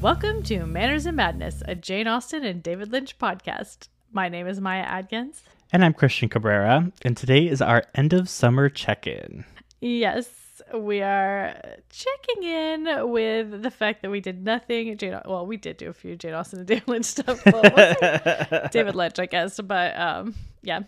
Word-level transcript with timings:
Welcome 0.00 0.42
to 0.44 0.64
Manners 0.64 1.04
and 1.04 1.14
Madness, 1.14 1.62
a 1.68 1.74
Jane 1.74 2.08
Austen 2.08 2.42
and 2.42 2.62
David 2.62 2.90
Lynch 2.90 3.18
podcast. 3.18 3.88
My 4.10 4.30
name 4.30 4.46
is 4.46 4.58
Maya 4.58 4.80
Adkins. 4.80 5.42
And 5.74 5.84
I'm 5.84 5.92
Christian 5.92 6.30
Cabrera, 6.30 6.90
and 7.02 7.14
today 7.14 7.46
is 7.46 7.60
our 7.60 7.84
end 7.94 8.14
of 8.14 8.26
summer 8.26 8.70
check 8.70 9.06
in. 9.06 9.44
Yes, 9.82 10.62
we 10.72 11.02
are 11.02 11.54
checking 11.90 12.44
in 12.44 13.10
with 13.10 13.62
the 13.62 13.70
fact 13.70 14.00
that 14.00 14.10
we 14.10 14.20
did 14.20 14.42
nothing. 14.42 14.96
Jane, 14.96 15.20
well, 15.26 15.44
we 15.44 15.58
did 15.58 15.76
do 15.76 15.90
a 15.90 15.92
few 15.92 16.16
Jane 16.16 16.32
Austen 16.32 16.60
and 16.60 16.66
David 16.68 16.88
Lynch 16.88 17.04
stuff. 17.04 17.44
Well, 17.44 18.68
David 18.72 18.94
Lynch, 18.94 19.18
I 19.18 19.26
guess, 19.26 19.60
but 19.60 19.94
um, 20.00 20.34
yeah, 20.62 20.80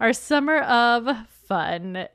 our 0.00 0.12
summer 0.12 0.58
of 0.62 1.08
fun. 1.50 2.06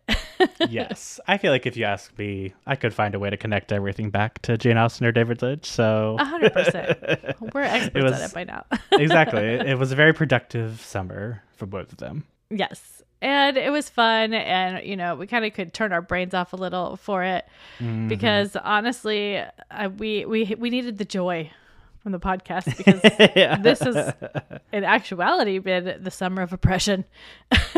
yes, 0.69 1.19
I 1.27 1.37
feel 1.37 1.51
like 1.51 1.65
if 1.65 1.75
you 1.77 1.83
ask 1.85 2.17
me, 2.17 2.53
I 2.65 2.75
could 2.75 2.93
find 2.93 3.13
a 3.15 3.19
way 3.19 3.29
to 3.29 3.37
connect 3.37 3.71
everything 3.71 4.09
back 4.09 4.41
to 4.43 4.57
Jane 4.57 4.77
Austen 4.77 5.05
or 5.05 5.11
David 5.11 5.41
Lynch. 5.41 5.65
So 5.65 6.17
hundred 6.19 6.53
percent, 6.53 6.97
we're 7.53 7.61
experts 7.77 8.03
was- 8.03 8.13
at 8.21 8.29
it 8.31 8.33
by 8.33 8.43
now. 8.45 8.65
exactly, 8.93 9.41
it, 9.41 9.67
it 9.67 9.75
was 9.79 9.91
a 9.91 9.95
very 9.95 10.13
productive 10.13 10.81
summer 10.81 11.43
for 11.57 11.65
both 11.65 11.91
of 11.91 11.97
them. 11.99 12.23
Yes. 12.49 13.03
And 13.21 13.57
it 13.57 13.71
was 13.71 13.89
fun. 13.89 14.33
And, 14.33 14.85
you 14.85 14.95
know, 14.95 15.15
we 15.15 15.25
kind 15.25 15.45
of 15.45 15.53
could 15.53 15.73
turn 15.73 15.91
our 15.93 16.01
brains 16.01 16.33
off 16.35 16.53
a 16.53 16.57
little 16.57 16.95
for 16.97 17.23
it 17.23 17.45
Mm-hmm. 17.79 18.07
because 18.07 18.55
honestly, 18.57 19.41
I, 19.71 19.87
we, 19.87 20.25
we, 20.25 20.53
we 20.57 20.69
needed 20.69 20.97
the 20.97 21.05
joy 21.05 21.49
from 22.05 22.11
the 22.11 22.19
podcast 22.19 22.65
because 22.77 23.01
Yeah. 23.35 23.57
this 23.57 23.79
has, 23.79 24.13
in 24.71 24.83
actuality, 24.83 25.57
been 25.57 26.03
the 26.03 26.11
summer 26.11 26.43
of 26.43 26.53
oppression. 26.53 27.03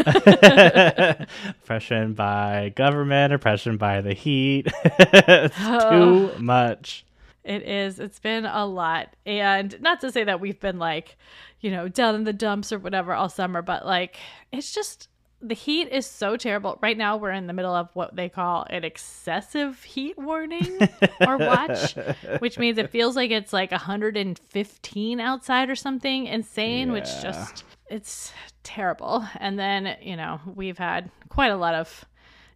oppression 1.61 2.13
by 2.13 2.73
government, 2.75 3.31
oppression 3.31 3.77
by 3.77 4.01
the 4.01 4.13
heat. 4.13 4.67
it's 4.83 5.57
too 5.57 6.31
much. 6.39 7.05
It 7.45 7.63
is. 7.63 7.99
It's 8.01 8.19
been 8.19 8.43
a 8.45 8.65
lot. 8.65 9.15
And 9.25 9.79
not 9.79 10.01
to 10.01 10.11
say 10.11 10.25
that 10.25 10.41
we've 10.41 10.59
been 10.59 10.77
like, 10.77 11.15
you 11.61 11.71
know, 11.71 11.87
down 11.87 12.15
in 12.15 12.25
the 12.25 12.33
dumps 12.33 12.73
or 12.73 12.79
whatever 12.79 13.13
all 13.13 13.29
summer, 13.29 13.61
but 13.61 13.85
like, 13.85 14.17
it's 14.51 14.73
just 14.73 15.07
the 15.41 15.53
heat 15.53 15.89
is 15.89 16.05
so 16.05 16.35
terrible. 16.35 16.79
Right 16.81 16.97
now, 16.97 17.17
we're 17.17 17.31
in 17.31 17.47
the 17.47 17.53
middle 17.53 17.73
of 17.73 17.89
what 17.93 18.15
they 18.15 18.29
call 18.29 18.65
an 18.69 18.83
excessive 18.83 19.83
heat 19.83 20.17
warning 20.17 20.79
or 21.25 21.37
watch, 21.37 21.95
which 22.39 22.57
means 22.57 22.77
it 22.77 22.89
feels 22.89 23.15
like 23.15 23.31
it's 23.31 23.53
like 23.53 23.71
115 23.71 25.19
outside 25.19 25.69
or 25.69 25.75
something 25.75 26.25
insane, 26.25 26.91
which 26.91 27.09
just, 27.21 27.65
it's 27.89 28.33
terrible. 28.63 29.25
And 29.39 29.59
then, 29.59 29.95
you 30.01 30.15
know, 30.15 30.39
we've 30.55 30.77
had 30.77 31.11
quite 31.29 31.51
a 31.51 31.57
lot 31.57 31.75
of 31.75 32.05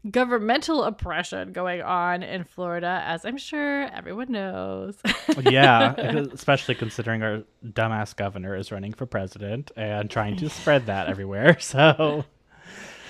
governmental 0.09 0.84
oppression 0.84 1.52
going 1.52 1.82
on 1.82 2.24
in 2.24 2.44
Florida, 2.44 3.04
as 3.06 3.26
I'm 3.26 3.38
sure 3.38 3.84
everyone 3.84 4.32
knows. 4.32 4.98
yeah, 5.42 5.94
especially 6.34 6.76
considering 6.76 7.22
our 7.22 7.44
dumbass 7.64 8.16
governor 8.16 8.56
is 8.56 8.72
running 8.72 8.94
for 8.94 9.06
president 9.06 9.72
and 9.76 10.09
trying 10.09 10.38
to 10.38 10.50
spread 10.50 10.88
that 10.88 11.08
everywhere. 11.08 11.58
So, 11.72 12.26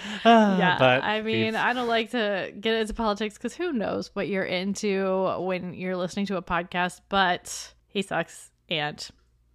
Ah, 0.26 0.58
yeah, 0.58 0.78
but 0.78 1.04
I 1.04 1.22
mean, 1.22 1.46
we've- 1.46 1.58
I 1.58 1.74
don't 1.74 1.88
like 1.88 2.12
to 2.12 2.54
get 2.60 2.76
into 2.76 2.94
politics 2.94 3.36
because 3.36 3.56
who 3.56 3.74
knows 3.74 4.12
what 4.14 4.28
you're 4.28 4.44
into 4.44 5.36
when 5.40 5.74
you're 5.74 5.98
listening 5.98 6.28
to 6.28 6.38
a 6.38 6.42
podcast, 6.42 7.02
but 7.10 7.74
he 7.88 8.02
sucks 8.02 8.52
and 8.70 9.10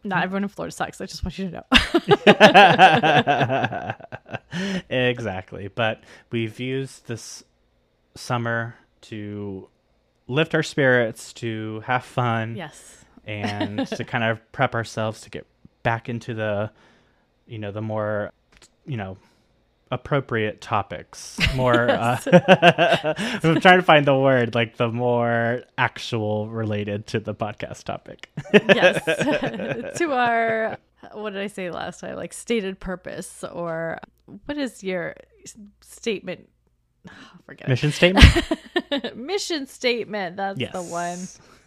not 0.04 0.18
hmm. 0.18 0.24
everyone 0.24 0.42
in 0.44 0.48
Florida 0.48 0.74
sucks. 0.74 1.00
I 1.00 1.06
just 1.06 1.24
want 1.24 1.38
you 1.38 1.50
to 1.50 1.64
know. 4.50 4.84
exactly. 4.88 5.68
But 5.68 6.02
we've 6.30 6.58
used 6.60 7.06
this 7.06 7.44
summer 8.14 8.76
to 9.02 9.68
lift 10.28 10.54
our 10.54 10.62
spirits, 10.62 11.32
to 11.34 11.80
have 11.80 12.04
fun, 12.04 12.56
yes. 12.56 13.04
and 13.24 13.86
to 13.88 14.04
kind 14.04 14.24
of 14.24 14.40
prep 14.52 14.74
ourselves 14.74 15.20
to 15.22 15.30
get 15.30 15.46
back 15.82 16.08
into 16.08 16.34
the, 16.34 16.70
you 17.46 17.58
know, 17.58 17.70
the 17.72 17.82
more, 17.82 18.32
you 18.86 18.96
know, 18.96 19.16
appropriate 19.90 20.60
topics. 20.60 21.38
More. 21.54 21.88
uh, 21.90 22.18
I'm 23.44 23.60
trying 23.60 23.78
to 23.78 23.82
find 23.82 24.06
the 24.06 24.16
word, 24.18 24.54
like 24.54 24.76
the 24.76 24.88
more 24.88 25.62
actual 25.78 26.48
related 26.48 27.06
to 27.08 27.20
the 27.20 27.34
podcast 27.34 27.84
topic. 27.84 28.30
yes 28.52 29.04
to 29.98 30.12
our 30.12 30.78
what 31.12 31.32
did 31.34 31.42
i 31.42 31.46
say 31.46 31.70
last 31.70 32.00
time 32.00 32.16
like 32.16 32.32
stated 32.32 32.80
purpose 32.80 33.44
or 33.52 33.98
what 34.46 34.58
is 34.58 34.82
your 34.82 35.14
statement 35.80 36.48
forget 37.46 37.68
Mission 37.68 37.92
statement. 37.92 38.26
mission 39.16 39.66
statement 39.68 40.36
that's 40.36 40.58
Yes. 40.58 40.72
the 40.72 40.82
one 40.82 41.18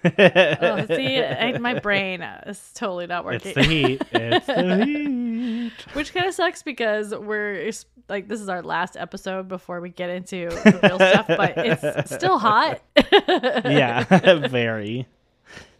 oh, 0.05 0.85
see 0.87 1.21
I, 1.23 1.57
my 1.59 1.79
brain 1.79 2.21
is 2.21 2.71
totally 2.73 3.07
not 3.07 3.25
working. 3.25 3.51
It's 3.51 3.55
the 3.55 3.63
heat. 3.63 4.01
It's 4.11 4.45
the 4.47 4.85
heat. 4.85 5.71
which 5.93 6.13
kind 6.13 6.25
of 6.25 6.33
sucks 6.33 6.63
because 6.63 7.13
we're 7.13 7.71
like 8.07 8.27
this 8.27 8.41
is 8.41 8.49
our 8.49 8.61
last 8.63 8.97
episode 8.97 9.47
before 9.47 9.81
we 9.81 9.89
get 9.89 10.09
into 10.09 10.49
the 10.49 10.79
real 10.83 10.97
stuff 10.97 11.27
but 11.27 11.53
it's 11.57 12.15
still 12.15 12.39
hot 12.39 12.81
Yeah, 12.97 14.03
very. 14.47 15.07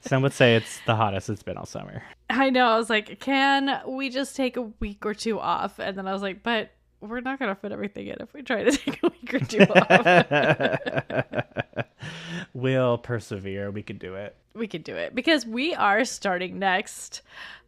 Some 0.01 0.21
would 0.23 0.33
say 0.33 0.55
it's 0.55 0.79
the 0.85 0.95
hottest 0.95 1.29
it's 1.29 1.43
been 1.43 1.57
all 1.57 1.65
summer. 1.65 2.03
I 2.29 2.49
know. 2.49 2.67
I 2.67 2.77
was 2.77 2.89
like, 2.89 3.19
can 3.19 3.81
we 3.85 4.09
just 4.09 4.35
take 4.35 4.55
a 4.55 4.61
week 4.61 5.05
or 5.05 5.13
two 5.13 5.39
off? 5.39 5.77
And 5.79 5.97
then 5.97 6.07
I 6.07 6.13
was 6.13 6.21
like, 6.21 6.41
but 6.41 6.69
we're 7.01 7.21
not 7.21 7.39
going 7.39 7.53
to 7.53 7.59
fit 7.59 7.71
everything 7.71 8.07
in 8.07 8.17
if 8.19 8.33
we 8.33 8.41
try 8.41 8.63
to 8.63 8.71
take 8.77 8.99
a 9.03 9.07
week 9.09 9.33
or 9.33 9.39
two 9.39 9.59
off. 9.59 11.45
we'll 12.53 12.97
persevere. 12.97 13.71
We 13.71 13.83
can 13.83 13.97
do 13.97 14.15
it. 14.15 14.35
we 14.53 14.67
can 14.67 14.81
do 14.81 14.95
it 14.95 15.15
because 15.15 15.45
we 15.45 15.73
are 15.75 16.03
starting 16.05 16.59
next 16.59 17.21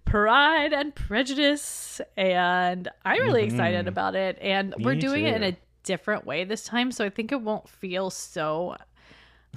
Pride 0.06 0.74
and 0.74 0.94
Prejudice. 0.96 2.02
And 2.18 2.90
I'm 3.06 3.20
really 3.22 3.44
excited 3.44 3.88
about 3.88 4.16
it. 4.16 4.38
And 4.42 4.74
we're 4.80 4.92
Mm-hmm. 4.92 4.98
Me 4.98 5.00
doing 5.00 5.26
it 5.26 5.36
in 5.36 5.44
a 5.44 5.58
different 5.84 6.26
way 6.26 6.44
this 6.44 6.64
time. 6.66 6.92
So 6.92 7.06
I 7.06 7.10
think 7.10 7.32
it 7.32 7.42
won't 7.42 7.68
feel 7.70 8.10
so 8.10 8.76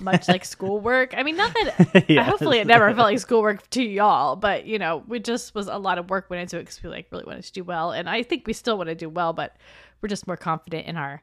much 0.01 0.29
like 0.29 0.45
schoolwork. 0.45 1.15
I 1.17 1.23
mean, 1.23 1.37
not 1.37 1.55
that 1.55 2.05
Yes. 2.09 2.29
hopefully 2.29 2.59
it 2.59 2.67
never 2.67 2.87
felt 2.95 3.07
like 3.07 3.19
schoolwork 3.21 3.69
to 3.71 3.83
y'all, 3.83 4.37
but 4.37 4.67
you 4.67 4.79
know, 4.79 5.03
we 5.07 5.21
just 5.21 5.55
was 5.55 5.69
a 5.69 5.77
lot 5.79 5.99
of 5.99 6.11
work 6.11 6.29
went 6.31 6.43
into 6.43 6.57
it 6.59 6.63
because 6.63 6.83
we 6.83 6.91
like 6.91 7.07
really 7.11 7.25
wanted 7.25 7.45
to 7.45 7.53
do 7.53 7.65
well, 7.65 7.93
and 7.93 8.09
I 8.09 8.23
think 8.23 8.47
we 8.47 8.53
still 8.53 8.77
want 8.77 8.89
to 8.89 8.95
do 8.95 9.09
well, 9.09 9.33
but 9.33 9.57
we're 10.01 10.09
just 10.09 10.27
more 10.27 10.37
confident 10.37 10.87
in 10.87 10.97
our 10.97 11.23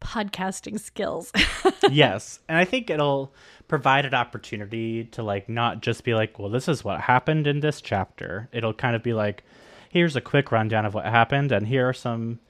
podcasting 0.00 0.80
skills. 0.80 1.32
yes, 1.90 2.40
and 2.48 2.58
I 2.58 2.64
think 2.64 2.90
it'll 2.90 3.34
provide 3.68 4.04
an 4.04 4.14
opportunity 4.14 5.04
to 5.04 5.22
like 5.22 5.48
not 5.48 5.80
just 5.80 6.04
be 6.04 6.14
like, 6.14 6.38
well, 6.38 6.48
this 6.50 6.68
is 6.68 6.84
what 6.84 7.00
happened 7.00 7.46
in 7.46 7.60
this 7.60 7.80
chapter. 7.80 8.48
It'll 8.52 8.74
kind 8.74 8.96
of 8.96 9.02
be 9.02 9.12
like, 9.14 9.44
here's 9.90 10.16
a 10.16 10.20
quick 10.20 10.50
rundown 10.52 10.86
of 10.86 10.94
what 10.94 11.04
happened, 11.06 11.52
and 11.52 11.66
here 11.66 11.88
are 11.88 11.92
some 11.92 12.40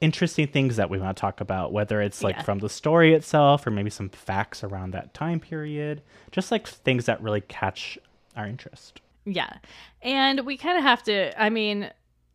interesting 0.00 0.46
things 0.46 0.76
that 0.76 0.88
we 0.90 0.98
want 0.98 1.16
to 1.16 1.20
talk 1.20 1.40
about, 1.40 1.72
whether 1.72 2.00
it's 2.00 2.22
like 2.22 2.36
Yeah. 2.36 2.42
from 2.42 2.58
the 2.60 2.68
story 2.68 3.14
itself 3.14 3.66
or 3.66 3.70
maybe 3.70 3.90
some 3.90 4.08
facts 4.08 4.64
around 4.64 4.92
that 4.92 5.12
time 5.14 5.40
period, 5.40 6.02
just 6.32 6.50
like 6.50 6.66
things 6.66 7.06
that 7.06 7.22
really 7.22 7.40
catch 7.42 7.98
our 8.36 8.46
interest. 8.46 9.00
yeah, 9.26 9.58
and 10.02 10.46
we 10.46 10.56
kind 10.56 10.78
of 10.78 10.84
have 10.84 11.02
to. 11.04 11.40
I 11.40 11.50
mean, 11.50 11.90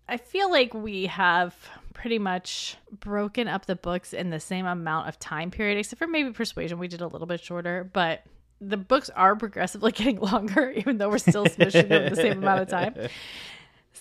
I 0.08 0.18
feel 0.18 0.52
like 0.52 0.74
we 0.74 1.08
have 1.08 1.56
pretty 1.94 2.20
much 2.20 2.78
broken 3.00 3.48
up 3.48 3.66
the 3.66 3.76
books 3.76 4.14
in 4.14 4.30
the 4.30 4.40
same 4.40 4.66
amount 4.68 5.08
of 5.10 5.18
time 5.18 5.50
period, 5.50 5.80
except 5.80 5.98
for 5.98 6.08
maybe 6.08 6.32
Persuasion. 6.32 6.78
We 6.78 6.88
did 6.88 7.02
a 7.02 7.08
little 7.08 7.26
bit 7.26 7.42
shorter, 7.44 7.90
but 7.92 8.24
the 8.62 8.78
books 8.78 9.10
are 9.16 9.36
progressively 9.36 9.92
getting 10.00 10.20
longer, 10.20 10.72
even 10.76 10.98
though 11.00 11.10
we're 11.10 11.18
still 11.18 11.46
smushing 11.46 11.90
them 11.90 12.10
the 12.10 12.16
same 12.16 12.38
amount 12.38 12.62
of 12.62 12.68
time. 12.68 12.94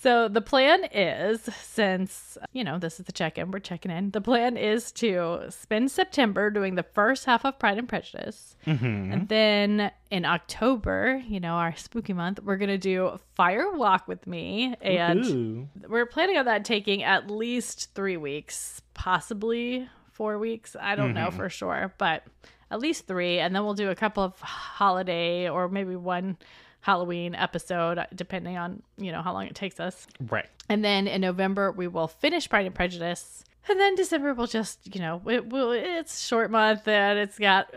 So 0.01 0.29
the 0.29 0.41
plan 0.41 0.85
is, 0.93 1.41
since 1.63 2.37
you 2.53 2.65
know 2.65 2.79
this 2.79 3.01
is 3.01 3.07
the 3.07 3.13
check-in, 3.13 3.51
we're 3.51 3.61
checking 3.61 3.91
in. 3.91 4.11
The 4.11 4.21
plan 4.21 4.57
is 4.57 4.93
to 4.93 5.47
spend 5.51 5.91
September 5.91 6.51
doing 6.51 6.75
the 6.75 6.83
first 6.83 7.25
half 7.25 7.45
of 7.45 7.59
Pride 7.59 7.79
and 7.79 7.89
Prejudice, 7.89 8.57
mm-hmm. 8.67 9.13
and 9.13 9.29
then 9.29 9.91
in 10.11 10.25
October, 10.25 11.23
you 11.27 11.41
know, 11.41 11.55
our 11.55 11.75
spooky 11.77 12.13
month, 12.13 12.41
we're 12.43 12.57
gonna 12.57 12.77
do 12.77 13.19
Fire 13.35 13.73
Walk 13.73 14.07
with 14.07 14.27
me, 14.27 14.75
and 14.81 15.25
Ooh. 15.25 15.69
we're 15.89 16.07
planning 16.07 16.37
on 16.37 16.45
that 16.45 16.65
taking 16.65 17.03
at 17.03 17.31
least 17.31 17.95
three 17.95 18.17
weeks, 18.17 18.83
possibly 18.93 19.89
four 20.13 20.39
weeks. 20.39 20.77
I 20.81 20.95
don't 20.97 21.15
know 21.15 21.29
mm-hmm. 21.29 21.37
for 21.37 21.49
sure, 21.49 21.95
but 21.99 22.25
at 22.71 22.81
least 22.81 23.07
three. 23.07 23.39
And 23.39 23.55
then 23.55 23.65
we'll 23.65 23.75
do 23.75 23.91
a 23.91 23.95
couple 23.95 24.23
of 24.23 24.41
holiday 24.41 25.49
or 25.49 25.69
maybe 25.69 25.97
one 25.97 26.37
Halloween 26.85 27.35
episode, 27.35 27.99
depending 28.15 28.59
on, 28.59 28.83
you 28.99 29.11
know, 29.11 29.23
how 29.23 29.33
long 29.33 29.47
it 29.47 29.55
takes 29.55 29.81
us. 29.81 30.07
Right. 30.29 30.45
And 30.69 30.85
then 30.85 31.07
in 31.07 31.23
November, 31.23 31.73
we 31.73 31.89
will 31.89 32.09
finish 32.09 32.47
Pride 32.47 32.67
and 32.67 32.75
Prejudice. 32.75 33.43
And 33.71 33.81
then 33.81 33.95
December, 33.95 34.35
we'll 34.35 34.47
just, 34.47 34.95
you 34.95 35.01
know, 35.01 35.23
it 35.27 35.47
will, 35.49 35.73
it's 35.73 36.27
short 36.27 36.51
month 36.51 36.87
and 36.87 37.19
it's 37.19 37.39
got 37.39 37.73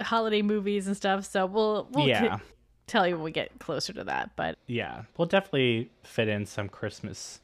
holiday 0.00 0.40
movies 0.40 0.86
and 0.86 0.96
stuff. 0.96 1.26
So 1.26 1.44
we'll, 1.44 1.86
we'll 1.92 2.08
Yeah. 2.08 2.38
tell 2.86 3.06
you 3.06 3.16
when 3.16 3.24
we 3.24 3.30
get 3.30 3.58
closer 3.58 3.92
to 3.92 4.04
that. 4.04 4.30
But 4.36 4.56
Yeah, 4.66 5.02
we'll 5.18 5.26
definitely 5.28 5.90
fit 6.02 6.26
in 6.28 6.46
some 6.46 6.70
Christmas, 6.70 7.40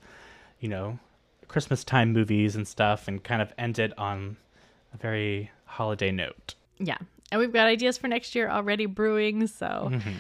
you 0.60 0.70
know, 0.70 0.98
Christmas 1.46 1.84
time 1.84 2.14
movies 2.14 2.56
and 2.56 2.66
stuff, 2.66 3.06
and 3.06 3.22
kind 3.22 3.42
of 3.42 3.52
end 3.58 3.78
it 3.78 3.92
on 3.98 4.38
a 4.94 4.96
very 4.96 5.50
holiday 5.66 6.10
note. 6.10 6.54
Yeah. 6.78 6.96
And 7.30 7.38
we've 7.38 7.52
got 7.52 7.66
ideas 7.66 7.98
for 7.98 8.08
next 8.08 8.34
year 8.34 8.48
already 8.48 8.86
brewing. 8.86 9.46
So, 9.46 9.90
Mm-hmm. 9.92 10.10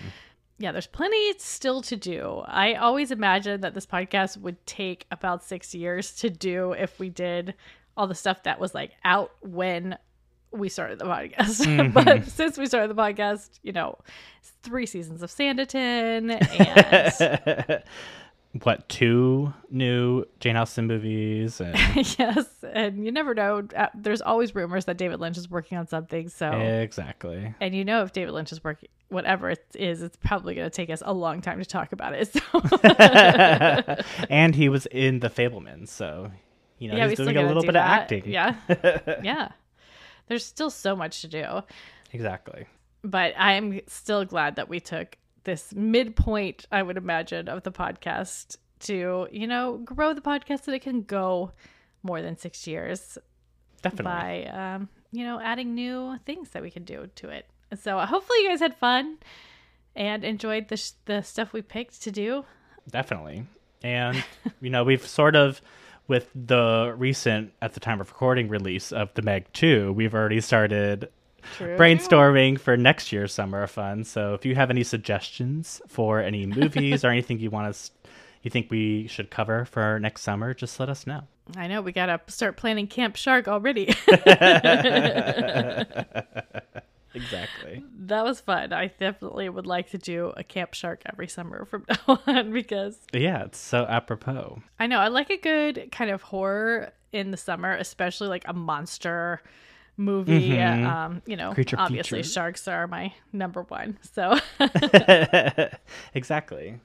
Yeah, 0.62 0.70
there's 0.70 0.86
plenty 0.86 1.34
still 1.38 1.82
to 1.82 1.96
do. 1.96 2.40
I 2.46 2.74
always 2.74 3.10
imagined 3.10 3.64
that 3.64 3.74
this 3.74 3.84
podcast 3.84 4.36
would 4.36 4.64
take 4.64 5.06
about 5.10 5.42
six 5.42 5.74
years 5.74 6.12
to 6.16 6.30
do 6.30 6.70
if 6.70 7.00
we 7.00 7.08
did 7.08 7.54
all 7.96 8.06
the 8.06 8.14
stuff 8.14 8.44
that 8.44 8.60
was 8.60 8.72
like 8.72 8.92
out 9.04 9.32
when 9.40 9.98
we 10.52 10.68
started 10.68 11.00
the 11.00 11.04
podcast. 11.04 11.66
Mm-hmm. 11.66 11.90
but 11.90 12.26
since 12.26 12.58
we 12.58 12.66
started 12.66 12.94
the 12.94 13.02
podcast, 13.02 13.58
you 13.64 13.72
know, 13.72 13.98
three 14.62 14.86
seasons 14.86 15.20
of 15.20 15.30
Sanditon 15.30 16.30
and 16.60 17.82
what 18.60 18.88
two 18.88 19.52
new 19.70 20.24
Jane 20.38 20.56
Austen 20.56 20.86
movies 20.86 21.60
and 21.60 21.74
yes, 22.18 22.46
and 22.70 23.04
you 23.04 23.10
never 23.10 23.34
know. 23.34 23.66
Uh, 23.74 23.86
There's 23.94 24.20
always 24.20 24.54
rumors 24.54 24.84
that 24.84 24.98
David 24.98 25.20
Lynch 25.20 25.38
is 25.38 25.50
working 25.50 25.78
on 25.78 25.86
something. 25.86 26.28
So 26.28 26.50
exactly. 26.50 27.54
and 27.60 27.74
you 27.74 27.84
know 27.84 28.02
if 28.02 28.12
David 28.12 28.32
Lynch 28.32 28.52
is 28.52 28.62
working 28.62 28.90
whatever 29.08 29.50
it 29.50 29.64
is, 29.74 30.02
it's 30.02 30.16
probably 30.16 30.54
going 30.54 30.68
to 30.68 30.74
take 30.74 30.90
us 30.90 31.02
a 31.04 31.12
long 31.12 31.40
time 31.40 31.58
to 31.58 31.64
talk 31.64 31.92
about 31.92 32.14
it. 32.14 32.34
So 32.52 34.04
and 34.28 34.54
he 34.54 34.68
was 34.68 34.86
in 34.86 35.20
The 35.20 35.30
Fabelmans, 35.30 35.88
so 35.88 36.30
you 36.78 36.88
know 36.88 36.96
yeah, 36.96 37.08
he's 37.08 37.16
doing 37.16 37.36
a 37.36 37.42
little 37.42 37.62
do 37.62 37.68
bit 37.68 37.76
of 37.76 37.82
acting. 37.82 38.24
Yeah, 38.26 38.56
yeah. 39.22 39.52
There's 40.28 40.44
still 40.44 40.70
so 40.70 40.94
much 40.94 41.22
to 41.22 41.28
do, 41.28 41.62
exactly. 42.12 42.66
but 43.02 43.34
I 43.38 43.52
am 43.52 43.80
still 43.86 44.24
glad 44.24 44.56
that 44.56 44.68
we 44.68 44.80
took 44.80 45.16
this 45.44 45.74
midpoint. 45.74 46.66
I 46.70 46.82
would 46.82 46.96
imagine 46.96 47.48
of 47.48 47.62
the 47.62 47.72
podcast 47.72 48.56
to 48.80 49.28
you 49.30 49.46
know 49.46 49.78
grow 49.84 50.12
the 50.12 50.20
podcast 50.20 50.64
so 50.64 50.70
that 50.70 50.76
it 50.76 50.82
can 50.82 51.02
go 51.02 51.52
more 52.02 52.20
than 52.20 52.36
six 52.36 52.66
years 52.66 53.16
Definitely. 53.80 54.04
by 54.04 54.44
um, 54.46 54.88
you 55.12 55.24
know 55.24 55.40
adding 55.40 55.74
new 55.74 56.18
things 56.26 56.50
that 56.50 56.62
we 56.62 56.70
can 56.70 56.84
do 56.84 57.08
to 57.16 57.28
it. 57.28 57.46
So 57.80 57.98
uh, 57.98 58.06
hopefully 58.06 58.40
you 58.40 58.48
guys 58.48 58.60
had 58.60 58.74
fun 58.74 59.18
and 59.94 60.24
enjoyed 60.24 60.68
the 60.68 60.76
sh- 60.76 60.92
the 61.04 61.22
stuff 61.22 61.52
we 61.52 61.62
picked 61.62 62.02
to 62.02 62.10
do. 62.10 62.44
Definitely. 62.90 63.46
And, 63.82 64.22
you 64.60 64.70
know, 64.70 64.84
we've 64.84 65.06
sort 65.06 65.36
of, 65.36 65.60
with 66.08 66.30
the 66.34 66.94
recent, 66.96 67.52
at 67.60 67.74
the 67.74 67.80
time 67.80 68.00
of 68.00 68.08
recording, 68.08 68.48
release 68.48 68.92
of 68.92 69.12
The 69.14 69.22
Meg 69.22 69.52
2, 69.52 69.92
we've 69.92 70.14
already 70.14 70.40
started 70.40 71.08
True. 71.56 71.76
brainstorming 71.76 72.58
for 72.58 72.76
next 72.76 73.12
year's 73.12 73.32
Summer 73.32 73.62
of 73.62 73.70
Fun. 73.70 74.04
So 74.04 74.34
if 74.34 74.44
you 74.44 74.54
have 74.54 74.70
any 74.70 74.84
suggestions 74.84 75.80
for 75.88 76.20
any 76.20 76.46
movies 76.60 77.04
or 77.04 77.08
anything 77.08 77.38
you 77.38 77.50
want 77.50 77.68
us, 77.68 77.90
you 78.42 78.50
think 78.50 78.70
we 78.70 79.06
should 79.06 79.30
cover 79.30 79.64
for 79.64 79.98
next 80.00 80.22
summer, 80.22 80.52
just 80.54 80.78
let 80.80 80.88
us 80.88 81.06
know. 81.06 81.22
I 81.56 81.66
know 81.66 81.82
we 81.82 81.92
gotta 81.92 82.20
start 82.28 82.56
planning 82.56 82.86
Camp 82.86 83.16
Shark 83.16 83.48
already. 83.48 83.86
Exactly. 87.14 87.84
that 88.06 88.24
was 88.24 88.40
fun. 88.40 88.72
I 88.72 88.86
definitely 88.86 89.48
would 89.50 89.66
like 89.66 89.90
to 89.90 89.98
do 89.98 90.32
a 90.34 90.42
Camp 90.42 90.72
Shark 90.72 91.02
every 91.04 91.28
summer 91.28 91.66
from 91.66 91.84
now 91.88 92.20
on 92.26 92.52
because 92.52 92.98
Yeah, 93.12 93.44
it's 93.44 93.58
so 93.58 93.84
apropos. 93.84 94.62
I 94.80 94.86
know 94.86 94.98
I 94.98 95.08
like 95.08 95.28
a 95.28 95.36
good 95.36 95.90
kind 95.92 96.10
of 96.10 96.22
horror 96.22 96.92
in 97.12 97.30
the 97.30 97.36
summer, 97.36 97.74
especially 97.76 98.28
like 98.28 98.44
a 98.48 98.54
monster 98.54 99.42
movie. 100.04 100.50
Mhm. 100.50 100.84
Um, 100.86 101.22
you 101.26 101.36
know, 101.36 101.52
Creature 101.54 101.76
obviously 101.78 102.18
feature. 102.20 102.28
sharks 102.32 102.68
are 102.68 102.86
my 102.86 103.12
number 103.32 103.62
one. 103.62 103.98
So 104.12 104.38
exactly. 106.14 106.80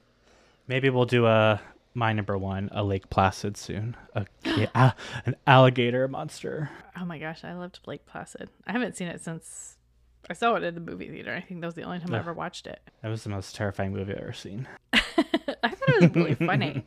Maybe 0.66 0.90
we'll 0.90 1.06
do 1.06 1.26
a 1.26 1.60
my 1.94 2.12
number 2.12 2.38
one, 2.38 2.68
a 2.72 2.84
Lake 2.84 3.10
Placid 3.10 3.56
soon. 3.56 3.96
A, 4.14 4.24
a- 4.74 4.94
an 5.26 5.34
alligator 5.46 6.06
monster. 6.08 6.70
Oh 6.98 7.04
my 7.04 7.18
gosh, 7.18 7.42
I 7.44 7.54
loved 7.54 7.80
Lake 7.86 8.06
Placid. 8.06 8.50
I 8.66 8.72
haven't 8.72 8.96
seen 8.96 9.08
it 9.08 9.20
since 9.20 9.76
I 10.30 10.34
saw 10.34 10.54
it 10.56 10.62
in 10.62 10.74
the 10.74 10.80
movie 10.80 11.08
theater. 11.08 11.34
I 11.34 11.40
think 11.40 11.60
that 11.60 11.66
was 11.66 11.74
the 11.74 11.82
only 11.82 11.98
time 11.98 12.14
I 12.14 12.18
ever 12.18 12.34
watched 12.34 12.66
it. 12.66 12.80
That 13.02 13.08
was 13.08 13.24
the 13.24 13.30
most 13.30 13.54
terrifying 13.56 13.92
movie 13.92 14.12
I've 14.12 14.20
ever 14.20 14.32
seen. 14.32 14.68
I 14.92 15.70
thought 15.70 15.88
it 15.88 16.00
was 16.02 16.14
really 16.14 16.34
funny. 16.34 16.84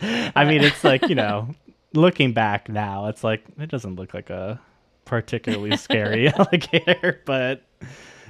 I 0.34 0.44
mean, 0.44 0.62
it's 0.62 0.82
like, 0.82 1.08
you 1.08 1.14
know, 1.14 1.54
looking 1.94 2.32
back 2.32 2.68
now, 2.68 3.06
it's 3.06 3.22
like, 3.22 3.44
it 3.58 3.70
doesn't 3.70 3.94
look 3.94 4.12
like 4.12 4.28
a 4.30 4.60
particularly 5.04 5.76
scary 5.78 6.28
alligator, 6.32 7.20
but, 7.26 7.62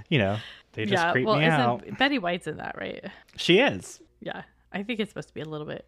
you 0.08 0.18
know, 0.18 0.38
they 0.72 0.84
just 0.84 1.02
yeah, 1.02 1.12
creep 1.12 1.26
well, 1.26 1.36
me 1.38 1.44
out. 1.46 1.84
Betty 1.98 2.18
White's 2.18 2.46
in 2.46 2.56
that, 2.58 2.76
right? 2.78 3.04
She 3.36 3.58
is. 3.60 4.00
Yeah, 4.20 4.42
I 4.72 4.82
think 4.82 5.00
it's 5.00 5.10
supposed 5.10 5.28
to 5.28 5.34
be 5.34 5.40
a 5.40 5.44
little 5.48 5.66
bit. 5.66 5.86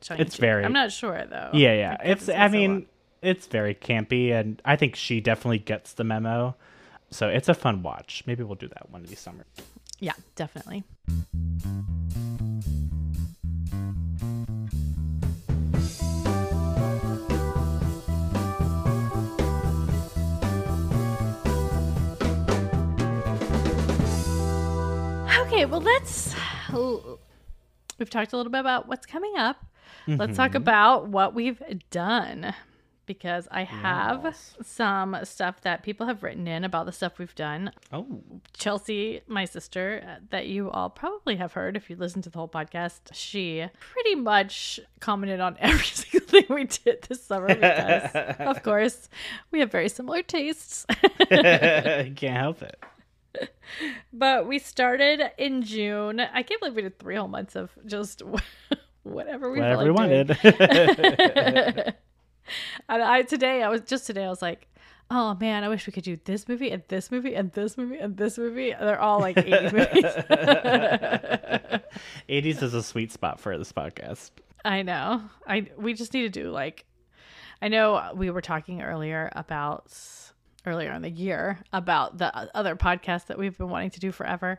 Chunky. 0.00 0.22
It's 0.22 0.36
very- 0.36 0.64
I'm 0.64 0.72
not 0.72 0.90
sure 0.92 1.24
though. 1.28 1.50
Yeah, 1.52 1.74
yeah. 1.74 1.96
because 1.96 2.28
It's, 2.28 2.38
I 2.38 2.48
mean, 2.48 2.86
it's 3.22 3.46
very 3.46 3.74
campy, 3.74 4.32
and 4.32 4.60
I 4.64 4.76
think 4.76 4.96
she 4.96 5.20
definitely 5.20 5.58
gets 5.60 5.92
the 5.92 6.04
memo. 6.04 6.56
So 7.10 7.28
it's 7.28 7.48
a 7.48 7.54
fun 7.54 7.82
watch. 7.82 8.24
Maybe 8.26 8.42
we'll 8.42 8.54
do 8.56 8.68
that 8.68 8.90
one 8.90 9.02
of 9.02 9.08
these 9.08 9.20
summers. 9.20 9.46
yeah, 10.00 10.14
definitely. 10.34 10.82
Well, 25.64 25.80
let's. 25.80 26.34
We've 27.98 28.10
talked 28.10 28.32
a 28.32 28.36
little 28.36 28.50
bit 28.50 28.60
about 28.60 28.88
what's 28.88 29.06
coming 29.06 29.34
up. 29.36 29.64
Let's 30.06 30.36
talk 30.36 30.50
mm-hmm. 30.50 30.56
about 30.56 31.08
what 31.08 31.34
we've 31.34 31.62
done 31.90 32.54
because 33.06 33.48
I 33.50 33.64
have 33.64 34.24
Yes. 34.24 34.54
some 34.62 35.16
stuff 35.24 35.60
that 35.62 35.82
people 35.82 36.06
have 36.06 36.22
written 36.22 36.46
in 36.46 36.64
about 36.64 36.86
the 36.86 36.92
stuff 36.92 37.18
we've 37.18 37.34
done. 37.34 37.72
Oh, 37.92 38.22
Chelsea, 38.54 39.22
my 39.26 39.44
sister, 39.44 40.18
that 40.30 40.46
you 40.46 40.70
all 40.70 40.90
probably 40.90 41.36
have 41.36 41.52
heard 41.52 41.76
if 41.76 41.90
you 41.90 41.96
listen 41.96 42.22
to 42.22 42.30
the 42.30 42.38
whole 42.38 42.48
podcast, 42.48 43.00
she 43.12 43.66
pretty 43.78 44.14
much 44.14 44.80
commented 45.00 45.40
on 45.40 45.56
every 45.60 45.84
single 45.84 46.26
thing 46.28 46.44
we 46.48 46.64
did 46.64 47.02
this 47.02 47.22
summer 47.24 47.48
because, 47.48 48.10
of 48.38 48.62
course, 48.64 49.08
we 49.50 49.60
have 49.60 49.70
very 49.70 49.88
similar 49.88 50.22
tastes. 50.22 50.86
can't 51.28 52.20
help 52.20 52.62
it. 52.62 52.82
but 54.12 54.46
we 54.46 54.58
started 54.58 55.30
in 55.38 55.62
June. 55.62 56.20
I 56.20 56.42
can't 56.42 56.60
believe 56.60 56.74
we 56.74 56.82
did 56.82 56.98
three 56.98 57.16
whole 57.16 57.28
months 57.28 57.56
of 57.56 57.70
just 57.86 58.22
whatever 59.02 59.50
we 59.50 59.58
Whatever 59.60 59.84
we 59.84 59.90
wanted. 59.90 60.36
And 62.88 63.02
I 63.02 63.22
today 63.22 63.62
I 63.62 63.68
was 63.68 63.82
just 63.82 64.06
today 64.06 64.24
I 64.24 64.28
was 64.28 64.42
like, 64.42 64.66
oh 65.10 65.36
man, 65.40 65.64
I 65.64 65.68
wish 65.68 65.86
we 65.86 65.92
could 65.92 66.04
do 66.04 66.18
this 66.24 66.48
movie 66.48 66.70
and 66.70 66.82
this 66.88 67.10
movie 67.10 67.34
and 67.34 67.52
this 67.52 67.78
movie 67.78 67.98
and 67.98 68.16
this 68.16 68.36
movie. 68.36 68.74
They're 68.78 69.00
all 69.00 69.20
like 69.20 69.36
80s 69.36 69.72
movies. 69.72 70.04
80s 72.28 72.62
is 72.62 72.74
a 72.74 72.82
sweet 72.82 73.12
spot 73.12 73.40
for 73.40 73.56
this 73.56 73.72
podcast. 73.72 74.30
I 74.64 74.82
know. 74.82 75.22
I 75.46 75.68
we 75.76 75.94
just 75.94 76.12
need 76.14 76.22
to 76.22 76.42
do 76.42 76.50
like 76.50 76.84
I 77.62 77.68
know 77.68 78.10
we 78.14 78.30
were 78.30 78.40
talking 78.42 78.82
earlier 78.82 79.30
about 79.34 79.94
earlier 80.66 80.92
in 80.92 81.02
the 81.02 81.10
year 81.10 81.58
about 81.72 82.18
the 82.18 82.56
other 82.56 82.76
podcast 82.76 83.26
that 83.26 83.38
we've 83.38 83.56
been 83.58 83.68
wanting 83.68 83.90
to 83.90 84.00
do 84.00 84.12
forever 84.12 84.58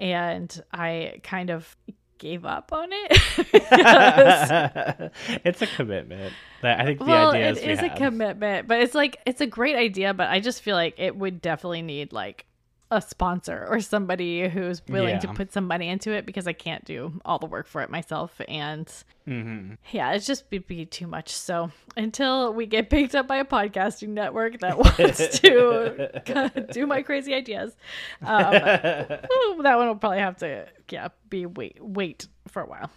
and 0.00 0.62
I 0.72 1.20
kind 1.22 1.50
of 1.50 1.76
gave 2.18 2.44
up 2.44 2.72
on 2.72 2.88
it. 2.92 3.18
It's 5.44 5.62
a 5.62 5.66
commitment. 5.66 6.32
That 6.62 6.80
I 6.80 6.84
think 6.84 6.98
the 6.98 7.06
well, 7.06 7.30
idea 7.30 7.48
it 7.48 7.58
is 7.58 7.64
we 7.64 7.72
is 7.72 7.82
a 7.82 7.90
commitment, 7.90 8.68
but 8.68 8.80
it's 8.80 8.94
like 8.94 9.18
it's 9.26 9.40
a 9.40 9.46
great 9.46 9.76
idea, 9.76 10.14
but 10.14 10.28
I 10.28 10.40
just 10.40 10.62
feel 10.62 10.76
like 10.76 10.94
it 10.98 11.16
would 11.16 11.40
definitely 11.40 11.82
need 11.82 12.12
like 12.12 12.46
a 12.92 13.00
sponsor 13.00 13.66
or 13.70 13.80
somebody 13.80 14.48
who's 14.48 14.82
willing 14.88 15.18
to 15.20 15.28
put 15.28 15.52
some 15.52 15.66
money 15.66 15.88
into 15.88 16.10
it 16.10 16.26
because 16.26 16.46
I 16.48 16.52
can't 16.52 16.84
do 16.84 17.20
all 17.24 17.38
the 17.38 17.46
work 17.46 17.66
for 17.68 17.82
it 17.82 17.90
myself 17.90 18.40
and 18.48 18.86
Mhm. 19.28 19.78
yeah, 19.92 20.12
it's 20.12 20.26
just 20.26 20.50
be, 20.50 20.58
be 20.58 20.84
too 20.86 21.06
much. 21.06 21.28
So 21.28 21.70
until 21.96 22.52
we 22.52 22.66
get 22.66 22.90
picked 22.90 23.14
up 23.14 23.28
by 23.28 23.36
a 23.36 23.44
podcasting 23.44 24.08
network 24.08 24.58
that 24.60 24.76
wants 24.98 25.38
to 25.38 26.66
do 26.72 26.86
my 26.86 27.02
crazy 27.02 27.32
ideas, 27.34 27.76
um, 28.22 28.52
that 28.52 29.76
one 29.78 29.86
will 29.86 29.94
probably 29.96 30.18
have 30.18 30.38
to 30.38 30.66
yeah 30.90 31.08
be 31.28 31.46
wait 31.46 31.76
wait 31.80 32.26
for 32.48 32.62
a 32.62 32.66
while, 32.66 32.90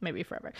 maybe 0.00 0.22
forever. 0.22 0.52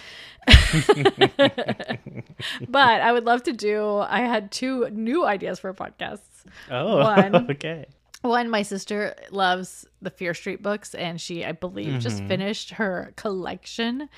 but 2.69 3.01
I 3.01 3.13
would 3.13 3.25
love 3.25 3.43
to 3.45 3.53
do. 3.53 3.99
I 3.99 4.21
had 4.21 4.51
two 4.53 4.89
new 4.91 5.25
ideas 5.25 5.59
for 5.61 5.73
podcasts. 5.73 6.45
Oh, 6.71 6.99
One. 6.99 7.51
okay. 7.51 7.87
One, 8.27 8.51
my 8.51 8.63
sister 8.63 9.15
loves 9.31 9.87
the 10.03 10.11
Fear 10.11 10.35
Street 10.35 10.63
books, 10.63 10.95
and 10.95 11.21
she, 11.21 11.45
I 11.45 11.53
believe, 11.53 12.01
just 12.01 12.19
mm-hmm. 12.19 12.29
finished 12.29 12.71
her 12.73 13.13
collection. 13.17 14.09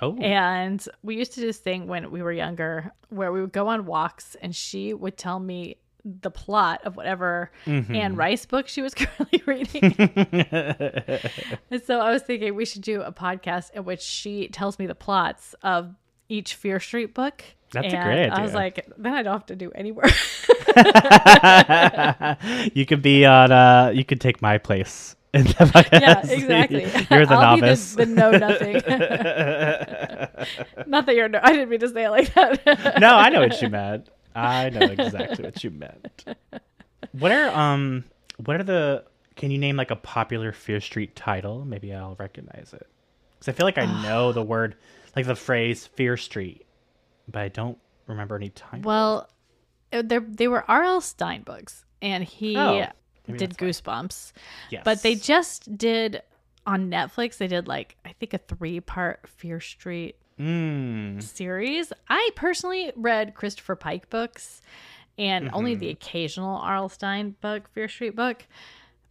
Oh, 0.00 0.16
And 0.18 0.84
we 1.02 1.16
used 1.16 1.32
to 1.34 1.40
do 1.40 1.46
this 1.46 1.58
thing 1.58 1.86
when 1.86 2.10
we 2.10 2.22
were 2.22 2.32
younger 2.32 2.92
where 3.08 3.32
we 3.32 3.40
would 3.40 3.52
go 3.52 3.68
on 3.68 3.86
walks 3.86 4.36
and 4.40 4.54
she 4.54 4.94
would 4.94 5.16
tell 5.16 5.38
me 5.38 5.76
the 6.04 6.30
plot 6.30 6.80
of 6.84 6.96
whatever 6.96 7.50
mm-hmm. 7.66 7.94
Anne 7.94 8.14
Rice 8.14 8.46
book 8.46 8.68
she 8.68 8.80
was 8.82 8.94
currently 8.96 9.42
reading. 9.46 9.94
and 11.70 11.82
so 11.84 11.98
I 12.00 12.12
was 12.12 12.22
thinking 12.22 12.54
we 12.54 12.64
should 12.64 12.82
do 12.82 13.02
a 13.02 13.12
podcast 13.12 13.72
in 13.72 13.84
which 13.84 14.00
she 14.00 14.48
tells 14.48 14.78
me 14.78 14.86
the 14.86 14.94
plots 14.94 15.54
of 15.62 15.94
each 16.28 16.54
Fear 16.54 16.80
Street 16.80 17.14
book. 17.14 17.44
That's 17.72 17.92
a 17.92 17.96
And 17.96 18.04
great 18.04 18.28
I 18.30 18.42
was 18.42 18.54
like, 18.54 18.86
then 18.96 19.12
I 19.12 19.22
don't 19.22 19.32
have 19.32 19.46
to 19.46 19.56
do 19.56 19.72
any 19.74 19.90
work. 19.92 20.12
you 22.74 22.86
could 22.86 23.02
be 23.02 23.24
on. 23.24 23.50
Uh, 23.52 23.90
you 23.94 24.04
could 24.04 24.20
take 24.20 24.40
my 24.40 24.58
place 24.58 25.16
in 25.34 25.44
the 25.44 25.52
podcast. 25.52 26.00
Yeah, 26.00 26.26
exactly. 26.26 26.82
You're 27.10 27.26
the 27.26 27.34
I'll 27.34 27.56
novice. 27.56 27.96
Be 27.96 28.04
the, 28.04 28.10
the 28.10 28.14
know 28.14 28.30
nothing. 28.30 28.74
Not 30.86 31.06
that 31.06 31.14
you're. 31.14 31.28
No, 31.28 31.40
I 31.42 31.52
didn't 31.52 31.68
mean 31.68 31.80
to 31.80 31.88
say 31.88 32.04
it 32.04 32.10
like 32.10 32.32
that. 32.34 33.00
no, 33.00 33.16
I 33.16 33.28
know 33.30 33.40
what 33.40 33.60
you 33.60 33.68
meant. 33.68 34.08
I 34.34 34.70
know 34.70 34.80
exactly 34.80 35.44
what 35.44 35.64
you 35.64 35.70
meant. 35.70 36.24
What 37.12 37.32
are 37.32 37.48
um 37.50 38.04
what 38.44 38.60
are 38.60 38.64
the 38.64 39.04
can 39.34 39.50
you 39.50 39.58
name 39.58 39.76
like 39.76 39.90
a 39.90 39.96
popular 39.96 40.52
Fear 40.52 40.80
Street 40.80 41.16
title? 41.16 41.64
Maybe 41.64 41.92
I'll 41.92 42.16
recognize 42.18 42.72
it. 42.74 42.86
Cuz 43.40 43.48
I 43.48 43.52
feel 43.52 43.66
like 43.66 43.78
I 43.78 43.86
know 44.02 44.32
the 44.32 44.42
word 44.42 44.76
like 45.16 45.26
the 45.26 45.34
phrase 45.34 45.86
Fear 45.86 46.16
Street, 46.18 46.66
but 47.28 47.40
I 47.42 47.48
don't 47.48 47.78
remember 48.06 48.36
any 48.36 48.50
time. 48.50 48.82
Well, 48.82 49.28
they 49.90 50.18
they 50.18 50.46
were 50.48 50.64
R.L. 50.70 51.00
Stine 51.00 51.42
books, 51.42 51.84
and 52.02 52.22
he 52.22 52.56
Oh, 52.56 52.86
did 53.36 53.56
Goosebumps. 53.56 54.32
yes. 54.70 54.82
But 54.84 55.02
they 55.02 55.14
just 55.16 55.76
did 55.76 56.22
on 56.66 56.90
Netflix. 56.90 57.38
They 57.38 57.46
did 57.48 57.66
like 57.66 57.96
I 58.04 58.12
think 58.12 58.34
a 58.34 58.38
three 58.38 58.80
part 58.80 59.26
Fear 59.28 59.60
Street 59.60 60.16
mm, 60.38 61.22
series. 61.22 61.92
I 62.08 62.30
personally 62.36 62.92
read 62.94 63.34
Christopher 63.34 63.74
Pike 63.76 64.10
books 64.10 64.60
and 65.18 65.50
only 65.54 65.72
Mm-hmm. 65.72 65.80
the 65.80 65.88
occasional 65.90 66.56
R.L. 66.58 66.88
Stine 66.90 67.34
book, 67.40 67.68
Fear 67.72 67.88
Street 67.88 68.14
book. 68.14 68.44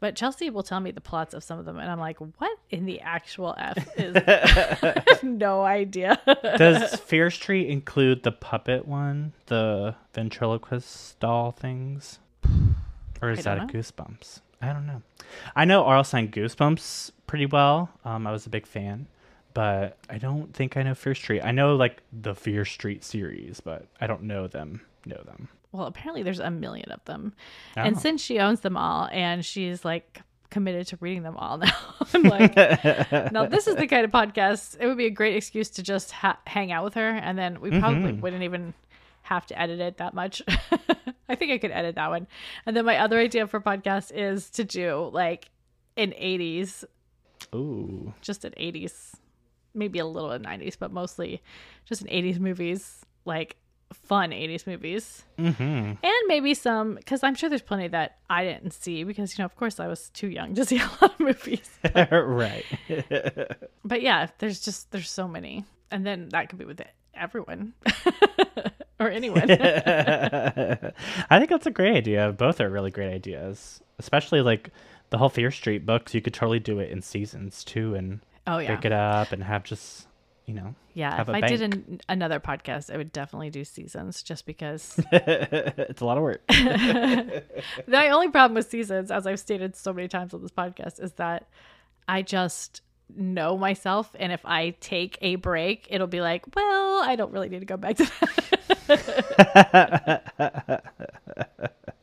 But 0.05 0.15
Chelsea 0.15 0.51
will 0.51 0.62
tell 0.62 0.79
me 0.81 0.91
the 0.91 1.01
plots 1.01 1.33
of 1.33 1.43
some 1.43 1.57
of 1.57 1.65
them, 1.65 1.79
and 1.79 1.89
I'm 1.89 2.00
like, 2.00 2.19
"What 2.19 2.59
in 2.69 2.85
the 2.85 3.01
actual 3.01 3.55
f 3.57 3.75
is?" 3.97 4.15
No 5.24 5.63
idea. 5.63 6.21
Does 6.59 7.00
Fear 7.00 7.31
Street 7.31 7.69
include 7.71 8.21
the 8.21 8.31
puppet 8.31 8.88
one, 8.88 9.33
the 9.47 9.95
ventriloquist 10.13 11.19
doll 11.19 11.53
things, 11.53 12.19
or 13.19 13.31
is 13.31 13.45
that 13.45 13.55
don't 13.55 13.67
a. 13.71 13.74
Goosebumps? 13.74 14.41
I 14.62 14.74
don't 14.74 14.85
know. 14.85 15.01
I 15.55 15.65
know 15.65 15.83
R.L. 15.83 16.03
Stine 16.03 16.29
Goosebumps 16.29 17.09
pretty 17.25 17.47
well. 17.47 17.89
Um, 18.03 18.27
I 18.27 18.31
was 18.31 18.45
a 18.45 18.51
big 18.51 18.67
fan, 18.67 19.07
but 19.55 19.97
I 20.07 20.19
don't 20.19 20.53
think 20.53 20.77
I 20.77 20.83
know 20.83 20.93
Fear 20.93 21.15
Street. 21.15 21.41
I 21.41 21.50
know 21.50 21.75
like 21.75 22.03
the 22.13 22.35
Fear 22.35 22.63
Street 22.65 23.03
series, 23.03 23.59
but 23.59 23.88
I 24.00 24.05
don't 24.05 24.21
know 24.21 24.45
them. 24.45 24.81
Know 25.07 25.24
them. 25.25 25.50
Well, 25.75 25.88
apparently 25.88 26.24
there's 26.24 26.39
a 26.39 26.50
million 26.51 26.91
of 26.91 27.03
them, 27.05 27.34
and 27.75 27.96
Oh. 27.96 28.00
since 28.00 28.22
she 28.22 28.39
owns 28.39 28.62
them 28.62 28.75
all, 28.77 29.08
and 29.12 29.44
she's 29.46 29.84
like 29.86 30.22
committed 30.50 30.88
to 30.88 30.98
reading 31.01 31.24
them 31.24 31.36
all 31.38 31.58
now, 31.60 31.72
I'm 32.13 32.24
like, 32.24 32.55
now 33.32 33.46
this 33.46 33.67
is 33.67 33.75
the 33.75 33.88
kind 33.88 34.05
of 34.05 34.12
podcast. 34.12 34.77
It 34.79 34.88
would 34.88 34.98
be 34.98 35.05
a 35.08 35.10
great 35.12 35.36
excuse 35.36 35.70
to 35.72 35.84
just 35.84 36.12
ha- 36.12 36.39
hang 36.48 36.72
out 36.72 36.84
with 36.84 36.94
her, 36.96 37.10
and 37.10 37.38
then 37.38 37.60
we 37.62 37.72
probably 37.79 38.13
Mhm. 38.13 38.22
wouldn't 38.22 38.44
even 38.44 38.74
have 39.24 39.46
to 39.48 39.60
edit 39.60 39.79
it 39.79 39.98
that 39.98 40.13
much. 40.13 40.41
I 41.27 41.34
think 41.36 41.51
I 41.51 41.58
could 41.58 41.72
edit 41.72 41.96
that 41.96 42.10
one. 42.10 42.27
And 42.67 42.77
then 42.77 42.86
my 42.86 42.98
other 43.00 43.17
idea 43.20 43.48
for 43.48 43.60
podcast 43.60 44.12
is 44.13 44.50
to 44.51 44.63
do 44.63 45.10
like 45.12 45.50
an 45.98 46.12
80s, 46.12 46.84
Ooh. 47.53 48.13
just 48.22 48.46
an 48.46 48.53
80s, 48.58 49.15
maybe 49.74 49.98
a 50.00 50.05
little 50.05 50.32
in 50.32 50.44
90s, 50.44 50.77
but 50.77 50.91
mostly 50.91 51.41
just 51.86 52.01
an 52.03 52.08
80s 52.08 52.39
movies, 52.39 53.03
like 53.25 53.55
fun 53.94 54.32
80s 54.32 54.68
movies. 54.68 55.24
Mm-hmm. 55.38 55.63
And 55.63 56.27
maybe 56.27 56.54
some, 56.54 56.96
because 56.96 57.24
I'm 57.24 57.36
sure 57.36 57.50
there's 57.50 57.62
plenty 57.62 57.88
that 57.89 58.18
I 58.30 58.44
didn't 58.44 58.72
see 58.72 59.04
because, 59.04 59.38
you 59.38 59.42
know, 59.42 59.46
of 59.46 59.56
course 59.56 59.80
I 59.80 59.88
was 59.88 60.10
too 60.10 60.27
young 60.27 60.56
to 60.56 60.65
see 60.65 60.80
a 60.80 60.89
lot 61.01 61.13
of 61.13 61.20
movies. 61.20 61.70
right. 62.12 62.65
But 63.88 64.01
yeah, 64.01 64.27
there's 64.39 64.62
just, 64.62 64.92
there's 64.92 65.12
so 65.12 65.27
many. 65.27 65.63
And 65.92 66.04
then 66.06 66.30
that 66.30 66.50
could 66.50 66.58
be 66.58 66.65
with 66.65 66.82
everyone 67.13 67.74
or 69.00 69.10
anyone. 69.10 69.50
I 69.51 70.92
think 71.30 71.50
that's 71.51 71.68
a 71.68 71.72
great 71.72 71.96
idea. 71.96 72.32
Both 72.32 72.60
are 72.60 72.70
really 72.70 72.89
great 72.89 73.13
ideas, 73.13 73.82
especially 74.00 74.42
like 74.42 74.72
the 75.12 75.20
whole 75.20 75.30
Fear 75.30 75.51
Street 75.51 75.86
books. 75.86 76.15
You 76.15 76.22
could 76.22 76.34
totally 76.34 76.60
do 76.60 76.80
it 76.80 76.89
in 76.89 77.04
seasons 77.04 77.63
too, 77.63 77.94
and 77.94 78.22
oh, 78.48 78.58
yeah. 78.58 78.68
break 78.68 78.86
it 78.86 78.92
up 78.92 79.32
and 79.32 79.44
have 79.44 79.63
just 79.63 80.08
you 80.46 80.54
know 80.54 80.75
Yeah, 80.94 81.22
if 81.22 81.30
I 81.30 81.42
did 81.42 81.62
an, 81.62 82.02
another 82.08 82.40
podcast, 82.40 82.94
I 82.94 82.98
would 82.98 83.12
definitely 83.12 83.50
do 83.50 83.64
seasons 83.64 84.24
just 84.24 84.46
because. 84.46 85.00
it's 85.12 86.02
a 86.02 86.06
lot 86.06 86.18
of 86.18 86.24
work. 86.24 86.46
the 86.48 88.10
only 88.12 88.30
problem 88.30 88.56
with 88.56 88.70
seasons, 88.70 89.12
as 89.12 89.25
I've 89.28 89.40
stated 89.40 89.75
so 89.75 89.92
many 89.94 90.08
times 90.08 90.34
on 90.34 90.42
this 90.42 90.52
podcast, 90.52 91.02
is 91.02 91.14
that 91.14 91.48
I 92.08 92.22
just 92.22 92.82
know 93.16 93.58
myself. 93.58 94.12
And 94.20 94.32
if 94.32 94.46
I 94.46 94.75
take 94.80 95.18
a 95.22 95.36
break, 95.36 95.88
it'll 95.90 96.08
be 96.08 96.22
like, 96.22 96.44
well, 96.56 97.02
I 97.04 97.16
don't 97.16 97.32
really 97.32 97.50
need 97.50 97.60
to 97.60 97.66
go 97.66 97.78
back 97.78 97.98
to 97.98 98.12
that. 98.88 100.84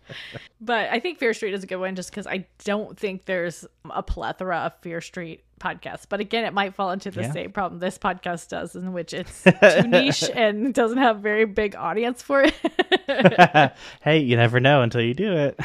but 0.60 0.88
I 0.90 1.00
think 1.00 1.18
Fear 1.18 1.34
Street 1.34 1.54
is 1.54 1.62
a 1.64 1.66
good 1.66 1.76
one 1.76 1.94
just 1.96 2.10
because 2.10 2.26
I 2.26 2.46
don't 2.64 2.98
think 2.98 3.24
there's 3.24 3.66
a 3.90 4.02
plethora 4.02 4.58
of 4.58 4.74
Fear 4.80 5.00
Street 5.00 5.44
podcasts. 5.60 6.06
But 6.08 6.20
again, 6.20 6.44
it 6.44 6.52
might 6.52 6.74
fall 6.74 6.90
into 6.90 7.10
the 7.10 7.22
Yeah. 7.22 7.32
same 7.32 7.52
problem 7.52 7.78
this 7.80 7.96
podcast 7.98 8.48
does, 8.48 8.74
in 8.74 8.92
which 8.92 9.12
it's 9.14 9.42
too 9.44 9.82
niche 9.88 10.24
and 10.34 10.74
doesn't 10.74 10.98
have 10.98 11.18
a 11.18 11.20
very 11.20 11.44
big 11.44 11.76
audience 11.76 12.20
for 12.22 12.42
it. 12.44 13.72
hey, 14.02 14.18
you 14.18 14.36
never 14.36 14.58
know 14.60 14.82
until 14.82 15.00
you 15.02 15.14
do 15.14 15.32
it. 15.32 15.56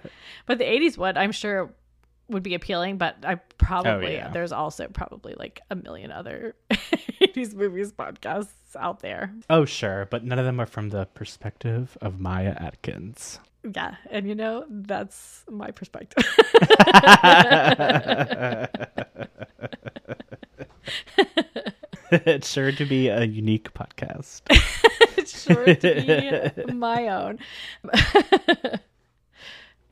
But 0.46 0.58
the 0.58 0.64
80s 0.64 0.98
one, 0.98 1.16
I'm 1.16 1.30
sure 1.32 1.72
would 2.28 2.42
be 2.42 2.54
appealing, 2.54 2.98
but 2.98 3.16
I 3.24 3.36
probably, 3.58 4.06
oh, 4.08 4.10
yeah. 4.10 4.28
there's 4.30 4.52
also 4.52 4.88
probably 4.88 5.34
like 5.38 5.60
a 5.70 5.76
million 5.76 6.10
other 6.10 6.54
80s 7.20 7.54
movies 7.54 7.92
podcasts 7.92 8.48
out 8.76 9.00
there. 9.00 9.32
oh, 9.50 9.64
sure, 9.64 10.06
but 10.10 10.24
none 10.24 10.38
of 10.38 10.44
them 10.44 10.60
are 10.60 10.66
from 10.66 10.90
the 10.90 11.06
perspective 11.14 11.96
of 12.00 12.20
Maya 12.20 12.54
Atkins. 12.58 13.38
Yeah. 13.74 13.94
And 14.10 14.28
you 14.28 14.34
know, 14.34 14.64
that's 14.68 15.44
my 15.48 15.70
perspective. 15.70 16.24
it's 22.10 22.50
sure 22.50 22.72
to 22.72 22.84
be 22.84 23.08
a 23.08 23.24
unique 23.24 23.72
podcast. 23.74 24.42
it's 25.16 25.42
sure 25.44 25.74
to 25.74 26.64
be 26.66 26.72
my 26.72 27.08
own. 27.08 27.38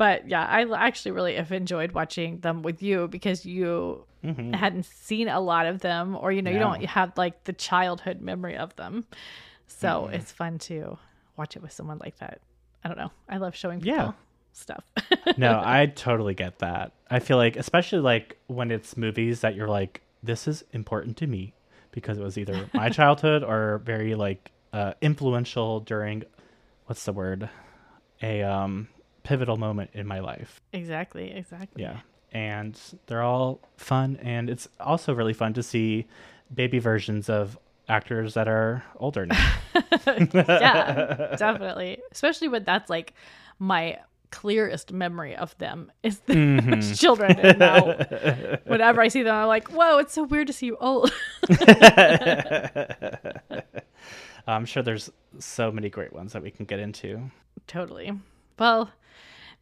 But 0.00 0.26
yeah, 0.32 0.46
I 0.48 0.60
actually 0.86 1.10
really 1.12 1.34
have 1.36 1.52
enjoyed 1.52 1.92
watching 1.92 2.40
them 2.40 2.62
with 2.62 2.82
you 2.82 3.06
because 3.08 3.44
you 3.44 4.06
Mhm. 4.24 4.54
hadn't 4.54 4.84
seen 4.86 5.28
a 5.28 5.40
lot 5.40 5.66
of 5.66 5.80
them 5.80 6.16
or 6.16 6.32
you 6.32 6.40
know 6.42 6.50
you 6.50 6.58
don't 6.58 6.84
have 6.84 7.10
like 7.16 7.44
the 7.44 7.52
childhood 7.54 8.20
memory 8.20 8.56
of 8.56 8.74
them 8.76 9.04
so 9.66 9.88
Mm-hmm. 9.88 10.14
it's 10.16 10.30
fun 10.32 10.58
to 10.68 10.98
watch 11.38 11.56
it 11.56 11.62
with 11.62 11.72
someone 11.72 11.98
like 12.04 12.16
that 12.18 12.36
i 12.84 12.88
don't 12.88 12.98
know 12.98 13.10
i 13.30 13.36
love 13.38 13.54
showing 13.56 13.80
people 13.80 13.96
Yeah. 13.96 14.12
stuff 14.52 14.84
no, 15.38 15.60
I 15.78 15.86
totally 15.86 16.34
get 16.34 16.58
that. 16.58 16.92
I 17.10 17.18
feel 17.20 17.36
like, 17.44 17.56
especially 17.56 18.00
like 18.00 18.36
when 18.48 18.70
it's 18.70 18.96
movies 18.96 19.40
that 19.40 19.54
you're 19.54 19.68
like, 19.80 20.02
this 20.22 20.46
is 20.48 20.64
important 20.72 21.16
to 21.18 21.26
me 21.26 21.54
because 21.92 22.18
it 22.18 22.22
was 22.24 22.36
either 22.36 22.68
my 22.74 22.88
childhood 22.90 23.42
or 23.42 23.80
very 23.84 24.14
like 24.14 24.50
uh, 24.72 24.92
influential 25.00 25.80
during, 25.80 26.24
what's 26.86 27.04
the 27.04 27.12
word, 27.12 27.48
a 28.22 28.42
um, 28.42 28.88
pivotal 29.22 29.56
moment 29.56 29.90
in 29.94 30.06
my 30.06 30.20
life. 30.20 30.60
exactly 30.72 31.30
exactly 31.32 31.82
Yeah, 31.82 32.00
and 32.32 32.78
they're 33.06 33.22
all 33.22 33.60
fun, 33.76 34.18
and 34.22 34.48
it's 34.50 34.68
also 34.78 35.12
really 35.14 35.32
fun 35.34 35.52
to 35.54 35.62
see 35.62 36.06
baby 36.54 36.78
versions 36.78 37.28
of 37.28 37.58
actors 37.88 38.34
that 38.34 38.46
are 38.48 38.84
older 38.96 39.26
now. 39.26 39.52
yeah 40.34 41.34
definitely 41.36 41.98
especially 42.12 42.46
when 42.48 42.62
that's 42.64 42.88
like 42.88 43.14
my 43.58 43.98
clearest 44.30 44.92
memory 44.92 45.34
of 45.34 45.56
them 45.58 45.90
is 46.04 46.20
the 46.26 46.34
Mhm. 46.34 46.96
children 46.98 47.36
and 47.40 47.58
now 47.58 47.96
whenever 48.66 49.00
i 49.00 49.08
see 49.08 49.24
them 49.24 49.34
i'm 49.34 49.48
like 49.48 49.68
whoa 49.72 49.98
it's 49.98 50.12
so 50.12 50.22
weird 50.22 50.46
to 50.46 50.52
see 50.52 50.66
you 50.66 50.76
old 50.80 51.12
I'm 54.46 54.64
sure 54.64 54.82
there's 54.82 55.10
so 55.38 55.70
many 55.70 55.90
great 55.90 56.12
ones 56.12 56.32
that 56.32 56.42
we 56.42 56.50
can 56.50 56.64
get 56.64 56.80
into. 56.80 57.30
Totally. 57.66 58.12
Well, 58.58 58.90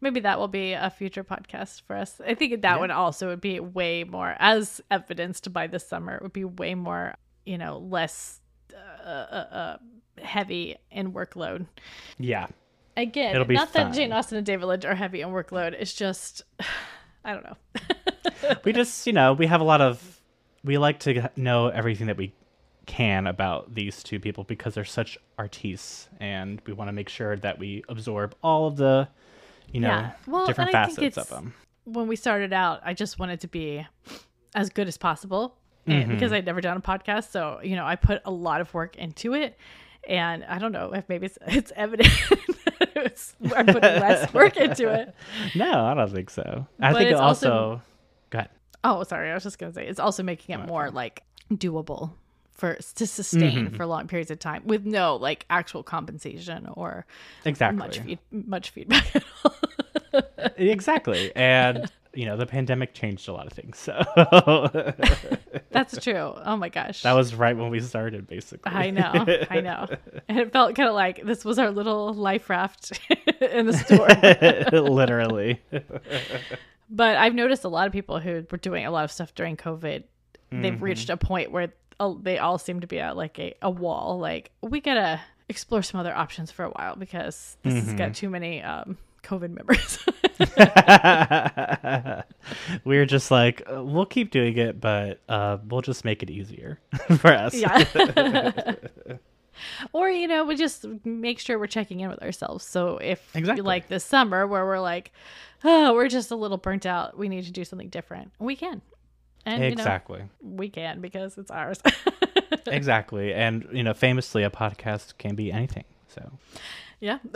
maybe 0.01 0.19
that 0.21 0.39
will 0.39 0.47
be 0.47 0.73
a 0.73 0.89
future 0.89 1.23
podcast 1.23 1.81
for 1.83 1.95
us. 1.95 2.19
I 2.25 2.33
think 2.35 2.61
that 2.61 2.75
Yeah. 2.75 2.79
one 2.79 2.91
also 2.91 3.27
would 3.27 3.41
be 3.41 3.59
way 3.59 4.03
more, 4.03 4.35
as 4.39 4.81
evidenced 4.89 5.51
by 5.53 5.67
this 5.67 5.87
summer, 5.87 6.15
it 6.15 6.21
would 6.21 6.33
be 6.33 6.45
way 6.45 6.75
more, 6.75 7.15
you 7.45 7.57
know, 7.57 7.77
less 7.77 8.39
uh, 8.73 9.07
uh, 9.07 9.47
uh, 9.51 9.77
heavy 10.23 10.77
in 10.91 11.11
workload. 11.13 11.65
Yeah. 12.17 12.47
Again, 12.97 13.33
It'll 13.33 13.45
be 13.47 13.55
not 13.55 13.71
that. 13.73 13.93
Jane 13.93 14.11
Austen 14.11 14.37
and 14.37 14.45
David 14.45 14.65
Lynch 14.65 14.85
are 14.85 14.95
heavy 14.95 15.21
in 15.21 15.29
workload. 15.29 15.73
It's 15.73 15.93
just, 15.93 16.43
I 17.25 17.33
don't 17.33 17.43
know. 17.43 18.55
we 18.63 18.73
just 18.73 19.05
you 19.07 19.13
know 19.13 19.33
we 19.33 19.47
have 19.47 19.61
a 19.61 19.63
lot 19.63 19.81
of 19.81 20.21
we 20.63 20.77
like 20.77 20.99
to 20.99 21.29
know 21.35 21.67
everything 21.67 22.07
that 22.07 22.17
we 22.17 22.33
can 22.85 23.27
about 23.27 23.73
these 23.75 24.01
two 24.03 24.19
people 24.19 24.43
because 24.43 24.73
they're 24.73 24.83
such 24.85 25.17
artistes 25.37 26.09
and 26.19 26.61
we 26.65 26.73
want 26.73 26.87
to 26.87 26.91
make 26.91 27.07
sure 27.09 27.35
that 27.37 27.59
we 27.59 27.83
absorb 27.89 28.33
all 28.43 28.67
of 28.67 28.77
the 28.77 29.07
you 29.73 29.79
know 29.81 29.87
Yeah. 29.89 30.11
Well, 30.27 30.47
different 30.47 30.69
I 30.75 30.85
facets 30.87 31.17
of 31.17 31.29
them 31.29 31.53
when 31.85 32.07
we 32.07 32.15
started 32.15 32.53
out, 32.53 32.81
I 32.83 32.93
just 32.93 33.17
wanted 33.19 33.39
to 33.41 33.47
be 33.47 33.85
as 34.55 34.69
good 34.69 34.87
as 34.87 34.97
possible 34.97 35.55
and 35.87 36.05
Mhm. 36.05 36.09
because 36.09 36.31
I'd 36.31 36.45
never 36.45 36.61
done 36.61 36.77
a 36.77 36.81
podcast. 36.81 37.31
So, 37.31 37.59
you 37.63 37.75
know, 37.75 37.85
I 37.85 37.95
put 37.95 38.21
a 38.25 38.31
lot 38.31 38.61
of 38.61 38.71
work 38.75 38.95
into 38.97 39.33
it. 39.33 39.57
And 40.07 40.43
I 40.45 40.59
don't 40.59 40.71
know 40.71 40.93
if 40.93 41.09
maybe 41.09 41.25
it's, 41.25 41.37
it's 41.47 41.71
evident 41.75 42.09
it's, 42.95 43.35
I'm 43.55 43.65
putting 43.65 43.81
less 43.81 44.31
work 44.33 44.57
into 44.57 44.87
it. 44.93 45.15
No, 45.55 45.85
I 45.85 45.93
don't 45.95 46.11
think 46.11 46.29
so. 46.29 46.67
I 46.79 46.91
But 46.91 46.97
think 46.99 47.09
it 47.09 47.11
it's 47.13 47.21
also, 47.21 47.51
also- 47.51 47.81
go 48.29 48.37
ahead. 48.39 48.49
Oh, 48.83 49.03
sorry. 49.03 49.31
I 49.31 49.33
was 49.33 49.43
just 49.43 49.57
going 49.57 49.71
to 49.71 49.75
say 49.75 49.87
it's 49.87 49.99
also 49.99 50.21
making 50.23 50.59
it 50.59 50.65
more 50.67 50.89
like 50.91 51.23
doable 51.51 52.11
for 52.59 52.75
to 52.95 53.07
sustain 53.07 53.67
Mm-hmm. 53.67 53.75
for 53.75 53.85
long 53.85 54.07
periods 54.07 54.29
of 54.31 54.39
time 54.39 54.63
with 54.65 54.85
no 54.85 55.15
like 55.15 55.45
actual 55.49 55.81
compensation 55.83 56.67
or 56.73 57.05
Exactly. 57.45 57.77
much 57.77 57.99
feed, 57.99 58.19
much 58.31 58.69
feedback 58.71 59.15
at 59.15 59.23
all. 59.43 59.55
Exactly. 60.57 61.31
And, 61.35 61.89
you 62.13 62.25
know, 62.25 62.35
the 62.35 62.45
pandemic 62.45 62.93
changed 62.93 63.27
a 63.29 63.33
lot 63.33 63.45
of 63.47 63.53
things. 63.53 63.77
So 63.77 63.93
That's 65.71 65.97
true. 66.03 66.33
Oh 66.35 66.57
my 66.57 66.69
gosh. 66.69 67.03
that 67.03 67.13
was 67.13 67.35
right 67.35 67.55
when 67.55 67.69
we 67.69 67.79
started, 67.79 68.27
basically. 68.27 68.71
I 68.71 68.89
know. 68.89 69.25
I 69.49 69.61
know. 69.61 69.87
And 70.27 70.39
it 70.39 70.51
felt 70.51 70.75
kind 70.75 70.89
of 70.89 70.95
like 70.95 71.23
this 71.25 71.45
was 71.45 71.59
our 71.59 71.71
little 71.71 72.13
life 72.13 72.49
raft 72.49 72.99
in 73.41 73.65
the 73.67 73.73
store. 73.73 74.79
Literally. 74.81 75.61
But 76.89 77.17
I've 77.17 77.35
noticed 77.35 77.63
a 77.63 77.69
lot 77.69 77.85
of 77.87 77.93
people 77.93 78.19
who 78.19 78.45
were 78.49 78.57
doing 78.57 78.85
a 78.85 78.91
lot 78.91 79.03
of 79.03 79.11
stuff 79.11 79.33
during 79.35 79.55
COVID, 79.57 80.03
Mm-hmm. 80.51 80.63
they've 80.63 80.81
reached 80.81 81.11
a 81.11 81.17
point 81.17 81.51
where 81.51 81.71
they 82.21 82.37
all 82.37 82.57
seem 82.57 82.79
to 82.81 82.87
be 82.87 82.99
at 82.99 83.15
like 83.17 83.37
a, 83.39 83.53
a 83.61 83.69
wall. 83.69 84.17
Like, 84.19 84.51
we 84.61 84.79
got 84.81 84.95
to 84.95 85.19
explore 85.49 85.81
some 85.81 85.99
other 85.99 86.15
options 86.15 86.51
for 86.51 86.63
a 86.65 86.69
while 86.69 86.95
because 86.95 87.57
this 87.63 87.73
has 87.73 87.85
Mm-hmm. 87.87 87.97
got 87.97 88.13
too 88.13 88.29
many 88.29 88.61
um, 88.61 88.97
COVID 89.23 89.49
members. 89.51 89.99
we 92.85 92.97
are 92.97 93.05
just 93.05 93.31
like, 93.31 93.61
uh, 93.71 93.83
we'll 93.83 94.05
keep 94.05 94.31
doing 94.31 94.57
it, 94.57 94.79
but 94.79 95.19
uh, 95.27 95.57
we'll 95.67 95.81
just 95.81 96.05
make 96.05 96.23
it 96.23 96.29
easier 96.29 96.79
for 97.17 97.31
us. 97.31 97.53
yeah. 97.53 98.75
or, 99.93 100.09
you 100.09 100.27
know, 100.27 100.45
we 100.45 100.55
just 100.55 100.85
make 101.03 101.39
sure 101.39 101.59
we're 101.59 101.67
checking 101.67 101.99
in 101.99 102.09
with 102.09 102.21
ourselves. 102.21 102.63
So 102.65 102.97
if 102.97 103.35
Exactly. 103.35 103.61
like 103.63 103.87
this 103.87 104.03
summer 104.03 104.47
where 104.47 104.65
we're 104.65 104.79
like, 104.79 105.11
oh, 105.63 105.93
we're 105.93 106.07
just 106.09 106.31
a 106.31 106.35
little 106.35 106.57
burnt 106.57 106.85
out, 106.85 107.17
we 107.17 107.27
need 107.29 107.45
to 107.45 107.51
do 107.51 107.63
something 107.65 107.89
different, 107.89 108.31
we 108.39 108.55
can. 108.55 108.81
And, 109.45 109.63
exactly. 109.63 110.19
you 110.19 110.23
know, 110.49 110.55
we 110.55 110.69
can 110.69 111.01
because 111.01 111.37
it's 111.37 111.51
ours. 111.51 111.79
Exactly. 112.67 113.33
And, 113.33 113.67
you 113.71 113.83
know, 113.83 113.93
famously, 113.93 114.43
a 114.43 114.49
podcast 114.49 115.17
can 115.17 115.35
be 115.35 115.51
anything. 115.51 115.85
So, 116.07 116.31
Yeah. 116.99 117.19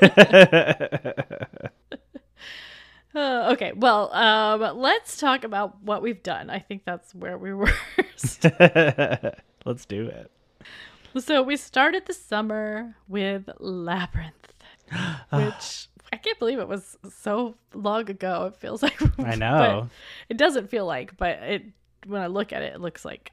Uh, 3.12 3.50
okay. 3.52 3.72
Well, 3.74 4.14
um, 4.14 4.78
let's 4.78 5.16
talk 5.16 5.42
about 5.42 5.82
what 5.82 6.00
we've 6.00 6.22
done. 6.22 6.48
I 6.48 6.60
think 6.60 6.84
that's 6.84 7.12
where 7.12 7.36
we 7.36 7.52
were. 7.52 7.72
let's 9.64 9.84
do 9.84 10.06
it. 10.06 10.30
so 11.18 11.42
we 11.42 11.56
started 11.56 12.06
the 12.06 12.14
summer 12.14 12.94
with 13.08 13.50
Labyrinth, 13.58 14.52
which 15.32 15.88
I 16.12 16.16
can't 16.16 16.38
believe 16.38 16.58
it 16.58 16.68
was 16.68 16.96
so 17.22 17.54
long 17.74 18.08
ago. 18.10 18.46
It 18.46 18.56
feels 18.56 18.82
like 18.86 19.00
I 19.18 19.36
know. 19.36 19.88
it 20.28 20.36
doesn't 20.36 20.68
feel 20.70 20.86
like, 20.86 21.16
but 21.16 21.38
it 21.42 21.64
when 22.06 22.20
I 22.22 22.26
look 22.26 22.52
at 22.52 22.62
it, 22.62 22.74
it 22.74 22.80
looks 22.80 23.04
like 23.04 23.32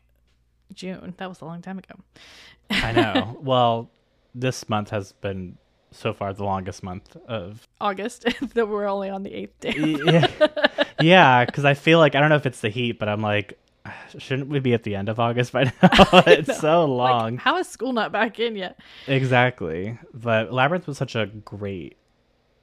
June. 0.74 1.14
That 1.18 1.30
was 1.30 1.42
a 1.42 1.46
long 1.46 1.62
time 1.62 1.78
ago. 1.80 1.96
I 2.70 2.92
know. 2.92 3.38
Well, 3.42 3.90
this 4.36 4.68
month 4.70 4.90
has 4.92 5.14
been 5.14 5.58
so 5.92 6.14
far 6.14 6.34
the 6.34 6.44
longest 6.44 6.84
month 6.84 7.16
of 7.28 7.66
August. 7.80 8.26
that 8.54 8.68
we're 8.68 8.88
only 8.88 9.10
on 9.10 9.24
the 9.24 9.34
eighth 9.34 9.60
day. 9.62 9.74
yeah 9.78 10.28
yeah 11.02 11.46
because 11.46 11.64
i 11.64 11.74
feel 11.76 11.98
like 12.00 12.14
i 12.16 12.20
don't 12.20 12.30
know 12.30 12.36
if 12.36 12.46
it's 12.46 12.60
the 12.62 12.70
heat 12.70 12.94
but 13.00 13.08
i'm 13.08 13.22
like 13.22 13.58
shouldn't 14.18 14.50
we 14.50 14.60
be 14.60 14.74
at 14.74 14.84
the 14.84 14.96
end 14.96 15.08
of 15.10 15.20
august 15.20 15.54
by 15.54 15.64
now 15.64 15.72
it's 16.28 16.60
so 16.60 16.86
Like, 16.86 17.10
long 17.12 17.38
how 17.38 17.58
is 17.58 17.68
school 17.70 17.94
not 17.94 18.12
back 18.12 18.40
in 18.40 18.56
yet? 18.56 18.80
exactly 19.08 19.98
but 20.14 20.52
labyrinth 20.52 20.88
was 20.88 20.98
such 20.98 21.16
a 21.16 21.28
great 21.28 21.96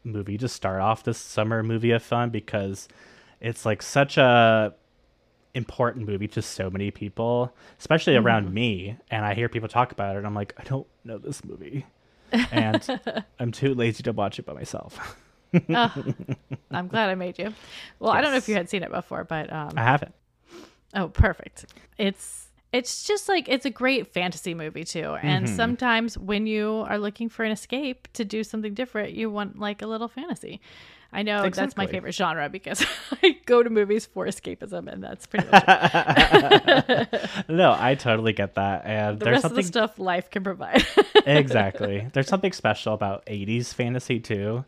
movie 0.05 0.39
to 0.39 0.49
start 0.49 0.81
off 0.81 1.03
this 1.03 1.19
summer 1.19 1.63
movie 1.63 1.91
of 1.91 2.03
fun 2.03 2.31
because 2.31 2.89
it's 3.41 3.65
like 3.67 3.83
such 3.83 4.17
a 4.17 4.75
important 5.55 6.07
movie 6.07 6.27
to 6.27 6.43
so 6.43 6.69
many 6.69 6.91
people 6.91 7.55
especially 7.79 8.17
around 8.17 8.53
me 8.53 8.97
and 9.11 9.25
i 9.25 9.35
hear 9.35 9.49
people 9.49 9.69
talk 9.69 9.93
about 9.93 10.15
it 10.17 10.19
and 10.19 10.27
i'm 10.27 10.35
like 10.35 10.53
i 10.59 10.65
don't 10.65 10.87
know 11.05 11.17
this 11.17 11.45
movie 11.45 11.87
and 12.51 13.01
i'm 13.39 13.53
too 13.53 13.73
lazy 13.73 14.03
to 14.03 14.13
watch 14.13 14.39
it 14.39 14.47
by 14.47 14.53
myself. 14.53 15.17
I'm 15.69 16.89
glad 16.89 17.11
I 17.11 17.15
made 17.15 17.39
you. 17.39 17.55
Well, 18.01 18.11
I 18.11 18.21
don't 18.21 18.33
know 18.33 18.37
if 18.39 18.49
you 18.49 18.57
had 18.57 18.69
seen 18.69 18.83
it 18.83 18.91
before, 18.91 19.23
but 19.23 19.53
um, 19.53 19.71
i 19.77 19.83
haven't. 19.85 20.13
Oh, 20.95 21.09
perfect. 21.09 21.67
It's 21.99 22.49
it's 22.75 23.05
just 23.05 23.29
like 23.29 23.49
it's 23.49 23.65
a 23.67 23.71
great 23.71 24.13
fantasy 24.13 24.53
movie 24.55 24.85
too. 24.85 25.17
And 25.23 25.47
Mm-hmm. 25.47 25.57
sometimes 25.57 26.19
when 26.19 26.47
you 26.47 26.85
are 26.89 26.99
looking 26.99 27.29
for 27.29 27.45
an 27.45 27.53
escape 27.53 28.09
to 28.15 28.25
do 28.25 28.43
something 28.45 28.75
different, 28.75 29.13
you 29.15 29.31
want 29.31 29.59
like 29.59 29.81
a 29.83 29.87
little 29.87 30.09
fantasy. 30.09 30.61
I 31.13 31.23
know 31.23 31.49
that's 31.49 31.77
my 31.77 31.87
favorite 31.87 32.13
genre 32.13 32.49
because 32.49 32.85
I 33.23 33.37
go 33.47 33.63
to 33.63 33.71
movies 33.71 34.05
for 34.07 34.27
escapism, 34.27 34.93
and 34.93 35.01
that's 35.05 35.27
pretty 35.29 35.47
much 35.49 35.63
it. 35.69 37.31
no 37.49 37.77
i 37.79 37.95
totally 37.95 38.33
get 38.33 38.55
that 38.57 38.85
and 38.85 39.21
the 39.21 39.25
there's 39.25 39.35
rest 39.37 39.45
of 39.45 39.51
the 39.55 39.63
something 39.63 39.67
stuff 39.73 39.99
life 39.99 40.29
can 40.31 40.43
provide. 40.43 40.85
exactly. 41.27 42.09
There's 42.13 42.27
something 42.29 42.53
special 42.53 42.95
about 42.95 43.25
80s 43.27 43.73
fantasy 43.73 44.19
too. 44.21 44.65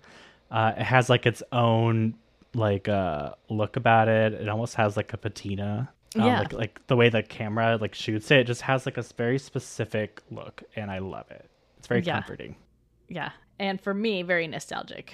Uh, 0.50 0.72
it 0.76 0.82
has 0.84 1.10
like 1.10 1.26
its 1.26 1.42
own 1.52 2.14
like 2.54 2.88
uh 2.88 3.32
look 3.48 3.76
about 3.76 4.08
it. 4.08 4.32
It 4.34 4.48
almost 4.48 4.76
has 4.76 4.96
like 4.96 5.12
a 5.12 5.16
patina. 5.16 5.90
Um, 6.14 6.22
Yeah. 6.22 6.38
Like, 6.40 6.52
like 6.52 6.86
the 6.86 6.96
way 6.96 7.08
the 7.08 7.22
camera 7.22 7.78
like 7.80 7.94
shoots 7.94 8.30
it, 8.30 8.38
it 8.40 8.44
just 8.46 8.62
has 8.62 8.86
like 8.86 8.96
a 8.96 9.02
very 9.02 9.38
specific 9.38 10.22
look, 10.30 10.62
and 10.76 10.90
I 10.90 10.98
love 11.00 11.30
it. 11.30 11.48
It's 11.78 11.86
very 11.88 12.02
Yeah. 12.02 12.14
comforting. 12.14 12.56
yeah, 13.08 13.30
and 13.58 13.80
for 13.80 13.94
me, 13.94 14.22
very 14.22 14.46
nostalgic. 14.46 15.12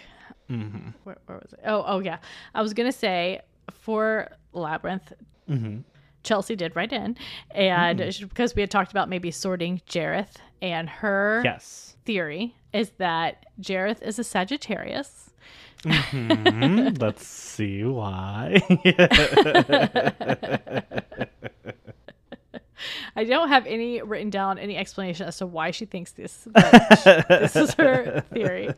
Mm-hmm. 0.50 0.90
where, 1.04 1.16
where 1.26 1.38
was 1.38 1.52
it? 1.52 1.60
Oh, 1.64 1.82
oh 1.86 1.98
yeah. 2.00 2.18
I 2.54 2.62
was 2.62 2.74
gonna 2.74 2.92
say 2.92 3.40
for 3.70 4.28
Labyrinth, 4.52 5.12
hmm 5.46 5.78
Chelsea 6.24 6.54
did 6.54 6.76
write 6.76 6.92
in, 6.92 7.16
and 7.52 8.14
she- 8.14 8.24
because 8.24 8.54
we 8.54 8.60
had 8.62 8.70
talked 8.70 8.92
about 8.92 9.08
maybe 9.08 9.30
sorting 9.32 9.80
Jareth, 9.88 10.36
and 10.60 10.88
her 10.88 11.40
Yes. 11.44 11.96
theory 12.04 12.54
is 12.72 12.90
that 12.98 13.44
Jareth 13.60 14.00
is 14.02 14.18
a 14.20 14.24
Sagittarius. 14.24 15.30
Mhm. 15.84 17.00
Let's 17.00 17.26
see 17.26 17.84
why. 17.84 18.60
I 23.14 23.24
don't 23.24 23.48
have 23.48 23.66
any 23.66 24.00
written 24.02 24.30
down 24.30 24.58
any 24.58 24.76
explanation 24.76 25.26
as 25.28 25.36
to 25.38 25.46
why 25.46 25.70
she 25.70 25.84
thinks 25.84 26.12
this. 26.12 26.48
But 26.50 26.70
this 27.28 27.54
is 27.56 27.74
her 27.74 28.24
theory, 28.32 28.70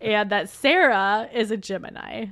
and 0.00 0.30
that 0.30 0.48
Sarah 0.50 1.28
is 1.32 1.50
a 1.50 1.56
Gemini. 1.56 2.26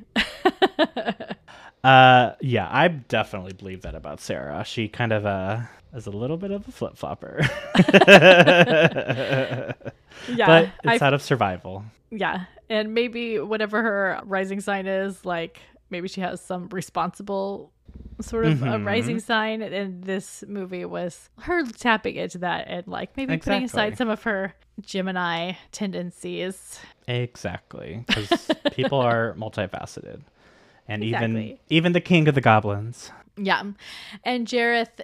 uh, 1.82 2.32
yeah, 2.40 2.68
I 2.70 2.88
definitely 2.88 3.54
believe 3.54 3.82
that 3.82 3.94
about 3.94 4.20
Sarah. 4.20 4.64
She 4.64 4.88
kind 4.88 5.12
of 5.12 5.26
uh 5.26 5.60
is 5.94 6.06
a 6.06 6.10
little 6.10 6.36
bit 6.36 6.50
of 6.50 6.68
a 6.68 6.72
flip 6.72 6.96
flopper, 6.96 7.40
Yeah, 10.28 10.46
but 10.46 10.70
I 10.90 10.94
it's 10.94 11.02
out 11.02 11.14
of 11.14 11.22
survival. 11.22 11.84
Yeah. 12.10 12.44
And 12.70 12.94
maybe 12.94 13.38
whatever 13.38 13.82
her 13.82 14.20
rising 14.24 14.60
sign 14.60 14.86
is, 14.86 15.24
like 15.24 15.60
maybe 15.90 16.08
she 16.08 16.20
has 16.20 16.40
some 16.40 16.68
responsible 16.70 17.72
sort 18.20 18.44
of 18.46 18.62
a 18.62 18.66
Mhm. 18.66 18.84
rising 18.86 19.20
sign. 19.20 19.62
And 19.62 20.04
this 20.04 20.44
movie 20.46 20.84
was 20.84 21.30
her 21.40 21.64
tapping 21.64 22.16
into 22.16 22.38
that 22.38 22.66
and 22.68 22.86
like 22.86 23.16
maybe 23.16 23.38
putting 23.38 23.64
aside 23.64 23.96
some 23.96 24.08
of 24.10 24.22
her 24.24 24.54
Gemini 24.80 25.52
tendencies. 25.72 26.78
Exactly, 27.06 28.04
because 28.06 28.50
people 28.72 28.98
are 29.00 29.34
multifaceted, 29.38 30.20
and 30.86 31.02
even 31.02 31.58
even 31.68 31.92
the 31.92 32.00
king 32.00 32.28
of 32.28 32.34
the 32.34 32.40
goblins. 32.40 33.10
Yeah. 33.36 33.62
And 34.24 34.46
Jareth 34.46 35.00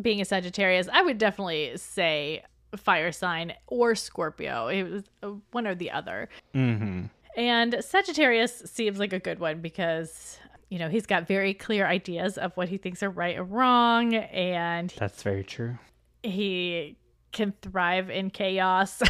being 0.00 0.20
a 0.20 0.24
Sagittarius, 0.24 0.88
I 0.92 1.02
would 1.02 1.18
definitely 1.18 1.72
say 1.76 2.44
fire 2.76 3.12
sign 3.12 3.54
or 3.66 3.94
Scorpio. 3.94 4.68
It 4.68 4.82
was 4.84 5.02
uh, 5.22 5.30
one 5.52 5.66
or 5.66 5.74
the 5.74 5.90
other. 5.90 6.28
hmm 6.52 7.04
And 7.36 7.76
Sagittarius 7.80 8.62
seems 8.66 8.98
like 8.98 9.12
a 9.12 9.18
good 9.20 9.38
one 9.38 9.60
because, 9.60 10.38
you 10.68 10.78
know, 10.78 10.88
he's 10.88 11.06
got 11.06 11.26
very 11.26 11.54
clear 11.54 11.86
ideas 11.86 12.36
of 12.38 12.52
what 12.56 12.68
he 12.68 12.76
thinks 12.78 13.02
are 13.02 13.10
right 13.10 13.38
or 13.38 13.44
wrong, 13.44 14.14
and 14.14 14.92
That's 14.98 15.22
very 15.22 15.44
true. 15.44 15.78
he 16.22 16.96
can 17.32 17.52
thrive 17.62 18.10
in 18.10 18.30
chaos. 18.30 19.00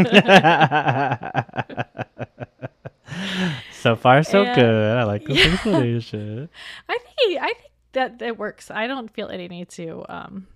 so 3.81 3.95
far, 3.95 4.23
so 4.23 4.43
And- 4.43 4.55
good. 4.55 4.97
I 4.97 5.03
like 5.03 5.25
this 5.25 5.37
Yeah. 5.37 6.45
I 6.89 6.97
think 6.97 7.41
I 7.41 7.47
think 7.53 7.71
that 7.93 8.21
it 8.21 8.37
works. 8.37 8.71
I 8.71 8.87
don't 8.87 9.11
feel 9.11 9.27
any 9.29 9.47
need 9.47 9.69
to 9.69 10.05
um 10.09 10.47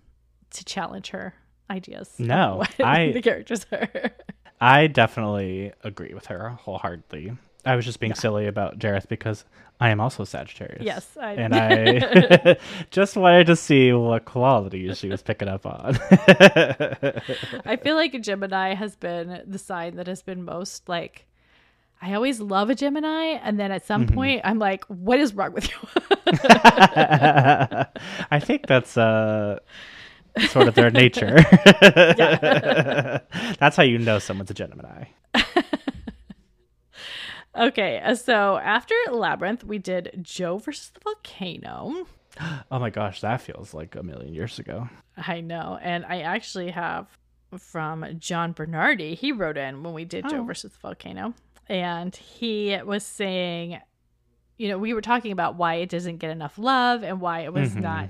to 0.52 0.63
challenge 0.66 1.10
her 1.10 1.34
ideas. 1.70 2.10
No, 2.20 2.64
I- 2.80 3.12
the 3.12 3.22
characters 3.22 3.66
are. 3.72 3.90
I 4.60 4.88
definitely 4.88 5.72
agree 5.84 6.14
with 6.14 6.26
her 6.28 6.50
wholeheartedly. 6.50 7.38
I 7.66 7.76
was 7.76 7.86
just 7.86 8.00
being 8.00 8.16
silly 8.16 8.48
about 8.48 8.80
Jareth 8.80 9.08
because 9.10 9.44
I 9.80 9.90
am 9.90 10.00
also 10.00 10.24
Sagittarius. 10.24 10.82
Yes, 10.84 11.18
I- 11.20 11.34
and 11.34 11.54
I 11.56 12.58
just 12.92 13.16
wanted 13.18 13.48
to 13.48 13.56
see 13.56 13.92
what 13.94 14.26
qualities 14.26 14.98
she 14.98 15.10
was 15.10 15.22
picking 15.22 15.48
up 15.48 15.66
on. 15.66 15.98
I 17.66 17.78
feel 17.84 17.96
like 17.96 18.14
a 18.14 18.20
Gemini 18.20 18.74
has 18.74 18.96
been 18.96 19.44
the 19.46 19.60
sign 19.60 19.96
that 19.98 20.08
has 20.08 20.22
been 20.24 20.44
most 20.44 20.88
like. 20.90 21.26
I 22.00 22.14
always 22.14 22.40
love 22.40 22.70
a 22.70 22.76
Gemini, 22.76 23.40
and 23.42 23.60
then 23.60 23.72
at 23.72 23.84
some 23.86 24.06
Mm-hmm. 24.06 24.14
point, 24.16 24.42
I'm 24.44 24.60
like, 24.60 24.86
"What 24.86 25.20
is 25.20 25.34
wrong 25.34 25.52
with 25.54 25.68
you?" 25.68 25.78
I 28.32 28.40
think 28.42 28.68
that's 28.68 28.98
uh, 28.98 29.60
sort 30.50 30.67
of 30.67 30.76
their 30.76 30.89
nature. 30.91 31.38
that's 33.60 33.76
how 33.76 33.84
you 33.84 33.97
know 33.97 34.19
someone's 34.19 34.52
a 34.52 34.54
Gemini. 34.54 35.06
okay, 37.58 38.00
uh, 38.04 38.15
so 38.15 38.58
after 38.58 38.95
Labyrinth, 39.12 39.63
we 39.63 39.78
did 39.78 40.19
Joe 40.21 40.58
versus 40.58 40.91
the 40.93 41.00
volcano. 41.02 42.08
Oh 42.69 42.78
my 42.78 42.91
gosh, 42.91 43.21
that 43.21 43.41
feels 43.41 43.73
like 43.73 43.95
a 43.95 44.04
million 44.04 44.32
years 44.32 44.60
ago. 44.60 44.89
I 45.17 45.41
know, 45.41 45.80
and 45.82 46.06
I 46.06 46.19
actually 46.21 46.69
have 46.69 47.08
from 47.58 48.06
John 48.19 48.52
Bernardi. 48.52 49.15
He 49.15 49.32
wrote 49.32 49.58
in 49.58 49.82
when 49.82 49.93
we 49.95 50.06
did 50.06 50.30
Joe 50.30 50.41
Oh. 50.41 50.43
versus 50.43 50.71
the 50.73 50.78
volcano, 50.80 51.34
and 51.67 52.15
he 52.15 52.78
was 52.86 53.04
saying, 53.04 53.80
you 54.58 54.67
know, 54.67 54.78
we 54.78 54.93
were 54.93 55.02
talking 55.02 55.32
about 55.32 55.56
why 55.56 55.76
it 55.76 55.89
doesn't 55.89 56.17
get 56.17 56.30
enough 56.30 56.60
love 56.60 57.02
and 57.02 57.19
why 57.19 57.39
it 57.39 57.54
was 57.54 57.73
Mhm. 57.73 57.82
not 57.82 58.10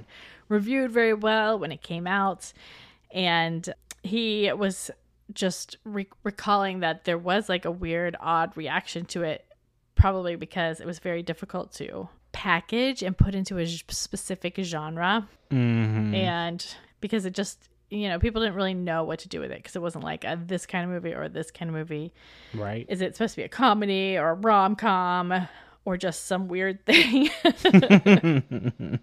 reviewed 0.50 0.92
very 0.92 1.14
well 1.14 1.60
when 1.60 1.72
it 1.72 1.82
came 1.82 2.08
out, 2.08 2.52
and 3.12 3.74
he 4.04 4.52
was 4.54 4.92
just 5.34 5.78
re- 5.84 6.08
recalling 6.24 6.80
that 6.80 7.06
there 7.06 7.18
was 7.18 7.50
like 7.50 7.66
a 7.66 7.72
weird, 7.72 8.16
odd 8.20 8.56
reaction 8.56 9.06
to 9.06 9.24
it, 9.24 9.46
probably 9.96 10.36
because 10.36 10.80
it 10.80 10.88
was 10.88 11.00
very 11.00 11.22
difficult 11.24 11.74
to 11.74 12.08
package 12.32 13.02
and 13.04 13.18
put 13.18 13.34
into 13.34 13.58
a 13.58 13.66
specific 13.66 14.56
genre. 14.60 15.28
Hmm 15.50 16.14
and 16.14 16.76
because 17.02 17.26
it 17.26 17.34
just 17.34 17.70
you 17.90 18.10
know 18.10 18.20
people 18.20 18.42
didn't 18.42 18.56
really 18.56 18.74
know 18.74 19.04
what 19.04 19.20
to 19.20 19.30
do 19.30 19.40
with 19.40 19.52
it 19.52 19.58
because 19.58 19.76
it 19.76 19.82
wasn't 19.82 20.04
like 20.04 20.24
a 20.26 20.38
this 20.46 20.66
kind 20.66 20.84
of 20.84 20.92
movie 20.92 21.14
or 21.14 21.30
this 21.30 21.52
kind 21.52 21.70
of 21.70 21.76
movie. 21.76 22.14
Right. 22.54 22.86
is 22.90 23.02
it 23.02 23.16
supposed 23.16 23.34
to 23.36 23.42
be 23.42 23.44
a 23.46 23.50
comedy 23.50 24.18
or 24.18 24.30
a 24.32 24.34
rom-com 24.34 25.48
or 25.88 25.96
just 25.96 26.26
some 26.26 26.50
weird 26.50 26.86
thing 26.86 27.30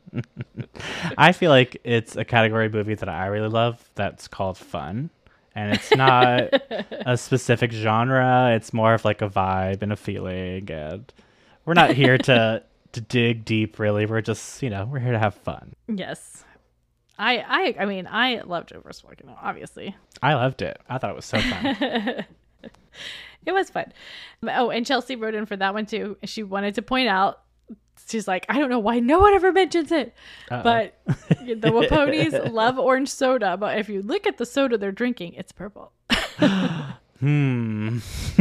I 1.16 1.32
feel 1.32 1.50
like 1.50 1.80
it's 1.82 2.14
a 2.14 2.26
category 2.26 2.68
movie 2.68 2.94
that 2.94 3.08
I 3.08 3.24
really 3.28 3.48
love 3.48 3.82
that's 3.94 4.28
called 4.28 4.58
fun. 4.58 5.08
And 5.54 5.72
it's 5.72 5.96
not 5.96 6.52
a 6.90 7.16
specific 7.16 7.72
genre. 7.72 8.52
It's 8.54 8.74
more 8.74 8.92
of 8.92 9.02
like 9.02 9.22
a 9.22 9.30
vibe 9.30 9.80
and 9.80 9.92
a 9.94 9.96
feeling. 9.96 10.70
And 10.70 11.10
we're 11.64 11.72
not 11.72 11.92
here 11.92 12.18
to, 12.18 12.62
to 12.92 13.00
dig 13.00 13.46
deep, 13.46 13.78
really. 13.78 14.04
We're 14.04 14.20
just, 14.20 14.62
you 14.62 14.68
know, 14.68 14.84
we're 14.84 14.98
here 14.98 15.12
to 15.12 15.18
have 15.18 15.34
fun. 15.36 15.72
yes 15.88 16.44
i 17.16 17.38
i 17.48 17.82
i 17.82 17.84
mean 17.84 18.08
i 18.10 18.40
loved 18.40 18.72
volcano 18.74 19.38
obviously 19.40 19.94
I 20.20 20.34
loved 20.34 20.62
it. 20.62 20.80
I 20.88 20.98
thought 20.98 21.10
it 21.10 21.16
was 21.16 21.24
so 21.24 21.38
fun. 21.38 22.24
it 23.46 23.52
was 23.52 23.70
fun 23.70 23.92
oh 24.48 24.70
and 24.70 24.86
chelsea 24.86 25.16
wrote 25.16 25.34
in 25.34 25.46
for 25.46 25.56
that 25.56 25.74
one 25.74 25.86
too 25.86 26.16
she 26.24 26.42
wanted 26.42 26.74
to 26.74 26.82
point 26.82 27.08
out 27.08 27.40
she's 28.08 28.26
like 28.28 28.44
i 28.48 28.58
don't 28.58 28.70
know 28.70 28.78
why 28.78 28.98
no 29.00 29.20
one 29.20 29.32
ever 29.34 29.52
mentions 29.52 29.90
it 29.92 30.14
Uh-oh. 30.50 30.62
but 30.62 31.00
the 31.06 31.54
waponis 31.70 32.52
love 32.52 32.78
orange 32.78 33.08
soda 33.08 33.56
but 33.56 33.78
if 33.78 33.88
you 33.88 34.02
look 34.02 34.26
at 34.26 34.36
the 34.38 34.46
soda 34.46 34.76
they're 34.78 34.92
drinking 34.92 35.34
it's 35.34 35.52
purple 35.52 35.92
hmm. 37.20 37.98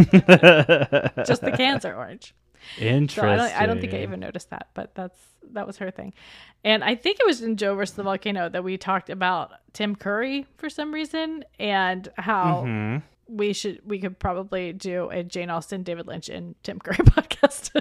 just 1.26 1.42
the 1.42 1.54
cans 1.56 1.86
are 1.86 1.96
orange 1.96 2.34
Interesting. 2.80 3.24
So 3.24 3.28
I 3.30 3.36
don't, 3.36 3.62
I 3.62 3.66
don't 3.66 3.82
think 3.82 3.94
I 3.94 4.04
even 4.04 4.22
noticed 4.22 4.50
that, 4.52 4.70
but 4.74 4.96
that's 4.96 5.20
that 5.52 5.68
was 5.68 5.78
her 5.80 5.92
thing. 5.92 6.14
And 6.64 6.82
I 6.82 6.96
think 6.96 7.20
it 7.20 7.26
was 7.26 7.42
in 7.42 7.58
Joe 7.58 7.76
versus 7.76 7.96
the 7.98 8.04
volcano 8.04 8.48
that 8.48 8.64
we 8.64 8.78
talked 8.78 9.10
about 9.10 9.52
Tim 9.74 9.98
Curry 9.98 10.46
for 10.56 10.70
some 10.70 10.94
reason 10.94 11.44
and 11.60 12.08
how 12.18 12.64
Mhm. 12.66 13.02
We 13.34 13.54
should 13.54 13.82
we 13.86 14.00
could 14.00 14.20
probably 14.20 14.74
do 14.74 15.10
a 15.10 15.24
Jane 15.24 15.50
Austen, 15.50 15.84
David 15.84 16.08
Lynch, 16.08 16.30
and 16.30 16.56
Tim 16.64 16.80
Curry 16.80 16.98
podcast. 16.98 17.72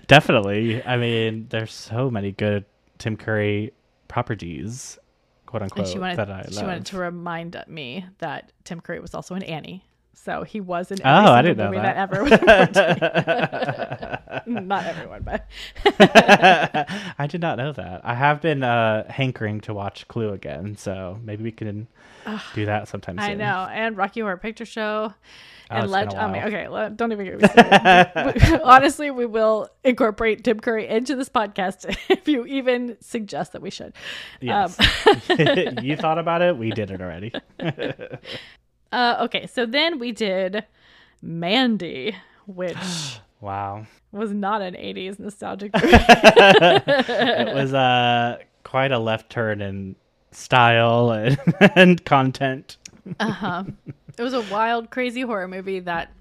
Definitely. 0.06 0.84
I 0.84 0.96
mean, 0.96 1.46
there's 1.48 1.72
so 1.72 2.10
many 2.10 2.32
good 2.32 2.64
Tim 2.98 3.16
Curry 3.16 3.72
properties, 4.08 4.98
quote 5.46 5.62
and 5.62 5.72
unquote, 5.72 5.88
she 5.88 5.98
wanted 5.98 6.18
that 6.18 6.30
I 6.30 6.42
love. 6.42 6.54
she 6.54 6.64
wanted 6.64 6.86
to 6.86 6.98
remind 6.98 7.62
me 7.66 8.04
that 8.18 8.52
Tim 8.64 8.80
Curry 8.80 9.00
was 9.00 9.14
also 9.14 9.34
in 9.34 9.42
Annie. 9.42 9.84
So 10.24 10.42
he 10.42 10.60
was 10.60 10.90
in 10.90 10.98
Oh, 11.04 11.32
I 11.32 11.42
didn't 11.42 11.58
know 11.58 11.66
movie 11.70 11.80
that. 11.80 11.96
ever 11.96 12.22
was. 12.24 12.30
Not 14.46 14.84
everyone, 14.84 15.22
but 15.22 15.46
I 17.18 17.26
did 17.28 17.40
not 17.40 17.58
know 17.58 17.72
that. 17.72 18.00
I 18.04 18.14
have 18.14 18.40
been 18.40 18.62
uh, 18.62 19.10
hankering 19.10 19.60
to 19.62 19.74
watch 19.74 20.06
Clue 20.08 20.32
again, 20.32 20.76
so 20.76 21.18
maybe 21.22 21.42
we 21.44 21.52
can 21.52 21.86
do 22.54 22.66
that 22.66 22.88
sometime 22.88 23.18
soon. 23.18 23.30
I 23.30 23.34
know. 23.34 23.68
And 23.70 23.96
Rocky 23.96 24.20
Horror 24.20 24.36
Picture 24.36 24.64
Show. 24.64 25.12
Oh, 25.70 25.74
and 25.74 25.84
it's 25.84 25.92
let 25.92 26.08
been 26.08 26.18
a 26.18 26.22
I 26.22 26.32
mean, 26.32 26.42
okay, 26.44 26.68
let, 26.68 26.96
don't 26.96 27.12
even 27.12 27.26
get 27.26 27.42
me 27.42 27.48
started. 27.48 28.60
Honestly, 28.64 29.10
we 29.10 29.26
will 29.26 29.68
incorporate 29.84 30.42
Tim 30.42 30.60
Curry 30.60 30.88
into 30.88 31.14
this 31.14 31.28
podcast 31.28 31.94
if 32.08 32.26
you 32.26 32.46
even 32.46 32.96
suggest 33.00 33.52
that 33.52 33.60
we 33.60 33.68
should. 33.68 33.92
Yes. 34.40 34.78
you 35.82 35.96
thought 35.96 36.18
about 36.18 36.40
it. 36.40 36.56
We 36.56 36.70
did 36.70 36.90
it 36.90 37.02
already. 37.02 37.32
Uh, 38.92 39.16
okay, 39.22 39.46
so 39.46 39.66
then 39.66 39.98
we 39.98 40.12
did 40.12 40.64
Mandy, 41.22 42.16
which 42.46 42.76
Wow. 43.40 43.86
was 44.12 44.32
not 44.32 44.62
an 44.62 44.74
80s 44.74 45.18
nostalgic 45.18 45.72
movie. 45.82 45.88
It 45.92 47.54
was 47.54 47.72
uh, 47.74 48.38
quite 48.64 48.90
a 48.92 48.98
left 48.98 49.30
turn 49.30 49.60
in 49.60 49.94
style 50.32 51.10
and, 51.12 51.38
and 51.76 52.04
content. 52.04 52.76
uh-huh. 53.20 53.64
It 54.16 54.22
was 54.22 54.34
a 54.34 54.42
wild, 54.42 54.90
crazy 54.90 55.20
horror 55.20 55.46
movie 55.48 55.80
that, 55.80 56.12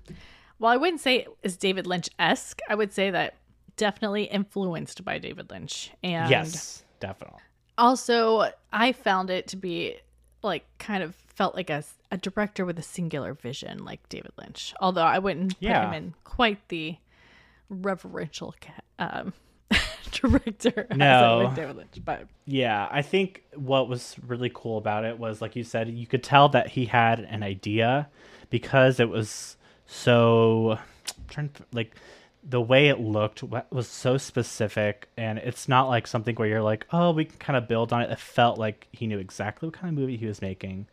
while 0.60 0.72
I 0.72 0.78
wouldn't 0.78 1.02
say 1.02 1.26
is 1.42 1.58
David 1.58 1.88
Lynch 1.88 2.10
esque. 2.20 2.60
I 2.70 2.76
would 2.76 2.94
say 2.94 3.10
that 3.12 3.36
definitely 3.76 4.24
influenced 4.26 5.04
by 5.04 5.18
David 5.18 5.50
Lynch. 5.50 5.92
And 6.04 6.30
yes, 6.30 6.84
definitely. 7.00 7.40
also 7.78 8.50
i 8.74 8.92
found 8.92 9.30
it 9.30 9.46
to 9.48 9.56
be 9.56 9.96
like 10.42 10.66
kind 10.80 11.04
of 11.04 11.16
felt 11.38 11.54
like 11.56 11.70
a, 11.70 11.84
a 12.12 12.18
director 12.18 12.66
with 12.66 12.78
a 12.80 12.84
singular 12.84 13.34
vision 13.34 13.86
like 13.86 14.02
david 14.10 14.32
lynch 14.40 14.74
although 14.82 15.04
i 15.04 15.20
wouldn't 15.20 15.54
put 15.54 15.62
Yeah. 15.68 15.86
him 15.88 15.94
in 15.94 16.14
quite 16.24 16.60
the 16.70 16.98
reverential 17.70 18.56
um, 19.00 19.34
director 20.12 20.88
No. 20.96 21.52
david 21.56 21.76
lynch 21.78 22.00
but 22.04 22.28
Yeah, 22.46 22.88
I 22.90 23.02
think 23.02 23.44
what 23.56 23.88
was 23.90 24.16
really 24.26 24.50
cool 24.54 24.78
about 24.78 25.04
it 25.06 25.20
was, 25.20 25.42
like 25.42 25.56
you 25.58 25.64
said, 25.64 25.90
you 25.90 26.08
could 26.08 26.24
tell 26.24 26.48
that 26.50 26.70
he 26.70 26.86
had 26.86 27.20
an 27.20 27.44
idea 27.44 28.08
because 28.50 29.00
it 29.02 29.10
was 29.10 29.58
so 29.86 30.80
trying 31.28 31.50
like 31.74 31.96
the 32.50 32.62
way 32.62 32.88
it 32.88 33.00
looked 33.02 33.44
was 33.72 33.88
so 33.90 34.18
specific, 34.18 35.10
and 35.18 35.38
it's 35.40 35.68
not 35.68 35.90
like 35.90 36.08
something 36.08 36.34
where 36.38 36.48
you're 36.48 36.62
like, 36.62 36.88
oh, 36.94 37.12
we 37.12 37.26
can 37.26 37.38
kind 37.40 37.58
of 37.58 37.68
build 37.68 37.92
on 37.92 38.02
it. 38.02 38.10
It 38.10 38.20
felt 38.20 38.58
like 38.58 38.88
he 38.94 39.06
knew 39.06 39.20
exactly 39.20 39.68
what 39.68 39.74
kind 39.78 39.90
of 39.94 40.00
movie 40.00 40.16
he 40.16 40.26
was 40.28 40.42
making, 40.42 40.88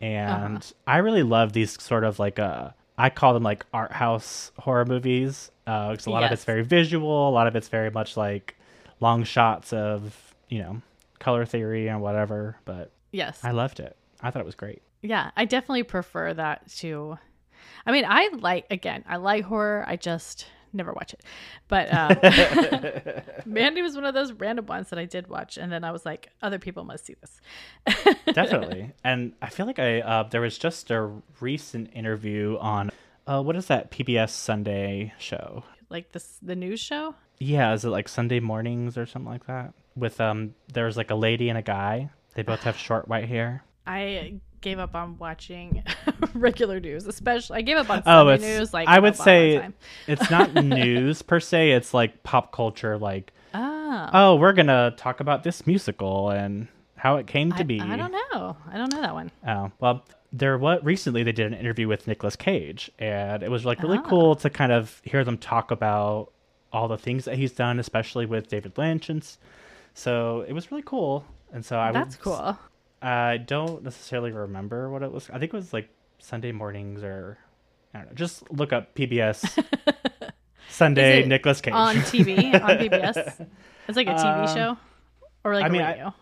and 0.00 0.72
I 0.86 0.98
really 0.98 1.22
love 1.22 1.52
these 1.52 1.80
sort 1.82 2.04
of 2.04 2.18
like 2.18 2.38
uh 2.38 2.70
I 2.98 3.10
call 3.10 3.34
them 3.34 3.42
like 3.42 3.64
art 3.74 3.92
house 3.92 4.52
horror 4.58 4.84
movies. 4.86 5.50
Uh, 5.66 5.88
'cause 5.94 6.06
a 6.06 6.10
lot 6.10 6.22
of 6.24 6.32
it's 6.32 6.44
very 6.44 6.62
visual, 6.62 7.28
a 7.28 7.30
lot 7.30 7.46
of 7.46 7.56
it's 7.56 7.68
very 7.68 7.90
much 7.90 8.16
like 8.16 8.56
long 9.00 9.24
shots 9.24 9.72
of 9.72 10.34
you 10.48 10.60
know 10.60 10.80
color 11.18 11.44
theory 11.44 11.88
and 11.88 12.00
whatever. 12.00 12.56
But 12.64 12.90
yes 13.12 13.40
I 13.44 13.50
loved 13.50 13.80
it. 13.80 13.96
I 14.22 14.30
thought 14.30 14.40
it 14.40 14.46
was 14.46 14.54
great. 14.54 14.82
yeah 15.02 15.30
i 15.36 15.44
definitely 15.44 15.82
prefer 15.82 16.32
that 16.34 16.66
to 16.78 17.18
i 17.86 17.92
mean 17.92 18.04
i 18.08 18.28
like 18.40 18.64
again 18.70 19.04
i 19.06 19.16
like 19.16 19.44
horror 19.44 19.84
i 19.86 19.94
just 19.94 20.46
never 20.76 20.92
watch 20.92 21.12
it 21.14 21.22
but 21.68 21.92
um, 21.92 22.16
mandy 23.46 23.82
was 23.82 23.94
one 23.94 24.04
of 24.04 24.14
those 24.14 24.32
random 24.32 24.66
ones 24.66 24.90
that 24.90 24.98
i 24.98 25.04
did 25.04 25.26
watch 25.28 25.56
and 25.56 25.72
then 25.72 25.82
i 25.84 25.90
was 25.90 26.04
like 26.04 26.28
other 26.42 26.58
people 26.58 26.84
must 26.84 27.06
see 27.06 27.14
this 27.20 27.40
Definitely. 28.32 28.92
and 29.04 29.32
I 29.40 29.48
feel 29.48 29.66
like 29.66 29.78
I 29.78 30.00
uh, 30.00 30.22
there 30.24 30.40
was 30.40 30.58
just 30.58 30.90
a 30.90 31.10
recent 31.40 31.90
interview 31.94 32.58
on 32.60 32.90
uh, 33.26 33.42
what 33.42 33.56
is 33.56 33.66
that 33.66 33.90
PBS 33.90 34.30
Sunday 34.30 35.12
show? 35.18 35.64
like 35.88 36.12
this 36.12 36.38
the 36.42 36.56
news 36.56 36.80
show 36.80 37.14
Yeah, 37.38 37.72
is 37.72 37.84
it 37.84 37.90
like 37.90 38.08
Sunday 38.08 38.40
mornings 38.40 38.98
or 38.98 39.06
something 39.06 39.30
like 39.30 39.46
that? 39.46 39.72
With 39.94 40.20
um, 40.20 40.54
there's 40.72 40.96
like 40.96 41.10
a 41.10 41.14
lady 41.14 41.48
and 41.48 41.56
a 41.58 41.62
guy. 41.62 42.10
They 42.34 42.42
both 42.42 42.60
have 42.64 42.76
short 42.88 43.08
white 43.08 43.28
hair. 43.28 43.62
I 43.86 44.40
gave 44.60 44.78
up 44.78 44.94
on 44.94 45.18
watching 45.18 45.82
regular 46.34 46.80
news, 46.80 47.06
especially 47.06 47.58
I 47.58 47.62
gave 47.62 47.76
up 47.76 47.90
on 47.90 47.98
Oh, 48.00 48.02
Sunday 48.28 48.34
it's. 48.34 48.42
news. 48.44 48.74
Like 48.74 48.88
I 48.88 48.98
would 48.98 49.14
up 49.14 49.20
on 49.20 49.28
all 49.28 49.34
the 49.34 49.58
say 49.60 49.68
it's 50.06 50.30
not 50.30 50.54
news 50.64 51.22
per 51.22 51.40
se. 51.40 51.72
It's 51.72 51.92
like 51.94 52.22
pop 52.22 52.52
culture. 52.52 52.98
Like, 52.98 53.32
oh, 53.54 54.10
oh, 54.12 54.34
we're 54.36 54.52
gonna 54.52 54.92
talk 54.96 55.20
about 55.20 55.42
this 55.42 55.66
musical 55.66 56.30
and 56.30 56.68
how 56.96 57.16
it 57.16 57.26
came 57.26 57.52
to 57.52 57.60
I, 57.60 57.62
be. 57.64 57.80
I 57.80 57.96
don't 57.96 58.12
know. 58.12 58.56
I 58.70 58.76
don't 58.78 58.92
know 58.92 59.00
that 59.02 59.14
one. 59.14 59.30
Oh 59.46 59.70
well, 59.80 60.04
there 60.32 60.56
what 60.58 60.84
recently 60.84 61.22
they 61.22 61.32
did 61.32 61.46
an 61.52 61.58
interview 61.58 61.88
with 61.88 62.06
Nicolas 62.06 62.36
Cage, 62.36 62.90
and 62.98 63.42
it 63.42 63.50
was 63.50 63.64
like 63.64 63.82
really 63.82 63.98
Ah. 63.98 64.08
cool 64.08 64.34
to 64.36 64.50
kind 64.50 64.72
of 64.72 65.00
hear 65.04 65.24
them 65.24 65.38
talk 65.38 65.70
about 65.70 66.32
all 66.72 66.88
the 66.88 66.98
things 66.98 67.24
that 67.26 67.36
he's 67.36 67.52
done, 67.52 67.78
especially 67.78 68.26
with 68.26 68.48
David 68.48 68.76
Lynch, 68.76 69.08
and 69.08 69.26
so 69.94 70.44
it 70.48 70.52
was 70.52 70.70
really 70.70 70.82
cool. 70.84 71.24
And 71.52 71.64
so 71.64 71.78
I 71.78 71.92
That's 71.92 72.16
would, 72.16 72.22
cool. 72.24 72.58
I 73.06 73.36
don't 73.38 73.82
necessarily 73.84 74.32
remember 74.32 74.90
what 74.90 75.02
it 75.02 75.12
was. 75.12 75.28
I 75.30 75.38
think 75.38 75.52
it 75.52 75.56
was 75.56 75.72
like 75.72 75.88
Sunday 76.18 76.52
mornings 76.52 77.02
or 77.02 77.38
I 77.94 77.98
don't 77.98 78.08
know. 78.08 78.14
Just 78.14 78.50
look 78.50 78.72
up 78.72 78.94
PBS 78.94 79.64
Sunday 80.68 81.24
Nicolas 81.26 81.60
Cage. 81.60 81.74
On 81.74 81.96
TV, 81.96 82.54
on 82.54 82.70
PBS. 82.78 83.46
It's 83.88 83.94
like 83.96 84.08
a 84.08 84.14
TV 84.14 84.48
Um, 84.48 84.54
show 84.56 84.76
or 85.44 85.54
like 85.54 85.64
I 85.64 85.68
a 85.68 85.70
mean, 85.70 85.82
I- 85.82 85.90
radio. 85.92 86.14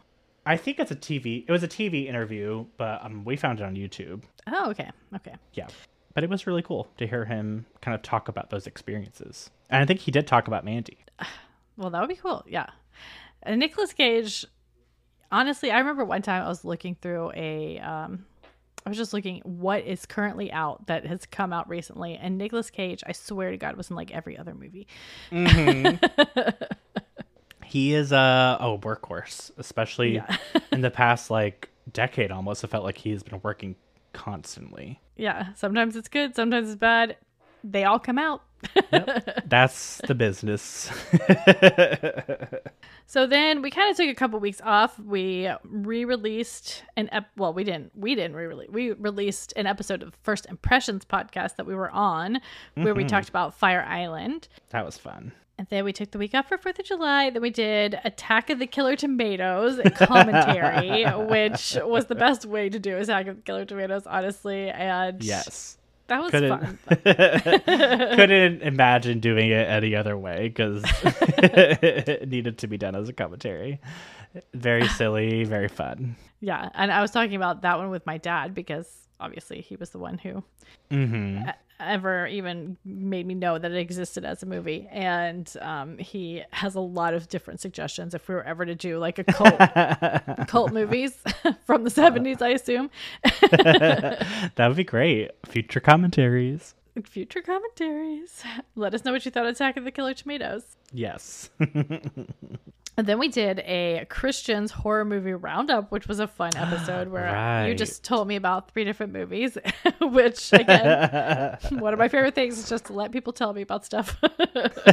I 0.45 0.59
think 0.59 0.79
it's 0.79 0.91
a 0.91 0.97
TV. 0.97 1.47
It 1.49 1.51
was 1.51 1.63
a 1.63 1.69
TV 1.69 2.07
interview, 2.07 2.67
but 2.77 3.03
um, 3.03 3.25
we 3.25 3.37
found 3.37 3.61
it 3.61 3.63
on 3.65 3.75
YouTube. 3.75 4.25
oh, 4.47 4.69
okay. 4.73 4.91
Okay. 5.17 5.33
Yeah. 5.55 5.69
But 6.13 6.23
it 6.25 6.29
was 6.29 6.47
really 6.47 6.61
cool 6.61 6.89
to 6.99 7.07
hear 7.07 7.25
him 7.25 7.65
kind 7.81 7.95
of 7.95 8.03
talk 8.03 8.29
about 8.29 8.51
those 8.51 8.67
experiences. 8.67 9.51
And 9.71 9.83
I 9.83 9.87
think 9.87 10.01
he 10.01 10.11
did 10.11 10.27
talk 10.27 10.47
about 10.47 10.65
Mandy. 10.65 10.99
Well, 11.79 11.89
that 11.91 11.99
would 12.01 12.09
be 12.11 12.15
cool. 12.17 12.45
Yeah. 12.47 12.67
And 13.43 13.59
Nicolas 13.59 13.93
Cage, 13.95 14.45
honestly, 15.35 15.71
I 15.71 15.79
remember 15.79 16.05
one 16.05 16.23
time 16.23 16.43
I 16.45 16.49
was 16.49 16.65
looking 16.65 16.95
through 17.01 17.33
a, 17.35 17.79
um, 17.81 18.25
I 18.87 18.89
was 18.91 18.97
just 18.99 19.13
looking 19.13 19.41
what 19.45 19.85
is 19.85 20.07
currently 20.07 20.53
out 20.53 20.87
that 20.87 21.05
has 21.07 21.27
come 21.27 21.53
out 21.53 21.69
recently. 21.69 22.17
And 22.17 22.39
Nicolas 22.39 22.71
Cage, 22.71 23.03
I 23.07 23.13
swear 23.13 23.51
to 23.51 23.57
God, 23.57 23.77
was 23.77 23.91
in 23.91 23.97
like 23.97 24.11
every 24.13 24.39
other 24.39 24.55
movie. 24.55 24.87
He 27.65 27.93
is 27.95 28.13
a, 28.13 28.57
a 28.61 28.79
workhorse, 28.79 29.51
especially 29.59 30.15
Yeah. 30.17 30.37
in 30.71 30.81
the 30.83 30.91
past 30.91 31.31
like 31.31 31.71
decade 31.93 32.31
almost. 32.31 32.63
It 32.63 32.69
felt 32.69 32.85
like 32.85 32.99
he's 32.99 33.23
been 33.23 33.41
working 33.43 33.75
constantly. 34.13 35.01
Yeah. 35.17 35.49
Sometimes 35.57 35.97
it's 35.97 36.09
good, 36.09 36.37
sometimes 36.37 36.69
it's 36.69 36.79
bad. 36.79 37.17
They 37.65 37.85
all 37.85 37.99
come 37.99 38.19
out. 38.19 38.43
That's 39.47 40.01
the 40.07 40.15
business. 40.15 40.91
So 43.07 43.27
then 43.27 43.63
we 43.63 43.71
kind 43.71 43.91
of 43.91 43.97
took 43.97 44.09
a 44.09 44.15
couple 44.15 44.41
weeks 44.41 44.61
off. 44.65 44.99
We 44.99 45.49
re-released 45.65 46.83
an 46.97 47.09
ep- 47.13 47.31
well, 47.37 47.53
we 47.53 47.63
didn't 47.63 47.93
we 47.95 48.15
didn't 48.15 48.35
re-release. 48.35 48.71
We 48.71 48.93
released 48.93 49.53
an 49.57 49.67
episode 49.67 50.03
of 50.03 50.15
First 50.23 50.47
Impressions 50.47 51.05
podcast 51.05 51.57
that 51.57 51.67
we 51.67 51.75
were 51.75 51.91
on 51.91 52.41
where 52.75 52.95
we 52.95 53.03
mm-hmm. 53.03 53.09
talked 53.09 53.29
about 53.29 53.55
Fire 53.55 53.85
Island. 53.87 54.49
that 54.71 54.85
was 54.85 54.99
fun. 54.99 55.33
And 55.57 55.69
then 55.69 55.85
we 55.85 55.93
took 55.93 56.11
the 56.11 56.19
week 56.19 56.35
off 56.35 56.49
for 56.49 56.59
4th 56.59 56.81
of 56.81 56.85
July. 56.87 57.31
Then 57.31 57.41
we 57.41 57.51
did 57.51 58.01
Attack 58.03 58.51
of 58.51 58.59
the 58.59 58.67
Killer 58.67 58.97
Tomatoes 58.97 59.81
commentary, 59.95 61.05
which 61.29 61.79
was 61.81 62.07
the 62.07 62.17
best 62.17 62.45
way 62.45 62.69
to 62.69 62.81
do 62.81 62.97
Attack 62.97 63.29
of 63.29 63.37
the 63.37 63.43
Killer 63.43 63.65
Tomatoes, 63.65 64.05
honestly. 64.05 64.69
And 64.71 65.23
Yes. 65.23 65.79
That 66.09 66.23
was 66.23 66.31
Couldn't 66.31 66.59
fun. 66.59 66.79
couldn't 68.17 68.63
imagine 68.63 69.21
doing 69.21 69.51
it 69.51 69.69
any 69.69 69.95
other 69.97 70.17
way 70.17 70.49
because 70.49 70.85
it 71.03 72.29
needed 72.29 72.59
to 72.59 72.67
be 72.67 72.77
done 72.77 72.95
as 72.95 73.09
a 73.09 73.13
commentary. 73.13 73.81
Very 74.53 74.87
silly, 74.89 75.45
very 75.45 75.69
fun. 75.69 76.17
Yeah. 76.41 76.69
And 76.75 76.93
I 76.93 77.01
was 77.01 77.11
talking 77.11 77.37
about 77.37 77.63
that 77.63 77.79
one 77.79 77.91
with 77.91 78.05
my 78.05 78.19
dad 78.19 78.55
because 78.55 79.04
obviously 79.21 79.61
he 79.61 79.77
was 79.77 79.91
the 79.91 79.99
one 79.99 80.19
who 80.19 80.43
hmm 80.91 81.39
e- 81.39 81.53
ever 81.81 82.27
even 82.29 82.77
made 82.85 83.27
me 83.27 83.35
know 83.35 83.59
that 83.59 83.71
it 83.73 83.77
existed 83.77 84.25
as 84.25 84.43
a 84.43 84.47
movie. 84.47 84.87
And 84.93 85.53
um, 85.61 85.99
he 85.99 86.43
has 86.51 86.77
a 86.77 86.81
lot 86.81 87.15
of 87.15 87.29
different 87.29 87.61
suggestions. 87.61 88.15
If 88.15 88.29
we 88.29 88.35
were 88.37 88.45
ever 88.45 88.65
to 88.65 88.75
do 88.77 88.99
like 88.99 89.19
a 89.19 89.25
cult 89.25 89.59
cult 90.49 90.73
movies 90.73 91.17
from 91.67 91.83
the 91.85 91.91
70s 91.91 92.41
i 92.43 92.51
assume. 92.51 92.91
That 93.51 94.69
would 94.69 94.77
be 94.77 94.85
great. 94.85 95.33
Future 95.47 95.81
commentaries. 95.81 96.75
future 97.05 97.43
commentaries. 97.43 98.43
Let 98.77 98.95
us 98.95 99.05
know 99.05 99.13
what 99.13 99.25
you 99.25 99.31
thought 99.33 99.47
of 99.47 99.55
attack 99.55 99.77
of 99.77 99.85
the 99.85 99.91
killer 99.91 100.15
tomatoes. 100.15 100.77
Yes. 100.93 101.51
And 102.97 103.07
then 103.07 103.19
we 103.19 103.29
did 103.29 103.61
a 103.61 104.07
christians 104.09 104.71
horror 104.71 105.05
movie 105.05 105.33
roundup 105.33 105.91
which 105.91 106.07
was 106.07 106.21
a 106.21 106.27
fun 106.27 106.51
episode 106.57 107.09
where 107.09 107.67
you 107.69 107.75
just 107.75 108.05
told 108.05 108.29
me 108.29 108.37
about 108.37 108.71
three 108.71 108.85
different 108.85 109.13
movies 109.13 109.59
which 110.01 110.53
again 110.53 111.59
one 111.71 111.93
of 111.93 111.99
my 111.99 112.09
favorite 112.09 112.35
things 112.35 112.59
is 112.59 112.69
just 112.69 112.87
to 112.87 112.93
let 112.93 113.13
people 113.13 113.33
tell 113.33 113.53
me 113.53 113.63
about 113.63 113.85
stuff 113.85 114.17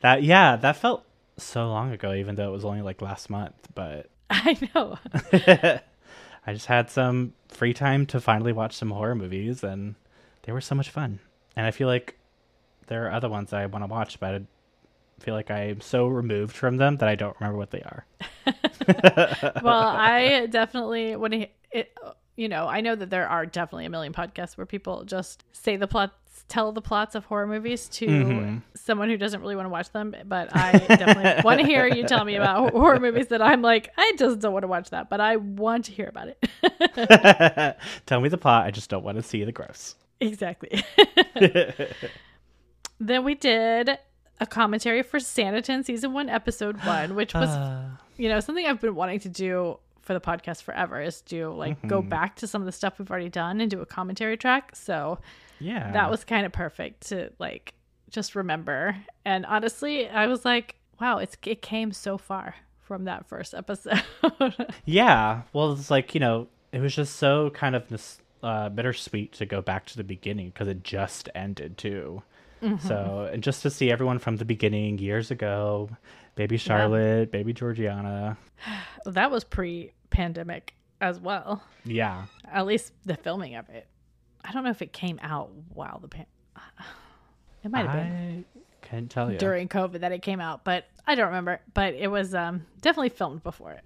that 0.00 0.22
yeah, 0.22 0.56
that 0.56 0.76
felt 0.76 1.04
so 1.36 1.68
long 1.68 1.92
ago, 1.92 2.14
even 2.14 2.34
though 2.34 2.48
it 2.48 2.52
was 2.52 2.64
only 2.64 2.82
like 2.82 3.02
last 3.02 3.30
month. 3.30 3.54
But 3.74 4.08
i 4.30 4.56
know 4.74 4.98
I 6.46 6.52
just 6.52 6.66
had 6.66 6.90
some 6.90 7.34
free 7.48 7.72
time 7.72 8.06
to 8.06 8.20
finally 8.20 8.52
watch 8.52 8.74
some 8.74 8.90
horror 8.90 9.14
movies, 9.14 9.64
and 9.64 9.94
they 10.42 10.52
were 10.52 10.60
so 10.60 10.74
much 10.74 10.90
fun. 10.90 11.20
And 11.56 11.66
I 11.66 11.70
feel 11.70 11.88
like 11.88 12.18
there 12.86 13.06
are 13.06 13.12
other 13.12 13.28
ones 13.28 13.52
I 13.52 13.66
want 13.66 13.82
to 13.82 13.86
watch, 13.86 14.20
but 14.20 14.34
I 14.34 14.40
feel 15.20 15.34
like 15.34 15.50
I'm 15.50 15.80
so 15.80 16.06
removed 16.06 16.54
from 16.54 16.76
them 16.76 16.96
that 16.98 17.08
I 17.08 17.14
don't 17.14 17.36
remember 17.40 17.58
what 17.58 17.70
they 17.70 17.82
are. 17.82 18.06
well, 19.62 19.82
I 19.88 20.46
definitely 20.50 21.16
when 21.16 21.32
it, 21.32 21.52
it, 21.70 21.96
you 22.36 22.48
know, 22.48 22.66
I 22.66 22.80
know 22.80 22.94
that 22.94 23.10
there 23.10 23.28
are 23.28 23.46
definitely 23.46 23.86
a 23.86 23.90
million 23.90 24.12
podcasts 24.12 24.56
where 24.56 24.66
people 24.66 25.04
just 25.04 25.44
say 25.52 25.76
the 25.76 25.86
plots, 25.86 26.12
tell 26.48 26.72
the 26.72 26.82
plots 26.82 27.14
of 27.14 27.24
horror 27.24 27.46
movies 27.46 27.88
to 27.88 28.06
Mhm. 28.06 28.62
someone 28.74 29.08
who 29.08 29.16
doesn't 29.16 29.40
really 29.40 29.56
want 29.56 29.66
to 29.66 29.70
watch 29.70 29.90
them. 29.92 30.14
But 30.26 30.54
I 30.54 30.72
definitely 30.72 31.42
want 31.44 31.60
to 31.60 31.66
hear 31.66 31.86
you 31.86 32.04
tell 32.04 32.24
me 32.24 32.34
about 32.36 32.72
horror 32.72 33.00
movies 33.00 33.28
that 33.28 33.40
I'm 33.40 33.62
like, 33.62 33.90
I 33.96 34.12
just 34.18 34.40
don't 34.40 34.52
want 34.52 34.64
to 34.64 34.68
watch 34.68 34.90
that, 34.90 35.08
but 35.08 35.20
I 35.20 35.36
want 35.36 35.86
to 35.86 35.92
hear 35.92 36.08
about 36.08 36.28
it. 36.28 37.76
Tell 38.06 38.20
me 38.20 38.28
the 38.28 38.38
plot. 38.38 38.66
I 38.66 38.70
just 38.70 38.90
don't 38.90 39.04
want 39.04 39.16
to 39.16 39.22
see 39.22 39.44
the 39.44 39.52
gross. 39.52 39.94
exactly. 40.20 40.82
then 43.00 43.24
we 43.24 43.34
did 43.34 43.98
a 44.40 44.46
commentary 44.46 45.02
for 45.02 45.18
Sanditon 45.18 45.84
season 45.84 46.12
one, 46.12 46.28
episode 46.28 46.76
one, 46.84 47.14
which 47.14 47.34
was 47.34 47.48
Uh, 47.50 47.88
you 48.16 48.28
know 48.28 48.40
something 48.40 48.64
i've 48.66 48.80
been 48.80 48.94
wanting 48.94 49.18
to 49.20 49.28
do 49.28 49.78
for 50.02 50.12
the 50.14 50.20
podcast 50.20 50.62
forever 50.62 51.00
is 51.00 51.20
to 51.22 51.48
like 51.50 51.80
go 51.88 52.00
Mm-hmm. 52.00 52.08
back 52.08 52.36
to 52.36 52.46
some 52.46 52.62
of 52.62 52.66
the 52.66 52.72
stuff 52.72 52.98
we've 52.98 53.10
already 53.10 53.28
done 53.28 53.60
and 53.60 53.70
do 53.70 53.80
a 53.80 53.86
commentary 53.86 54.36
track 54.36 54.74
so 54.76 55.18
yeah, 55.60 55.92
that 55.92 56.10
was 56.10 56.24
kind 56.24 56.44
of 56.46 56.52
perfect 56.52 57.08
to 57.08 57.30
like 57.38 57.74
just 58.10 58.34
remember 58.36 58.96
and 59.24 59.46
honestly 59.46 60.08
i 60.08 60.26
was 60.26 60.44
like 60.44 60.76
wow 61.00 61.18
it's 61.18 61.36
it 61.44 61.62
came 61.62 61.90
so 61.92 62.18
far 62.18 62.54
from 62.80 63.04
that 63.04 63.26
first 63.26 63.54
episode 63.54 64.02
Yeah. 64.84 65.42
Well, 65.52 65.72
it's 65.72 65.90
like, 65.90 66.14
you 66.14 66.20
know, 66.20 66.48
it 66.70 66.80
was 66.80 66.94
just 66.94 67.16
so 67.16 67.48
kind 67.50 67.74
of 67.74 67.90
uh, 68.42 68.68
bittersweet 68.68 69.32
to 69.32 69.46
go 69.46 69.62
back 69.62 69.86
to 69.86 69.96
the 69.96 70.04
beginning 70.04 70.48
because 70.50 70.68
it 70.68 70.84
just 70.84 71.28
ended 71.34 71.78
too. 71.78 72.22
Mm-hmm. 72.64 72.88
So, 72.88 73.28
and 73.32 73.42
just 73.42 73.62
to 73.62 73.70
see 73.70 73.90
everyone 73.90 74.18
from 74.18 74.36
the 74.36 74.44
beginning 74.44 74.98
years 74.98 75.30
ago 75.30 75.90
baby 76.34 76.56
Charlotte, 76.56 77.30
baby 77.30 77.52
Georgiana. 77.52 78.36
that 79.04 79.30
was 79.30 79.44
pre-pandemic 79.44 80.74
as 81.00 81.20
well 81.20 81.62
Yeah. 81.84 82.24
at 82.50 82.66
least 82.66 82.92
the 83.04 83.16
filming 83.16 83.54
of 83.56 83.68
it 83.68 83.86
i 84.44 84.50
don't 84.52 84.64
know 84.64 84.70
if 84.70 84.82
it 84.82 84.92
came 84.92 85.20
out 85.22 85.50
while 85.74 85.98
the 86.00 86.08
pan 86.08 86.26
it 87.64 87.70
might 87.70 87.86
have 87.86 87.92
been 87.92 88.44
I 88.56 88.86
couldn't 88.86 89.08
tell 89.08 89.30
you. 89.32 89.38
during 89.38 89.66
COVID 89.68 90.00
that 90.00 90.12
it 90.12 90.20
came 90.20 90.40
out, 90.40 90.62
but 90.62 90.84
I 91.06 91.14
don't 91.14 91.28
remember. 91.28 91.58
But 91.72 91.94
it 91.94 92.08
was 92.08 92.34
um, 92.34 92.66
definitely 92.82 93.08
filmed 93.08 93.42
before 93.42 93.80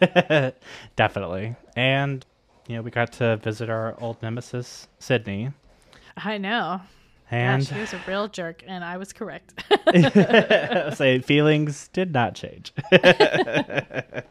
it. 0.00 0.56
Definitely. 0.96 1.54
And, 1.76 2.26
you 2.66 2.74
know, 2.74 2.82
we 2.82 2.90
got 2.90 3.12
to 3.14 3.36
visit 3.36 3.70
our 3.70 3.94
old 4.00 4.20
nemesis, 4.20 4.88
Sidney. 4.98 5.50
I 6.16 6.38
know. 6.38 6.80
And 7.30 7.62
Gosh, 7.62 7.72
he 7.72 7.80
was 7.80 7.92
a 7.92 8.00
real 8.08 8.26
jerk, 8.28 8.64
and 8.66 8.82
I 8.84 8.96
was 8.96 9.12
correct. 9.12 9.62
say 10.96 11.20
feelings 11.20 11.88
did 11.88 12.12
not 12.12 12.34
change. 12.34 12.72
then 12.90 14.24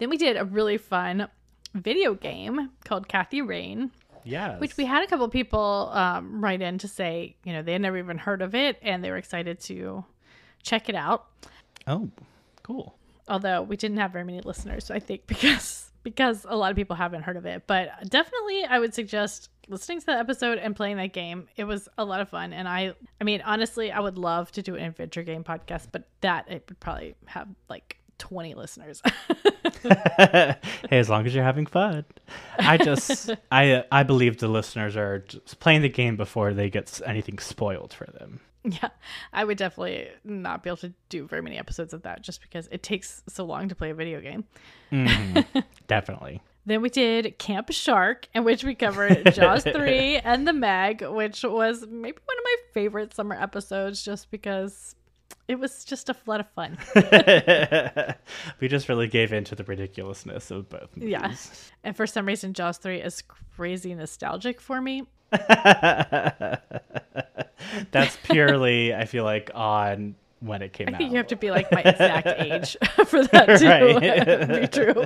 we 0.00 0.16
did 0.16 0.36
a 0.36 0.44
really 0.44 0.78
fun 0.78 1.28
video 1.74 2.14
game 2.14 2.70
called 2.84 3.08
Kathy 3.08 3.42
Rain, 3.42 3.92
yes. 4.24 4.60
which 4.60 4.76
we 4.76 4.84
had 4.84 5.02
a 5.02 5.06
couple 5.06 5.28
people 5.28 5.90
um, 5.92 6.42
write 6.42 6.60
in 6.60 6.78
to 6.78 6.88
say, 6.88 7.36
you 7.44 7.52
know, 7.52 7.62
they 7.62 7.72
had 7.72 7.82
never 7.82 7.98
even 7.98 8.18
heard 8.18 8.42
of 8.42 8.54
it 8.54 8.78
and 8.82 9.04
they 9.04 9.10
were 9.10 9.16
excited 9.16 9.60
to 9.60 10.04
check 10.62 10.88
it 10.88 10.94
out. 10.94 11.26
Oh, 11.86 12.10
cool. 12.62 12.96
Although 13.28 13.62
we 13.62 13.76
didn't 13.76 13.98
have 13.98 14.12
very 14.12 14.24
many 14.24 14.40
listeners, 14.40 14.90
I 14.90 14.98
think, 14.98 15.22
because 15.26 15.87
because 16.14 16.46
a 16.48 16.56
lot 16.56 16.70
of 16.70 16.76
people 16.76 16.96
haven't 16.96 17.22
heard 17.22 17.36
of 17.36 17.46
it. 17.46 17.64
But 17.66 17.90
definitely, 18.08 18.64
I 18.64 18.78
would 18.78 18.94
suggest 18.94 19.50
listening 19.68 20.00
to 20.00 20.06
the 20.06 20.18
episode 20.18 20.58
and 20.58 20.74
playing 20.74 20.96
that 20.96 21.12
game. 21.12 21.48
It 21.56 21.64
was 21.64 21.88
a 21.98 22.04
lot 22.04 22.20
of 22.20 22.28
fun, 22.28 22.52
and 22.52 22.68
I, 22.68 22.94
I 23.20 23.24
mean, 23.24 23.42
honestly, 23.44 23.92
I 23.92 24.00
would 24.00 24.18
love 24.18 24.50
to 24.52 24.62
do 24.62 24.74
an 24.76 24.84
adventure 24.84 25.22
game 25.22 25.44
podcast, 25.44 25.88
but 25.92 26.08
that 26.20 26.50
it 26.50 26.64
would 26.68 26.80
probably 26.80 27.14
have 27.26 27.48
like 27.68 27.98
twenty 28.18 28.54
listeners. 28.54 29.02
hey, 29.82 30.56
as 30.90 31.08
long 31.08 31.26
as 31.26 31.34
you're 31.34 31.44
having 31.44 31.66
fun. 31.66 32.04
I 32.58 32.76
just, 32.76 33.30
I, 33.52 33.84
I 33.90 34.02
believe 34.02 34.38
the 34.38 34.48
listeners 34.48 34.96
are 34.96 35.20
just 35.20 35.60
playing 35.60 35.82
the 35.82 35.88
game 35.88 36.16
before 36.16 36.52
they 36.52 36.70
get 36.70 37.00
anything 37.04 37.38
spoiled 37.38 37.92
for 37.92 38.06
them. 38.06 38.40
Yeah, 38.64 38.88
I 39.32 39.44
would 39.44 39.56
definitely 39.56 40.08
not 40.24 40.62
be 40.62 40.68
able 40.70 40.78
to 40.78 40.92
do 41.08 41.26
very 41.26 41.42
many 41.42 41.56
episodes 41.58 41.94
of 41.94 42.02
that 42.02 42.22
just 42.22 42.42
because 42.42 42.68
it 42.72 42.82
takes 42.82 43.22
so 43.28 43.44
long 43.44 43.68
to 43.68 43.74
play 43.74 43.90
a 43.90 43.94
video 43.94 44.20
game. 44.20 44.44
Mhm. 44.92 45.64
Definitely. 45.86 46.42
Then 46.66 46.82
we 46.82 46.90
did 46.90 47.38
Camp 47.38 47.70
Shark, 47.72 48.28
in 48.34 48.44
which 48.44 48.64
we 48.64 48.74
covered 48.74 49.32
Jaws 49.34 49.62
3 49.64 50.18
and 50.18 50.46
The 50.46 50.52
Meg, 50.52 51.02
which 51.02 51.42
was 51.44 51.82
maybe 51.88 52.18
one 52.24 52.36
of 52.36 52.44
my 52.44 52.56
favorite 52.74 53.14
summer 53.14 53.40
episodes 53.40 54.02
just 54.04 54.30
because 54.30 54.94
it 55.46 55.58
was 55.58 55.82
just 55.84 56.10
a 56.10 56.16
lot 56.26 56.40
of 56.40 56.48
fun. 56.50 56.76
we 58.60 58.68
just 58.68 58.88
really 58.88 59.08
gave 59.08 59.32
in 59.32 59.44
to 59.44 59.54
the 59.54 59.64
ridiculousness 59.64 60.50
of 60.50 60.68
both 60.68 60.94
movies. 60.96 61.10
Yeah. 61.10 61.34
And 61.84 61.96
for 61.96 62.06
some 62.06 62.26
reason, 62.26 62.52
Jaws 62.52 62.76
3 62.78 63.00
is 63.00 63.22
crazy 63.56 63.94
nostalgic 63.94 64.60
for 64.60 64.80
me. 64.82 65.04
That's 67.90 68.16
purely, 68.24 68.94
I 68.94 69.04
feel 69.04 69.24
like, 69.24 69.50
on 69.54 70.14
when 70.40 70.62
it 70.62 70.72
came 70.72 70.88
I 70.88 70.92
out. 70.92 70.98
think 70.98 71.10
you 71.10 71.16
have 71.16 71.26
to 71.28 71.36
be 71.36 71.50
like 71.50 71.70
my 71.72 71.80
exact 71.82 72.26
age 72.40 72.76
for 73.06 73.24
that 73.24 73.58
to 73.58 73.66
Right. 73.68 74.60
be 74.62 74.66
true. 74.68 75.04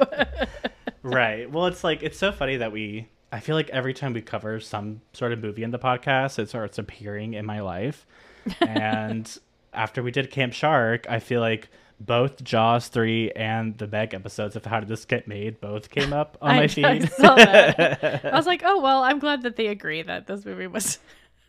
right. 1.03 1.51
Well, 1.51 1.67
it's 1.67 1.83
like 1.85 2.03
it's 2.03 2.19
so 2.19 2.33
funny 2.33 2.57
that 2.59 2.73
we. 2.73 3.09
I 3.35 3.41
feel 3.41 3.57
like 3.57 3.71
every 3.71 3.95
time 3.95 4.13
we 4.13 4.21
cover 4.21 4.61
some 4.61 5.01
sort 5.15 5.33
of 5.33 5.41
movie 5.43 5.63
in 5.63 5.71
the 5.71 5.79
podcast, 5.79 6.39
it 6.39 6.51
starts 6.51 6.77
appearing 6.79 7.33
in 7.33 7.47
my 7.47 7.61
life. 7.61 8.07
And 8.61 9.27
after 9.73 10.03
we 10.03 10.11
did 10.11 10.31
Camp 10.31 10.53
Shark, 10.53 11.07
I 11.09 11.19
feel 11.19 11.41
like 11.41 11.71
both 12.05 12.43
Jaws 12.43 12.89
three 12.89 13.31
and 13.33 13.77
the 13.79 13.87
Meg 13.87 14.15
episodes 14.15 14.57
of 14.57 14.65
How 14.65 14.81
Did 14.81 14.89
This 14.89 15.05
Get 15.05 15.27
Made 15.29 15.61
both 15.61 15.91
came 15.91 16.13
up 16.13 16.37
on 16.43 16.51
I, 16.51 16.57
my 16.57 16.63
I 16.65 16.67
feed. 16.69 17.03
that. 17.19 18.25
I 18.33 18.37
was 18.37 18.47
like, 18.53 18.63
oh, 18.65 18.81
well, 18.81 19.03
I'm 19.03 19.19
glad 19.19 19.43
that 19.43 19.57
they 19.57 19.69
agree 19.69 20.03
that 20.03 20.27
this 20.27 20.45
movie 20.45 20.67
was 20.67 20.99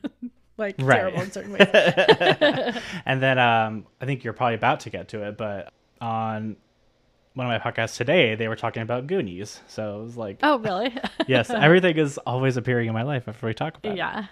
like 0.57 0.75
Right. 0.79 0.97
terrible 0.97 1.21
in 1.21 1.31
certain 1.31 1.51
ways. 1.53 2.81
and 3.05 3.21
then 3.21 3.39
um, 3.39 3.85
I 4.01 4.05
think 4.05 4.23
you're 4.23 4.33
probably 4.33 4.55
about 4.55 4.81
to 4.81 4.89
get 4.89 5.09
to 5.09 5.23
it, 5.27 5.37
but 5.37 5.71
on 6.01 6.57
one 7.35 7.51
of 7.51 7.63
my 7.63 7.71
podcasts 7.71 7.97
today, 7.97 8.35
they 8.35 8.47
were 8.47 8.55
talking 8.55 8.83
about 8.83 9.07
Goonies. 9.07 9.59
So 9.67 10.01
it 10.01 10.03
was 10.03 10.17
like, 10.17 10.37
Oh, 10.43 10.59
really? 10.59 10.95
yes, 11.27 11.49
everything 11.49 11.97
is 11.97 12.17
always 12.19 12.57
appearing 12.57 12.87
in 12.87 12.93
my 12.93 13.01
life 13.03 13.27
after 13.27 13.47
we 13.47 13.53
talk 13.55 13.77
about 13.77 13.93
it. 13.93 13.97
yeah. 13.97 14.25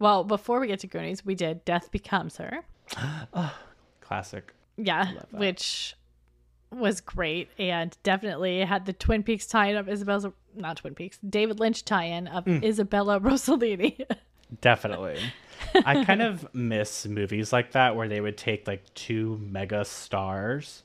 Well, 0.00 0.24
before 0.24 0.58
we 0.58 0.66
get 0.66 0.80
to 0.80 0.88
Goonies, 0.88 1.24
we 1.24 1.36
did 1.36 1.64
Death 1.64 1.92
Becomes 1.92 2.36
Her. 2.38 2.64
Classic. 4.00 4.52
Yeah, 4.76 5.12
which 5.30 5.94
was 6.70 7.00
great 7.02 7.50
and 7.58 7.94
definitely 8.02 8.60
had 8.60 8.86
the 8.86 8.92
Twin 8.94 9.22
Peaks 9.22 9.46
tie-in 9.46 9.76
of 9.76 9.88
Isabel's 9.88 10.26
not 10.54 10.78
Twin 10.78 10.94
Peaks, 10.94 11.18
David 11.28 11.60
Lynch 11.60 11.84
tie-in 11.84 12.26
of 12.28 12.44
Mm. 12.46 12.64
Isabella 12.64 13.20
Rossellini. 13.20 14.04
Definitely. 14.60 15.18
I 15.84 16.04
kind 16.04 16.22
of 16.22 16.46
miss 16.54 17.06
movies 17.06 17.52
like 17.52 17.72
that 17.72 17.96
where 17.96 18.08
they 18.08 18.20
would 18.20 18.36
take 18.36 18.66
like 18.66 18.82
two 18.94 19.38
mega 19.42 19.84
stars. 19.84 20.82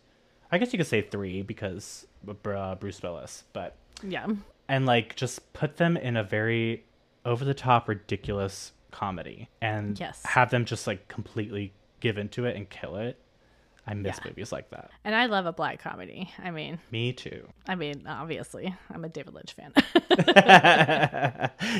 I 0.51 0.57
guess 0.57 0.71
you 0.73 0.77
could 0.77 0.87
say 0.87 1.01
three 1.01 1.41
because 1.41 2.05
uh, 2.45 2.75
Bruce 2.75 3.01
Willis, 3.01 3.43
but 3.53 3.75
yeah. 4.03 4.27
and 4.69 4.85
like 4.85 5.15
just 5.15 5.51
put 5.53 5.77
them 5.77 5.97
in 5.97 6.15
a 6.17 6.23
very 6.23 6.83
over 7.25 7.43
the 7.43 7.53
top 7.53 7.87
ridiculous 7.89 8.71
comedy 8.91 9.49
and 9.61 9.99
Yes. 9.99 10.21
have 10.25 10.49
them 10.49 10.63
just 10.65 10.87
like 10.87 11.07
completely 11.09 11.73
give 11.99 12.17
into 12.17 12.45
it 12.45 12.55
and 12.55 12.69
kill 12.69 12.95
it. 12.97 13.17
I 13.87 13.93
miss 13.93 14.17
Yeah. 14.17 14.29
movies 14.29 14.51
like 14.51 14.69
that. 14.71 14.91
And 15.05 15.15
I 15.15 15.27
love 15.27 15.45
a 15.45 15.53
black 15.53 15.79
comedy. 15.79 16.29
I 16.43 16.51
mean, 16.51 16.79
Me 16.91 17.13
too. 17.13 17.47
I 17.67 17.75
mean, 17.75 18.05
obviously, 18.05 18.75
I'm 18.93 19.05
a 19.05 19.09
David 19.09 19.33
Lynch 19.33 19.53
fan. 19.53 19.71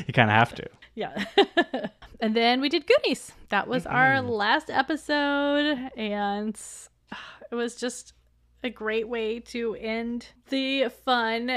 you 0.06 0.12
kind 0.14 0.30
of 0.30 0.36
have 0.36 0.54
to. 0.54 0.68
yeah. 0.94 1.24
and 2.20 2.34
then 2.34 2.62
we 2.62 2.70
did 2.70 2.86
Goonies. 2.86 3.32
That 3.50 3.68
was 3.68 3.84
mm-hmm. 3.84 3.94
our 3.94 4.22
last 4.22 4.70
episode 4.70 5.90
and 5.96 6.58
uh, 7.12 7.16
it 7.50 7.54
was 7.54 7.76
just 7.76 8.14
a 8.64 8.70
great 8.70 9.06
way 9.06 9.40
to 9.40 9.74
end 9.74 10.26
the 10.48 10.88
fun 11.04 11.50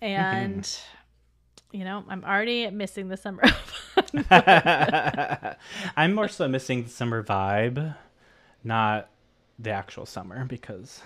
and 0.00 0.62
mm-hmm. 0.62 1.76
you 1.76 1.84
know, 1.84 2.04
I'm 2.08 2.24
already 2.24 2.70
missing 2.70 3.08
the 3.08 3.16
summer. 3.16 3.42
I'm 5.96 6.14
more 6.14 6.28
so 6.28 6.46
missing 6.46 6.84
the 6.84 6.90
summer 6.90 7.24
vibe, 7.24 7.96
not 8.62 9.10
the 9.58 9.70
actual 9.70 10.06
summer 10.06 10.44
because 10.44 11.00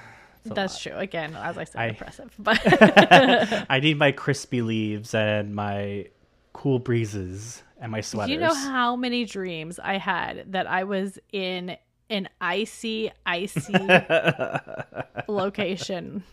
That's 0.45 0.75
lot. 0.75 0.93
true. 0.93 1.01
Again, 1.01 1.35
as 1.37 1.57
I 1.59 1.65
said, 1.65 1.81
I- 1.81 1.87
impressive. 1.89 2.35
But 2.39 2.61
I 3.71 3.81
need 3.81 3.99
my 3.99 4.13
crispy 4.13 4.63
leaves 4.63 5.15
and 5.15 5.55
my 5.55 6.07
cool 6.53 6.79
breezes 6.79 7.63
and 7.81 7.93
my 7.93 8.01
sweaters. 8.01 8.33
you 8.33 8.39
know 8.41 8.55
how 8.55 8.97
many 8.97 9.25
dreams 9.25 9.79
I 9.79 9.99
had 9.99 10.53
that 10.53 10.67
I 10.67 10.85
was 10.85 11.19
in 11.33 11.77
an 12.11 12.29
icy, 12.41 13.11
icy 13.25 13.73
location. 15.29 16.25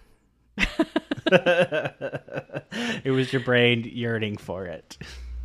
it 3.03 3.11
was 3.11 3.31
your 3.31 3.41
brain 3.43 3.89
yearning 3.93 4.37
for 4.37 4.65
it. 4.65 4.97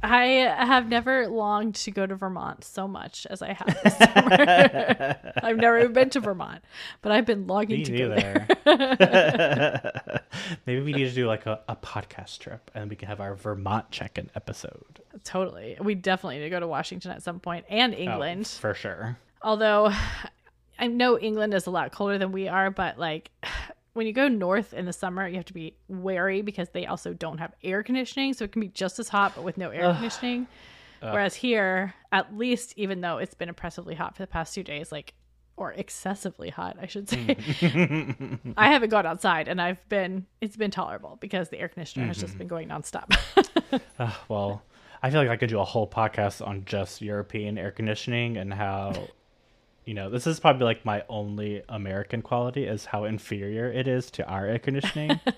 I 0.03 0.25
have 0.59 0.89
never 0.89 1.29
longed 1.29 1.77
to 1.77 1.91
go 1.91 2.07
to 2.07 2.15
Vermont 2.17 2.65
so 2.65 2.89
much 2.89 3.27
as 3.31 3.41
I 3.43 3.53
have 3.53 3.81
this 3.85 3.97
summer. 3.99 5.17
I've 5.43 5.57
never 5.59 5.79
even 5.79 5.93
been 5.93 6.11
to 6.11 6.21
Vermont, 6.21 6.63
but 7.03 7.13
I've 7.13 7.25
been 7.27 7.47
longing 7.47 7.79
Me 7.79 7.85
to 7.85 7.97
go 7.99 8.09
there. 8.09 8.49
Maybe 10.67 10.83
we 10.83 10.93
need 10.93 11.09
to 11.09 11.15
do 11.15 11.27
like 11.27 11.47
a, 11.47 11.61
a 11.69 11.77
podcast 11.77 12.39
trip 12.39 12.71
and 12.75 12.91
we 12.91 12.97
can 12.97 13.09
have 13.09 13.21
our 13.21 13.35
Vermont 13.35 13.91
check-in 13.91 14.31
episode. 14.35 15.01
Totally. 15.25 15.77
We 15.81 15.95
definitely 15.95 16.39
need 16.39 16.45
to 16.45 16.51
go 16.51 16.61
to 16.61 16.67
Washington 16.67 17.11
at 17.13 17.23
some 17.23 17.39
point 17.41 17.65
and 17.69 17.95
Oh, 17.95 17.99
England. 17.99 18.47
for 18.49 18.75
sure. 18.75 19.17
Although 19.43 19.93
I 20.79 20.87
know 20.89 21.19
England 21.19 21.55
is 21.55 21.67
a 21.67 21.71
lot 21.71 21.93
colder 21.93 22.19
than 22.19 22.33
we 22.33 22.49
are, 22.49 22.71
but 22.71 22.99
like 22.99 23.31
when 23.95 24.07
you 24.07 24.13
go 24.13 24.29
north 24.29 24.73
in 24.73 24.87
the 24.87 24.93
summer, 24.93 25.27
you 25.29 25.37
have 25.37 25.45
to 25.47 25.53
be 25.53 25.77
wary 25.89 26.43
because 26.43 26.69
they 26.71 26.87
also 26.87 27.13
don't 27.13 27.39
have 27.39 27.53
air 27.63 27.83
conditioning. 27.83 28.33
So 28.35 28.45
it 28.45 28.53
can 28.53 28.61
be 28.61 28.69
just 28.69 28.99
as 28.99 29.09
hot, 29.09 29.33
but 29.35 29.45
with 29.45 29.59
no 29.59 29.71
air 29.71 29.93
conditioning. 29.95 30.47
Whereas 31.01 31.35
here, 31.35 31.95
at 32.13 32.37
least, 32.37 32.75
even 32.77 33.01
though 33.01 33.19
it's 33.19 33.35
been 33.35 33.49
oppressively 33.49 33.95
hot 33.95 34.17
for 34.17 34.23
the 34.23 34.27
past 34.29 34.55
two 34.55 34.63
days, 34.63 34.93
like, 34.93 35.15
or 35.57 35.73
excessively 35.73 36.49
hot, 36.49 36.77
I 36.81 36.87
should 36.87 37.09
say, 37.09 37.37
I 38.57 38.69
haven't 38.69 38.89
gone 38.91 39.05
outside 39.05 39.49
and 39.49 39.61
I've 39.61 39.87
been, 39.89 40.27
it's 40.41 40.57
been 40.57 40.71
tolerable 40.71 41.19
because 41.21 41.49
the 41.51 41.59
air 41.59 41.69
conditioner 41.69 42.07
has 42.07 42.19
just 42.19 42.39
been 42.39 42.49
going 42.49 42.69
nonstop. 42.69 43.15
Uh, 43.99 44.13
well, 44.29 44.63
I 45.03 45.11
feel 45.11 45.21
like 45.21 45.31
I 45.31 45.37
could 45.39 45.49
do 45.49 45.59
a 45.59 45.65
whole 45.65 45.89
podcast 45.89 46.47
on 46.47 46.67
just 46.67 47.01
European 47.01 47.57
air 47.57 47.71
conditioning 47.71 48.37
and 48.37 48.53
how, 48.53 48.93
you 49.85 49.95
know, 49.95 50.11
this 50.11 50.27
is 50.27 50.41
probably 50.41 50.65
like 50.65 50.85
my 50.85 51.05
only 51.09 51.63
American 51.69 52.23
quality 52.23 52.65
is 52.65 52.85
how 52.85 53.05
inferior 53.05 53.71
it 53.71 53.89
is 53.89 54.11
to 54.13 54.27
our 54.27 54.47
air 54.47 54.59
conditioning. 54.59 55.21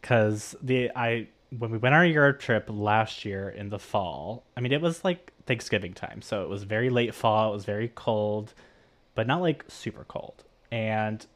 Because 0.00 0.54
the 0.62 0.92
I 0.94 1.26
when 1.58 1.72
we 1.72 1.78
went 1.78 1.92
on 1.92 2.02
our 2.02 2.06
Europe 2.06 2.38
trip 2.38 2.66
last 2.68 3.24
year 3.24 3.48
in 3.48 3.70
the 3.70 3.78
fall, 3.80 4.44
I 4.56 4.60
mean 4.60 4.70
it 4.70 4.80
was 4.80 5.04
like 5.04 5.32
Thanksgiving 5.46 5.94
time, 5.94 6.22
so 6.22 6.44
it 6.44 6.48
was 6.48 6.62
very 6.62 6.90
late 6.90 7.12
fall. 7.12 7.50
It 7.50 7.54
was 7.54 7.64
very 7.64 7.90
cold, 7.92 8.54
but 9.16 9.26
not 9.26 9.40
like 9.40 9.64
super 9.66 10.04
cold, 10.04 10.44
and 10.70 11.26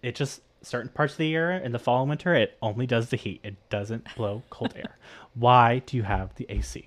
it 0.00 0.14
just 0.14 0.40
certain 0.62 0.88
parts 0.88 1.14
of 1.14 1.18
the 1.18 1.26
year 1.26 1.50
in 1.50 1.72
the 1.72 1.78
fall 1.78 2.00
and 2.00 2.08
winter 2.08 2.34
it 2.34 2.56
only 2.62 2.86
does 2.86 3.10
the 3.10 3.16
heat 3.16 3.40
it 3.42 3.56
doesn't 3.68 4.06
blow 4.16 4.42
cold 4.50 4.72
air 4.76 4.96
why 5.34 5.82
do 5.86 5.96
you 5.96 6.02
have 6.02 6.34
the 6.36 6.46
ac 6.48 6.86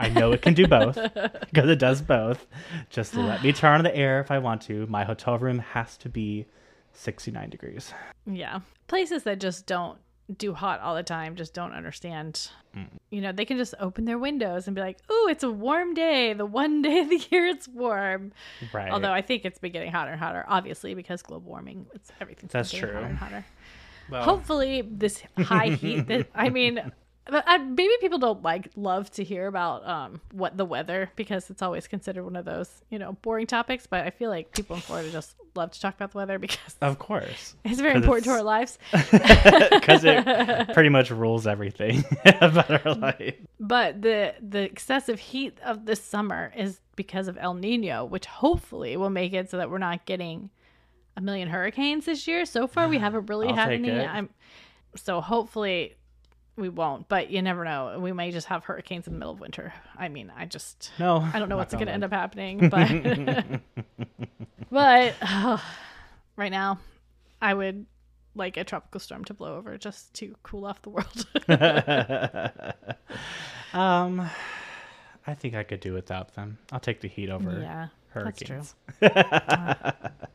i 0.00 0.08
know 0.08 0.32
it 0.32 0.42
can 0.42 0.54
do 0.54 0.66
both 0.66 0.94
because 1.14 1.68
it 1.70 1.78
does 1.78 2.00
both 2.02 2.46
just 2.88 3.14
let 3.14 3.42
me 3.42 3.52
turn 3.52 3.78
on 3.78 3.84
the 3.84 3.94
air 3.96 4.20
if 4.20 4.30
i 4.30 4.38
want 4.38 4.60
to 4.62 4.86
my 4.86 5.04
hotel 5.04 5.38
room 5.38 5.58
has 5.60 5.96
to 5.96 6.08
be 6.08 6.46
69 6.92 7.48
degrees 7.50 7.94
Yeah. 8.26 8.60
Places 8.88 9.22
that 9.22 9.38
just 9.40 9.66
don't 9.66 9.98
do 10.36 10.52
hot 10.54 10.80
all 10.80 10.94
the 10.96 11.02
time 11.02 11.36
just 11.36 11.54
don't 11.54 11.72
understand. 11.72 12.50
Mm. 12.76 12.86
You 13.10 13.20
know, 13.20 13.32
they 13.32 13.44
can 13.44 13.56
just 13.56 13.74
open 13.80 14.04
their 14.04 14.18
windows 14.18 14.66
and 14.66 14.74
be 14.76 14.80
like, 14.80 14.98
"Oh, 15.08 15.28
it's 15.30 15.42
a 15.44 15.50
warm 15.50 15.94
day. 15.94 16.32
The 16.34 16.46
one 16.46 16.82
day 16.82 16.98
of 17.00 17.08
the 17.08 17.20
year 17.30 17.46
it's 17.46 17.66
warm." 17.68 18.32
right 18.72 18.90
Although 18.90 19.12
I 19.12 19.22
think 19.22 19.44
it's 19.44 19.58
been 19.58 19.72
getting 19.72 19.90
hotter 19.92 20.10
and 20.12 20.20
hotter, 20.20 20.44
obviously 20.48 20.94
because 20.94 21.22
global 21.22 21.50
warming. 21.50 21.86
It's 21.94 22.10
everything's 22.20 22.52
That's 22.52 22.70
getting 22.70 22.88
true. 22.88 22.94
hotter 22.94 23.06
and 23.06 23.18
hotter. 23.18 23.44
well, 24.10 24.22
Hopefully, 24.24 24.82
this 24.82 25.22
high 25.38 25.70
heat. 25.70 26.06
That 26.08 26.28
I 26.34 26.48
mean, 26.58 26.92
maybe 27.30 27.92
people 28.00 28.18
don't 28.18 28.42
like 28.42 28.68
love 28.76 29.10
to 29.12 29.24
hear 29.24 29.46
about 29.46 29.86
um 29.86 30.20
what 30.32 30.56
the 30.56 30.64
weather 30.64 31.10
because 31.16 31.50
it's 31.50 31.62
always 31.62 31.86
considered 31.88 32.24
one 32.24 32.36
of 32.36 32.44
those 32.44 32.82
you 32.90 32.98
know 32.98 33.12
boring 33.22 33.46
topics. 33.46 33.86
But 33.86 34.06
I 34.06 34.10
feel 34.10 34.30
like 34.30 34.52
people 34.52 34.76
in 34.76 34.82
Florida 34.82 35.10
just 35.10 35.36
love 35.54 35.70
to 35.72 35.80
talk 35.80 35.94
about 35.94 36.12
the 36.12 36.18
weather 36.18 36.38
because 36.38 36.76
of 36.80 36.98
course 36.98 37.54
it's 37.64 37.80
very 37.80 37.94
important 37.96 38.24
to 38.24 38.30
our 38.30 38.42
lives. 38.42 38.78
because 38.92 40.04
it 40.04 40.68
pretty 40.74 40.88
much 40.88 41.10
rules 41.10 41.46
everything 41.46 42.04
about 42.40 42.86
our 42.86 42.94
life 42.94 43.34
But 43.58 44.02
the 44.02 44.34
the 44.40 44.62
excessive 44.62 45.18
heat 45.18 45.58
of 45.64 45.86
this 45.86 46.02
summer 46.02 46.52
is 46.56 46.80
because 46.96 47.28
of 47.28 47.38
El 47.38 47.54
Nino, 47.54 48.04
which 48.04 48.26
hopefully 48.26 48.96
will 48.96 49.10
make 49.10 49.32
it 49.32 49.50
so 49.50 49.56
that 49.56 49.70
we're 49.70 49.78
not 49.78 50.04
getting 50.04 50.50
a 51.16 51.20
million 51.20 51.48
hurricanes 51.48 52.04
this 52.04 52.26
year. 52.28 52.44
So 52.44 52.66
far, 52.66 52.88
we 52.88 52.98
haven't 53.06 53.26
really 53.26 53.48
I'll 53.48 53.54
had 53.54 53.72
any. 53.72 54.28
so 54.96 55.20
hopefully 55.20 55.94
we 56.60 56.68
won't, 56.68 57.08
but 57.08 57.30
you 57.30 57.42
never 57.42 57.64
know. 57.64 57.98
We 57.98 58.12
may 58.12 58.30
just 58.30 58.46
have 58.48 58.64
hurricanes 58.64 59.06
in 59.06 59.14
the 59.14 59.18
middle 59.18 59.32
of 59.32 59.40
winter. 59.40 59.72
I 59.96 60.08
mean, 60.08 60.32
I 60.36 60.44
just 60.46 60.92
No, 60.98 61.18
I 61.32 61.38
don't 61.38 61.48
know 61.48 61.56
what's 61.56 61.74
going 61.74 61.86
to 61.86 61.92
end 61.92 62.04
up 62.04 62.12
happening, 62.12 62.68
but 62.68 63.60
but 64.70 65.14
right 66.36 66.52
now, 66.52 66.78
I 67.40 67.54
would 67.54 67.86
like 68.34 68.56
a 68.56 68.64
tropical 68.64 69.00
storm 69.00 69.24
to 69.24 69.34
blow 69.34 69.56
over 69.56 69.76
just 69.78 70.14
to 70.14 70.36
cool 70.42 70.66
off 70.66 70.82
the 70.82 70.90
world. 70.90 71.26
Um, 73.72 74.28
I 75.28 75.34
think 75.34 75.54
I 75.54 75.62
could 75.62 75.78
do 75.78 75.92
without 75.92 76.34
them. 76.34 76.58
I'll 76.72 76.80
take 76.80 77.00
the 77.00 77.08
heat 77.08 77.30
over 77.30 77.60
yeah, 77.60 77.88
that's 78.12 78.42
true. 78.42 78.62
hurricanes. 79.00 80.34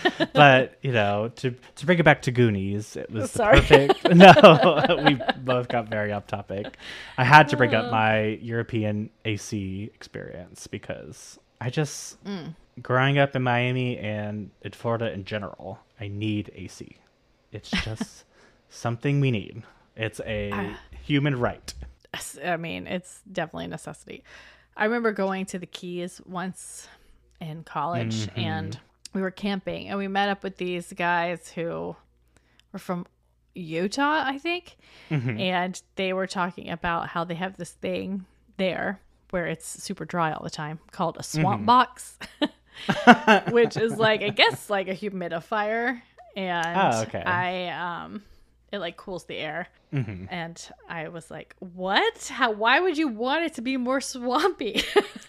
but 0.34 0.78
you 0.82 0.92
know, 0.92 1.30
to 1.36 1.50
to 1.76 1.86
bring 1.86 1.98
it 1.98 2.04
back 2.04 2.22
to 2.22 2.30
Goonies, 2.30 2.96
it 2.96 3.10
was 3.10 3.30
Sorry. 3.30 3.60
perfect. 3.60 4.08
No, 4.14 5.02
we 5.06 5.18
both 5.38 5.68
got 5.68 5.88
very 5.88 6.12
off 6.12 6.26
topic. 6.26 6.76
I 7.18 7.24
had 7.24 7.48
to 7.48 7.56
bring 7.56 7.74
Uh. 7.74 7.80
up 7.82 7.90
my 7.90 8.38
European 8.42 9.10
AC 9.24 9.90
experience 9.94 10.66
because 10.66 11.38
I 11.60 11.70
just 11.70 12.22
Mm. 12.24 12.54
growing 12.82 13.18
up 13.18 13.34
in 13.36 13.42
Miami 13.42 13.98
and 13.98 14.50
in 14.62 14.72
Florida 14.72 15.12
in 15.12 15.24
general, 15.24 15.78
I 16.00 16.08
need 16.08 16.50
AC. 16.54 16.96
It's 17.52 17.70
just 17.70 18.24
something 18.68 19.20
we 19.20 19.30
need. 19.30 19.62
It's 19.96 20.20
a 20.24 20.50
Ah. 20.52 20.78
human 21.02 21.38
right. 21.38 21.72
I 22.44 22.56
mean, 22.56 22.86
it's 22.86 23.20
definitely 23.30 23.66
a 23.66 23.68
necessity. 23.68 24.22
I 24.76 24.84
remember 24.84 25.12
going 25.12 25.46
to 25.46 25.58
the 25.58 25.66
Keys 25.66 26.20
once 26.26 26.88
in 27.40 27.62
college 27.64 28.26
Mm-hmm. 28.26 28.40
and 28.40 28.78
we 29.12 29.20
were 29.22 29.30
camping 29.30 29.88
and 29.88 29.98
we 29.98 30.08
met 30.08 30.28
up 30.28 30.42
with 30.42 30.56
these 30.56 30.92
guys 30.92 31.50
who 31.50 31.94
were 32.72 32.78
from 32.78 33.06
Utah, 33.54 34.22
I 34.26 34.38
think. 34.38 34.76
Mm-hmm. 35.10 35.38
And 35.40 35.82
they 35.96 36.12
were 36.12 36.26
talking 36.26 36.70
about 36.70 37.08
how 37.08 37.24
they 37.24 37.34
have 37.34 37.56
this 37.56 37.70
thing 37.72 38.24
there 38.56 39.00
where 39.30 39.46
it's 39.46 39.66
super 39.66 40.04
dry 40.04 40.32
all 40.32 40.42
the 40.44 40.50
time 40.50 40.78
called 40.90 41.16
a 41.18 41.22
swamp 41.22 41.60
Mm-hmm. 41.60 41.66
box, 41.66 42.18
which 43.52 43.76
is 43.76 43.98
like, 43.98 44.22
I 44.22 44.30
guess, 44.30 44.68
like 44.70 44.88
a 44.88 44.94
humidifier. 44.94 46.00
And 46.36 46.78
Oh, 46.94 47.02
okay. 47.02 47.22
I, 47.22 47.68
um, 47.68 48.22
it 48.70 48.78
like 48.78 48.96
cools 48.96 49.24
the 49.24 49.36
air. 49.36 49.68
Mm-hmm. 49.92 50.24
And 50.30 50.68
I 50.88 51.08
was 51.08 51.30
like, 51.30 51.54
"What? 51.58 52.28
How? 52.32 52.50
Why 52.52 52.80
would 52.80 52.96
you 52.96 53.08
want 53.08 53.44
it 53.44 53.52
to 53.56 53.60
be 53.60 53.76
more 53.76 54.00
swampy?" 54.00 54.82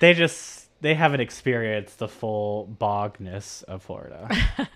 they 0.00 0.12
just 0.14 0.67
they 0.80 0.94
haven't 0.94 1.20
experienced 1.20 1.98
the 1.98 2.08
full 2.08 2.66
bogness 2.66 3.62
of 3.64 3.82
Florida. 3.82 4.28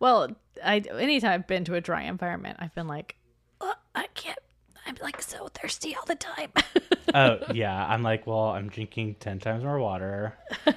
well, 0.00 0.30
I 0.64 0.76
anytime 0.78 1.32
I've 1.32 1.46
been 1.46 1.64
to 1.64 1.74
a 1.74 1.80
dry 1.80 2.02
environment, 2.02 2.56
I've 2.60 2.74
been 2.74 2.88
like, 2.88 3.16
"Uh, 3.60 3.72
"I 3.94 4.06
can't. 4.14 4.38
I'm 4.86 4.96
like 5.02 5.20
so 5.20 5.48
thirsty 5.48 5.94
all 5.94 6.04
the 6.06 6.14
time." 6.14 6.50
oh 7.14 7.38
yeah, 7.52 7.86
I'm 7.86 8.02
like, 8.02 8.26
well, 8.26 8.46
I'm 8.50 8.68
drinking 8.68 9.16
ten 9.20 9.38
times 9.38 9.64
more 9.64 9.78
water. 9.78 10.34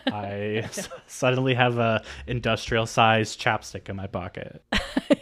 I 0.08 0.62
s- 0.64 0.90
suddenly 1.08 1.54
have 1.54 1.78
a 1.78 2.04
industrial 2.28 2.86
sized 2.86 3.40
chapstick 3.42 3.90
in 3.90 3.96
my 3.96 4.08
pocket. 4.08 4.64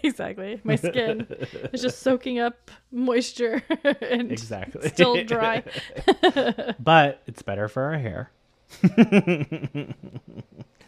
exactly. 0.04 0.60
My 0.64 0.76
skin 0.76 1.28
is 1.74 1.82
just 1.82 2.00
soaking 2.00 2.40
up 2.40 2.72
moisture 2.92 3.62
and 4.02 4.32
Exactly. 4.32 4.90
still 4.90 5.24
dry. 5.24 5.64
but 6.80 7.22
it's 7.28 7.42
better 7.42 7.68
for 7.68 7.84
our 7.84 7.98
hair 7.98 8.32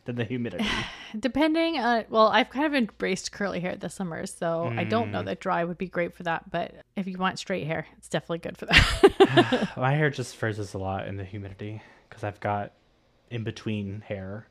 than 0.06 0.16
the 0.16 0.24
humidity. 0.24 0.66
Depending 1.20 1.78
on, 1.80 2.06
well, 2.10 2.28
I've 2.28 2.50
kind 2.50 2.66
of 2.66 2.74
embraced 2.74 3.32
curly 3.32 3.60
hair 3.60 3.76
this 3.76 3.94
summer, 3.94 4.26
so 4.26 4.72
I 4.76 4.84
don't 4.84 5.10
Mm. 5.10 5.12
know 5.12 5.24
that 5.24 5.40
dry 5.40 5.64
would 5.64 5.78
be 5.78 5.88
great 5.88 6.14
for 6.16 6.24
that. 6.24 6.50
But 6.50 6.74
if 6.96 7.08
you 7.08 7.18
want 7.18 7.40
straight 7.40 7.68
hair, 7.68 7.86
it's 7.98 8.10
definitely 8.10 8.40
good 8.40 8.58
for 8.58 8.66
that. 8.68 9.70
my 9.78 9.94
hair 9.94 10.10
just 10.10 10.36
frizzes 10.36 10.74
a 10.74 10.78
lot 10.78 11.08
in 11.08 11.18
the 11.18 11.24
humidity 11.26 11.82
because 12.10 12.24
I've 12.24 12.40
got 12.40 12.72
in 13.30 13.44
between 13.44 14.02
hair. 14.02 14.48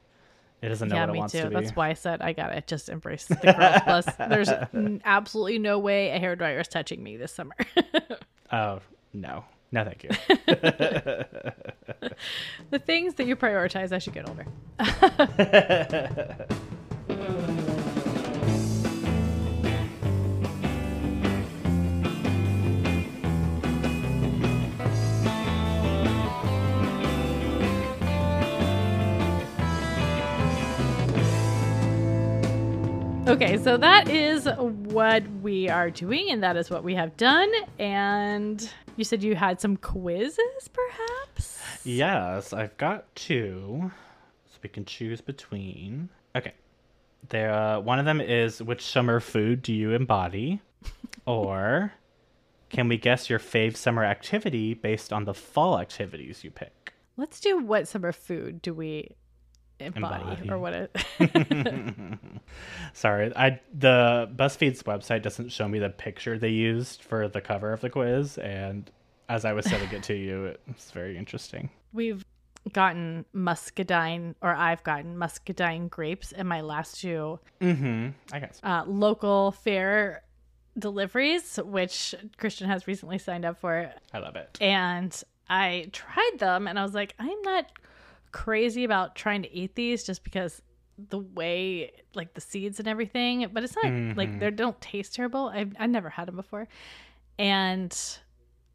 It 0.62 0.68
doesn't 0.68 0.88
know 0.90 0.96
yeah, 0.96 1.06
what 1.06 1.14
it 1.16 1.18
wants 1.18 1.32
too. 1.32 1.40
to 1.42 1.48
be. 1.48 1.54
That's 1.54 1.74
why 1.74 1.88
I 1.88 1.94
said 1.94 2.20
I 2.20 2.34
got 2.34 2.52
it. 2.54 2.66
just 2.66 2.90
embrace 2.90 3.24
the 3.24 3.36
growth. 3.36 3.82
Plus, 3.84 4.06
there's 4.28 4.48
n- 4.74 5.00
absolutely 5.06 5.58
no 5.58 5.78
way 5.78 6.10
a 6.10 6.18
hair 6.18 6.36
dryer 6.36 6.60
is 6.60 6.68
touching 6.68 7.02
me 7.02 7.16
this 7.16 7.32
summer. 7.32 7.54
Oh 8.52 8.80
no, 9.14 9.44
no, 9.72 9.84
thank 9.84 10.04
you. 10.04 10.10
the 12.70 12.78
things 12.78 13.14
that 13.14 13.26
you 13.26 13.36
prioritize 13.36 13.92
as 13.92 14.06
you 14.06 14.12
get 14.12 14.28
older. 14.28 14.46
Okay, 33.30 33.58
so 33.58 33.76
that 33.76 34.08
is 34.08 34.48
what 34.58 35.22
we 35.40 35.68
are 35.68 35.88
doing, 35.88 36.30
and 36.30 36.42
that 36.42 36.56
is 36.56 36.68
what 36.68 36.82
we 36.82 36.96
have 36.96 37.16
done. 37.16 37.48
And 37.78 38.68
you 39.00 39.04
said 39.04 39.22
you 39.22 39.34
had 39.34 39.60
some 39.60 39.78
quizzes, 39.78 40.68
perhaps? 40.72 41.60
yes, 41.84 42.52
I've 42.52 42.76
got 42.76 43.12
two, 43.16 43.90
so 44.46 44.58
we 44.62 44.68
can 44.68 44.84
choose 44.84 45.22
between. 45.22 46.10
Okay, 46.36 46.52
there. 47.30 47.52
Uh, 47.52 47.80
one 47.80 47.98
of 47.98 48.04
them 48.04 48.20
is 48.20 48.62
which 48.62 48.82
summer 48.82 49.18
food 49.18 49.62
do 49.62 49.72
you 49.72 49.92
embody, 49.92 50.60
or 51.26 51.92
can 52.68 52.88
we 52.88 52.98
guess 52.98 53.30
your 53.30 53.38
fave 53.38 53.74
summer 53.74 54.04
activity 54.04 54.74
based 54.74 55.14
on 55.14 55.24
the 55.24 55.34
fall 55.34 55.80
activities 55.80 56.44
you 56.44 56.50
pick? 56.50 56.92
Let's 57.16 57.40
do 57.40 57.58
what 57.58 57.88
summer 57.88 58.12
food 58.12 58.60
do 58.60 58.74
we 58.74 59.16
embody, 59.80 60.22
Embody. 60.24 60.50
or 60.50 60.58
what 60.58 60.72
it 60.74 60.96
Sorry, 62.92 63.32
I 63.36 63.60
the 63.72 64.30
BuzzFeed's 64.34 64.82
website 64.82 65.22
doesn't 65.22 65.50
show 65.50 65.68
me 65.68 65.78
the 65.78 65.90
picture 65.90 66.38
they 66.38 66.48
used 66.50 67.02
for 67.02 67.28
the 67.28 67.40
cover 67.40 67.72
of 67.72 67.80
the 67.80 67.90
quiz, 67.90 68.38
and 68.38 68.90
as 69.28 69.44
I 69.44 69.52
was 69.52 69.64
sending 69.66 69.90
it 69.92 70.02
to 70.04 70.14
you, 70.14 70.56
it's 70.68 70.90
very 70.90 71.16
interesting. 71.16 71.70
we've 71.92 72.24
gotten 72.74 73.24
muscadine 73.32 74.34
or 74.42 74.54
I've 74.54 74.84
gotten 74.84 75.16
muscadine 75.16 75.88
grapes 75.88 76.30
in 76.32 76.46
my 76.46 76.60
last 76.60 77.00
two 77.00 77.38
Mm-hmm. 77.60 78.08
I 78.34 78.38
guess. 78.38 78.60
uh, 78.62 78.84
local 78.86 79.52
fair 79.52 80.22
deliveries, 80.78 81.56
which 81.64 82.14
Christian 82.36 82.68
has 82.68 82.86
recently 82.86 83.16
signed 83.18 83.46
up 83.46 83.58
for. 83.60 83.90
I 84.12 84.18
love 84.18 84.36
it. 84.36 84.58
And 84.60 85.20
I 85.48 85.88
tried 85.92 86.32
them 86.38 86.68
and 86.68 86.78
I 86.78 86.82
was 86.82 86.92
like, 86.92 87.14
I'm 87.18 87.40
not 87.42 87.66
crazy 88.32 88.84
about 88.84 89.14
trying 89.14 89.42
to 89.42 89.52
eat 89.52 89.74
these 89.74 90.04
just 90.04 90.24
because 90.24 90.62
the 91.08 91.18
way 91.18 91.92
like 92.14 92.34
the 92.34 92.40
seeds 92.40 92.78
and 92.78 92.88
everything, 92.88 93.48
but 93.52 93.64
it's 93.64 93.74
not 93.76 93.84
like 94.16 94.28
mm-hmm. 94.28 94.38
they 94.38 94.50
don't 94.50 94.80
taste 94.80 95.14
terrible. 95.14 95.46
I've 95.46 95.72
I 95.78 95.86
never 95.86 96.10
had 96.10 96.28
them 96.28 96.36
before. 96.36 96.68
And 97.38 97.96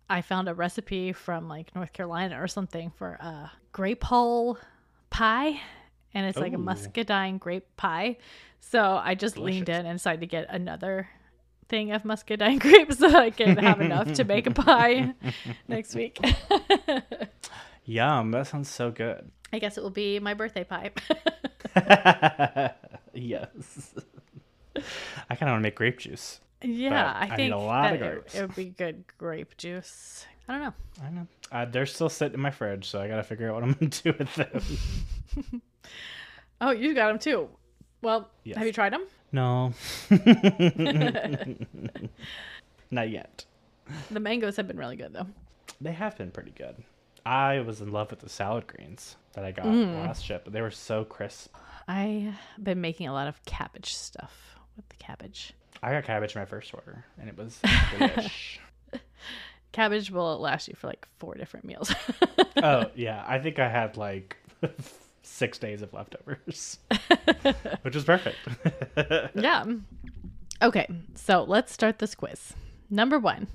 I 0.09 0.21
found 0.21 0.49
a 0.49 0.53
recipe 0.53 1.13
from 1.13 1.47
like 1.47 1.75
North 1.75 1.93
Carolina 1.93 2.41
or 2.41 2.47
something 2.47 2.91
for 2.97 3.13
a 3.13 3.51
grape 3.71 4.03
hull 4.03 4.57
pie. 5.09 5.59
And 6.13 6.25
it's 6.25 6.37
like 6.37 6.53
a 6.53 6.57
muscadine 6.57 7.37
grape 7.37 7.75
pie. 7.75 8.17
So 8.61 8.99
I 9.03 9.15
just 9.15 9.37
leaned 9.37 9.69
in 9.69 9.85
and 9.85 9.99
decided 9.99 10.21
to 10.21 10.27
get 10.27 10.47
another 10.49 11.09
thing 11.67 11.91
of 11.91 12.05
muscadine 12.05 12.57
grapes 12.59 12.99
so 12.99 13.07
I 13.15 13.31
can 13.31 13.57
have 13.57 13.81
enough 13.81 14.13
to 14.13 14.23
make 14.23 14.47
a 14.47 14.51
pie 14.51 15.13
next 15.67 15.95
week. 15.95 16.19
Yum, 17.85 18.31
that 18.31 18.47
sounds 18.47 18.69
so 18.69 18.91
good. 18.91 19.31
I 19.53 19.59
guess 19.59 19.77
it 19.77 19.83
will 19.83 19.89
be 19.91 20.19
my 20.19 20.33
birthday 20.33 20.63
pie. 20.63 20.91
yes. 23.13 23.93
I 25.29 25.35
kind 25.35 25.49
of 25.49 25.53
want 25.53 25.59
to 25.59 25.63
make 25.63 25.75
grape 25.75 25.99
juice. 25.99 26.39
yeah, 26.61 27.13
I 27.13 27.25
I 27.31 27.35
think 27.35 27.53
a 27.53 27.57
lot 27.57 27.93
of 27.93 27.99
grapes. 27.99 28.35
It, 28.35 28.41
would 28.41 28.55
be 28.55 28.65
good 28.65 29.03
grape 29.17 29.55
juice. 29.57 30.25
I 30.47 30.53
don't 30.53 30.61
know. 30.63 30.73
I 31.03 31.09
know. 31.11 31.27
Uh, 31.51 31.65
they're 31.65 31.85
still 31.85 32.09
sitting 32.09 32.33
in 32.35 32.39
my 32.41 32.51
fridge, 32.51 32.85
so 32.87 32.99
I 33.01 33.07
got 33.07 33.17
to 33.17 33.23
figure 33.23 33.49
out 33.49 33.55
what 33.55 33.63
I'm 33.63 33.73
going 33.73 33.89
to 33.91 34.03
do 34.11 34.15
with 34.17 34.35
them. 34.35 35.61
Oh, 36.61 36.71
you 36.71 36.93
got 36.93 37.07
them 37.09 37.19
too. 37.19 37.49
Well, 38.01 38.29
Yes. 38.43 38.57
have 38.57 38.67
you 38.67 38.73
tried 38.73 38.93
them? 38.93 39.05
No. 39.31 39.73
Not 42.91 43.09
yet. 43.09 43.45
The 44.11 44.19
mangoes 44.19 44.55
have 44.57 44.67
been 44.67 44.77
really 44.77 44.95
good 44.95 45.13
though. 45.13 45.27
They 45.81 45.91
have 45.91 46.17
been 46.17 46.31
pretty 46.31 46.51
good. 46.51 46.75
I 47.25 47.59
was 47.61 47.81
in 47.81 47.91
love 47.91 48.11
with 48.11 48.19
the 48.19 48.29
salad 48.29 48.67
greens 48.67 49.15
that 49.33 49.43
I 49.43 49.51
got 49.51 49.65
Mm. 49.65 50.05
last 50.05 50.23
ship. 50.23 50.47
They 50.51 50.61
were 50.61 50.71
so 50.71 51.03
crisp. 51.03 51.55
I've 51.87 52.35
been 52.61 52.81
making 52.81 53.07
a 53.07 53.13
lot 53.13 53.27
of 53.27 53.43
cabbage 53.45 53.93
stuff 53.95 54.55
with 54.75 54.87
the 54.89 54.95
cabbage. 54.97 55.53
I 55.83 55.91
got 55.91 56.03
cabbage 56.03 56.35
in 56.35 56.41
my 56.41 56.45
first 56.45 56.73
order, 56.73 57.05
and 57.19 57.29
it 57.29 57.37
was 57.37 57.59
delish. 57.63 58.57
Cabbage 59.71 60.09
will 60.09 60.39
last 60.39 60.67
you 60.67 60.75
for 60.75 60.87
like 60.87 61.05
four 61.19 61.35
different 61.35 61.65
meals. 61.65 61.93
oh 62.63 62.85
yeah, 62.95 63.23
I 63.27 63.39
think 63.39 63.59
I 63.59 63.69
had 63.69 63.97
like 63.97 64.37
six 65.23 65.57
days 65.57 65.81
of 65.81 65.93
leftovers, 65.93 66.79
which 67.81 67.95
is 67.95 68.03
perfect. 68.05 68.37
yeah. 69.35 69.65
Okay, 70.61 70.87
so 71.15 71.43
let's 71.43 71.73
start 71.73 71.99
this 71.99 72.15
quiz. 72.15 72.53
Number 72.89 73.19
one. 73.19 73.47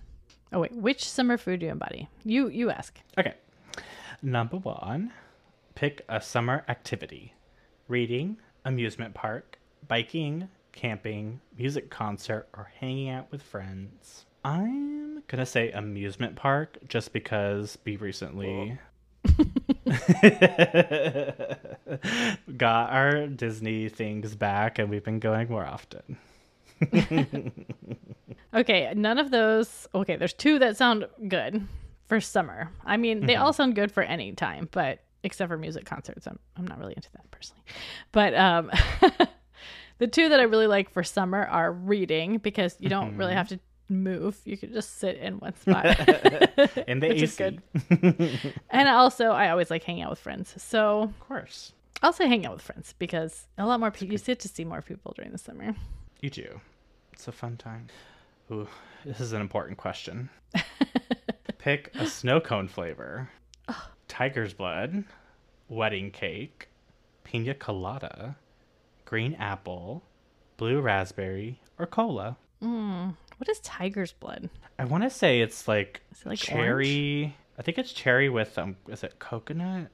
Oh 0.53 0.61
wait, 0.61 0.73
which 0.73 1.09
summer 1.09 1.39
food 1.39 1.61
do 1.61 1.66
you 1.66 1.73
embody? 1.73 2.09
You 2.25 2.49
you 2.49 2.71
ask. 2.71 2.99
Okay. 3.16 3.35
Number 4.23 4.59
one, 4.59 5.12
pick 5.75 6.03
a 6.09 6.21
summer 6.21 6.64
activity 6.68 7.35
reading, 7.89 8.37
amusement 8.64 9.14
park, 9.14 9.59
biking, 9.89 10.49
camping, 10.73 11.41
music 11.57 11.91
concert, 11.91 12.47
or 12.57 12.71
hanging 12.79 13.09
out 13.09 13.31
with 13.33 13.43
friends. 13.43 14.27
I'm 14.45 15.23
gonna 15.27 15.47
say 15.47 15.71
amusement 15.73 16.37
park 16.37 16.77
just 16.87 17.12
because 17.12 17.79
we 17.85 17.97
recently 17.97 18.79
got 22.57 22.91
our 22.91 23.27
Disney 23.27 23.89
things 23.89 24.35
back 24.35 24.79
and 24.79 24.91
we've 24.91 25.05
been 25.05 25.18
going 25.18 25.49
more 25.49 25.66
often. 25.66 26.18
Okay, 28.53 28.93
none 28.97 29.18
of 29.18 29.31
those. 29.31 29.87
Okay, 29.95 30.16
there's 30.16 30.33
two 30.33 30.59
that 30.59 30.77
sound 30.77 31.07
good 31.29 31.68
for 32.11 32.21
summer. 32.21 32.69
I 32.85 32.97
mean, 32.97 33.25
they 33.25 33.37
all 33.37 33.53
sound 33.53 33.77
good 33.77 33.93
for 33.93 34.03
any 34.03 34.33
time, 34.33 34.69
but 34.73 34.99
except 35.23 35.49
for 35.49 35.57
music 35.57 35.87
concerts, 35.87 36.27
I'm 36.27 36.39
I'm 36.57 36.67
not 36.67 36.79
really 36.79 36.95
into 36.97 37.09
that 37.13 37.31
personally. 37.31 37.63
But 38.11 38.35
um, 38.35 38.69
the 39.99 40.09
two 40.09 40.29
that 40.29 40.41
I 40.41 40.43
really 40.43 40.67
like 40.67 40.91
for 40.91 41.05
summer 41.05 41.47
are 41.47 41.73
reading 41.73 42.39
because 42.39 42.77
you 42.81 42.89
don't 42.89 43.17
really 43.17 43.33
have 43.33 43.49
to 43.51 43.61
move; 43.89 44.37
you 44.45 44.57
can 44.57 44.73
just 44.73 44.99
sit 44.99 45.19
in 45.19 45.39
one 45.39 45.55
spot. 45.61 45.87
In 46.89 46.99
the 46.99 47.15
is 47.23 47.37
good. 47.37 47.63
and 48.71 48.89
also, 48.89 49.27
I 49.31 49.51
always 49.51 49.71
like 49.71 49.85
hanging 49.85 50.03
out 50.03 50.11
with 50.11 50.19
friends. 50.19 50.53
So 50.61 51.03
Of 51.03 51.21
course. 51.21 51.73
I'll 52.03 52.13
say 52.13 52.27
hang 52.27 52.45
out 52.45 52.55
with 52.55 52.63
friends 52.63 52.95
because 52.99 53.47
a 53.57 53.67
lot 53.67 53.79
more 53.79 53.93
people. 53.93 54.15
You 54.15 54.19
get 54.19 54.41
to 54.41 54.49
see 54.49 54.65
more 54.65 54.83
people 54.83 55.13
during 55.15 55.31
the 55.31 55.39
summer. 55.39 55.77
You 56.21 56.31
do. 56.31 56.61
It's 57.13 57.29
a 57.29 57.33
fun 57.33 57.57
time. 57.57 57.87
Ooh, 58.51 58.67
this 59.05 59.21
is 59.21 59.33
an 59.33 59.41
important 59.41 59.79
question. 59.79 60.29
Pick 61.61 61.91
a 61.95 62.07
snow 62.07 62.41
cone 62.41 62.69
flavor. 62.69 63.29
Tiger's 64.09 64.55
blood, 64.55 65.05
wedding 65.69 66.11
cake, 66.11 66.69
pina 67.23 67.53
colada, 67.55 68.37
green 69.05 69.35
apple, 69.35 70.03
blue 70.57 70.81
raspberry, 70.81 71.61
or 71.79 71.87
cola. 71.87 72.39
Mm, 72.63 73.15
what 73.37 73.49
is 73.49 73.61
tiger's 73.61 74.13
blood? 74.13 74.49
I 74.79 74.87
want 74.87 75.05
to 75.05 75.11
say 75.11 75.41
it's 75.43 75.69
like, 75.69 76.01
it 76.11 76.27
like 76.27 76.39
cherry. 76.39 77.37
I 77.59 77.63
think 77.63 77.77
it's 77.77 77.93
cherry 77.93 78.31
with 78.31 78.59
um. 78.59 78.77
Is 78.89 79.05
it 79.05 79.19
coconut? 79.19 79.89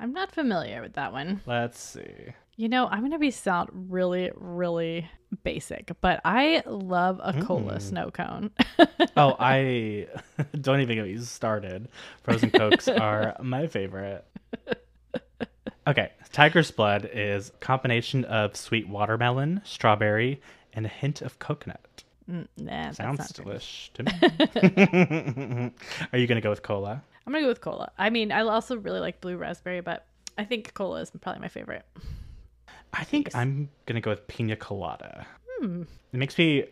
I'm 0.00 0.12
not 0.12 0.30
familiar 0.32 0.80
with 0.82 0.94
that 0.94 1.12
one. 1.12 1.40
Let's 1.46 1.80
see. 1.80 2.34
You 2.56 2.68
know, 2.68 2.86
I'm 2.88 3.02
gonna 3.02 3.18
be 3.18 3.30
sound 3.30 3.70
really, 3.72 4.30
really 4.34 5.08
basic, 5.44 5.90
but 6.00 6.20
I 6.24 6.62
love 6.66 7.20
a 7.22 7.32
cola 7.42 7.74
Mm. 7.76 7.82
snow 7.82 8.10
cone. 8.10 8.50
Oh, 9.16 9.36
I 9.38 10.06
don't 10.60 10.80
even 10.80 10.96
get 10.96 11.04
me 11.06 11.16
started. 11.18 11.88
Frozen 12.22 12.50
cokes 12.52 12.86
are 12.88 13.36
my 13.42 13.66
favorite. 13.66 14.24
Okay, 15.86 16.12
Tiger's 16.32 16.70
Blood 16.70 17.08
is 17.12 17.48
a 17.48 17.52
combination 17.58 18.24
of 18.26 18.54
sweet 18.56 18.88
watermelon, 18.88 19.60
strawberry, 19.64 20.40
and 20.72 20.84
a 20.86 20.88
hint 20.88 21.22
of 21.22 21.38
coconut. 21.38 22.04
Mm, 22.30 22.46
nah, 22.58 22.90
Sounds 22.92 23.18
not 23.18 23.44
good. 23.44 23.62
to 23.94 24.02
me. 24.04 25.72
Are 26.12 26.18
you 26.18 26.26
gonna 26.26 26.40
go 26.42 26.50
with 26.50 26.62
cola? 26.62 27.02
I'm 27.28 27.32
gonna 27.32 27.44
go 27.44 27.48
with 27.48 27.60
cola. 27.60 27.92
I 27.98 28.08
mean, 28.08 28.32
I 28.32 28.40
also 28.40 28.78
really 28.78 29.00
like 29.00 29.20
blue 29.20 29.36
raspberry, 29.36 29.82
but 29.82 30.06
I 30.38 30.44
think 30.44 30.72
cola 30.72 31.02
is 31.02 31.10
probably 31.20 31.42
my 31.42 31.48
favorite. 31.48 31.84
I 32.94 33.04
think 33.04 33.34
I'm 33.34 33.68
gonna 33.84 34.00
go 34.00 34.08
with 34.08 34.26
pina 34.28 34.56
colada. 34.56 35.26
Hmm. 35.60 35.82
It 36.14 36.16
makes 36.16 36.38
me 36.38 36.64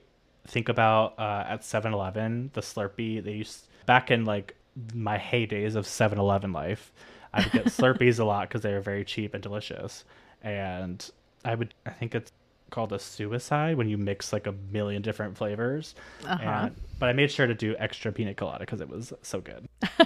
think 0.47 0.71
about 0.71 1.19
uh, 1.19 1.45
at 1.47 1.61
7-Eleven 1.61 2.53
the 2.55 2.63
Slurpee 2.63 3.23
they 3.23 3.33
used 3.33 3.67
back 3.85 4.11
in 4.11 4.25
like 4.25 4.57
my 4.95 5.19
heydays 5.19 5.75
of 5.75 5.85
7-Eleven 5.85 6.55
life. 6.55 6.91
I 7.35 7.43
would 7.43 7.53
get 7.53 7.65
Slurpees 7.67 8.19
a 8.19 8.25
lot 8.25 8.49
because 8.49 8.63
they 8.63 8.73
were 8.73 8.81
very 8.81 9.05
cheap 9.05 9.35
and 9.35 9.43
delicious, 9.43 10.07
and 10.41 11.07
I 11.45 11.55
would 11.55 11.75
I 11.85 11.91
think 11.91 12.15
it's 12.15 12.33
called 12.71 12.93
a 12.93 12.99
suicide 12.99 13.77
when 13.77 13.89
you 13.89 13.97
mix 13.99 14.33
like 14.33 14.47
a 14.47 14.53
million 14.73 15.03
different 15.03 15.37
flavors. 15.37 15.95
Uh-huh. 16.27 16.43
And, 16.43 16.77
but 16.99 17.09
I 17.09 17.13
made 17.13 17.31
sure 17.31 17.47
to 17.47 17.55
do 17.55 17.77
extra 17.79 18.13
pina 18.13 18.35
colada 18.35 18.61
because 18.61 18.81
it 18.81 18.89
was 18.89 19.13
so 19.23 19.41
good. 19.41 19.69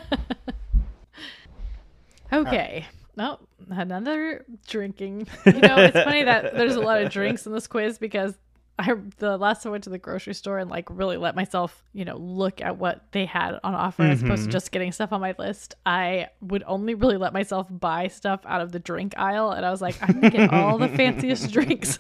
Okay. 2.33 2.87
Oh, 3.19 3.39
another 3.69 4.45
drinking. 4.67 5.27
You 5.47 5.61
know, 5.61 5.79
it's 5.79 5.97
funny 5.97 6.25
that 6.25 6.55
there's 6.55 6.77
a 6.77 6.81
lot 6.81 7.03
of 7.03 7.11
drinks 7.11 7.47
in 7.47 7.53
this 7.53 7.67
quiz 7.67 7.99
because 7.99 8.35
I 8.81 8.95
the 9.19 9.37
last 9.37 9.63
time 9.63 9.71
I 9.71 9.73
went 9.73 9.85
to 9.85 9.91
the 9.91 9.99
grocery 9.99 10.33
store 10.35 10.59
and 10.59 10.71
like 10.71 10.89
really 10.91 11.17
let 11.19 11.37
myself, 11.37 11.85
you 11.93 12.05
know, 12.05 12.17
look 12.17 12.61
at 12.63 12.79
what 12.79 13.05
they 13.13 13.27
had 13.27 13.59
on 13.63 13.75
offer 13.75 14.03
as 14.03 14.23
opposed 14.23 14.45
to 14.47 14.51
just 14.51 14.73
getting 14.73 14.91
stuff 14.93 15.13
on 15.13 15.21
my 15.21 15.35
list. 15.39 15.75
I 15.85 16.29
would 16.41 16.63
only 16.67 16.95
really 16.95 17.17
let 17.19 17.33
myself 17.33 17.67
buy 17.71 18.09
stuff 18.09 18.41
out 18.47 18.61
of 18.63 18.73
the 18.73 18.79
drink 18.79 19.15
aisle, 19.19 19.51
and 19.51 19.67
I 19.67 19.71
was 19.71 19.83
like, 19.83 19.97
I'm 20.03 20.15
gonna 20.21 20.31
get 20.31 20.53
all 20.53 20.79
the 20.79 20.89
fanciest 20.89 21.53
drinks. 21.53 21.99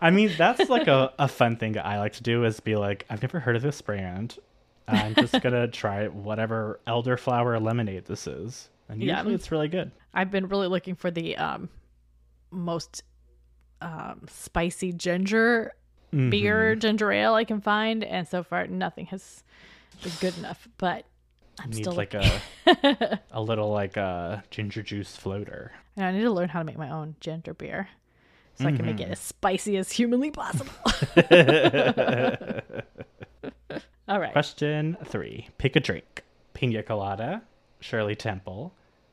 I 0.00 0.10
mean, 0.10 0.30
that's 0.38 0.68
like 0.70 0.88
a, 0.88 1.12
a 1.18 1.28
fun 1.28 1.56
thing 1.56 1.72
that 1.72 1.84
I 1.86 1.98
like 1.98 2.14
to 2.14 2.22
do 2.22 2.44
is 2.44 2.60
be 2.60 2.76
like, 2.76 3.04
I've 3.10 3.22
never 3.22 3.38
heard 3.40 3.56
of 3.56 3.62
this 3.62 3.80
brand. 3.82 4.38
I'm 4.88 5.14
just 5.14 5.40
gonna 5.42 5.68
try 5.82 6.08
whatever 6.08 6.80
elderflower 6.86 7.60
lemonade 7.62 8.06
this 8.06 8.26
is, 8.26 8.70
and 8.88 9.02
Yeah. 9.02 9.22
it's 9.28 9.50
really 9.50 9.68
good. 9.68 9.90
I've 10.14 10.30
been 10.30 10.48
really 10.48 10.68
looking 10.68 10.94
for 10.94 11.10
the 11.10 11.36
um 11.36 11.68
most 12.50 13.02
um 13.84 14.22
spicy 14.28 14.92
ginger 14.92 15.72
Mm-hmm. 16.12 16.30
beer 16.30 16.74
ginger 16.76 17.10
ale 17.12 17.34
I 17.34 17.44
can 17.44 17.60
find, 17.60 18.02
and 18.04 18.26
so 18.28 18.42
far 18.44 18.66
nothing 18.68 19.06
has 19.06 19.42
been 20.02 20.12
good 20.20 20.36
enough. 20.36 20.68
But 20.78 21.04
I'm 21.58 21.72
still 21.72 21.92
like 21.92 22.14
a 22.14 22.40
a 23.32 23.42
little 23.42 23.70
like 23.70 23.96
a 23.96 24.44
ginger 24.50 24.82
juice 24.82 25.16
floater. 25.16 25.72
And 25.96 26.06
I 26.06 26.12
need 26.12 26.22
to 26.22 26.30
learn 26.30 26.48
how 26.50 26.60
to 26.60 26.64
make 26.64 26.78
my 26.78 26.90
own 26.90 27.16
ginger 27.20 27.52
beer, 27.54 27.88
so 28.54 28.66
I 28.66 28.70
can 28.72 28.86
Mm-hmm. 28.86 28.86
make 28.86 29.00
it 29.00 29.10
as 29.10 29.18
spicy 29.18 29.76
as 29.76 29.90
humanly 29.92 30.30
possible. 30.30 30.72
All 34.08 34.20
right. 34.20 34.32
Question 34.32 34.96
three: 35.04 35.48
Pick 35.58 35.76
a 35.76 35.80
drink: 35.80 36.22
pina 36.52 36.82
colada, 36.82 37.42
Shirley 37.80 38.14
Temple, 38.14 38.72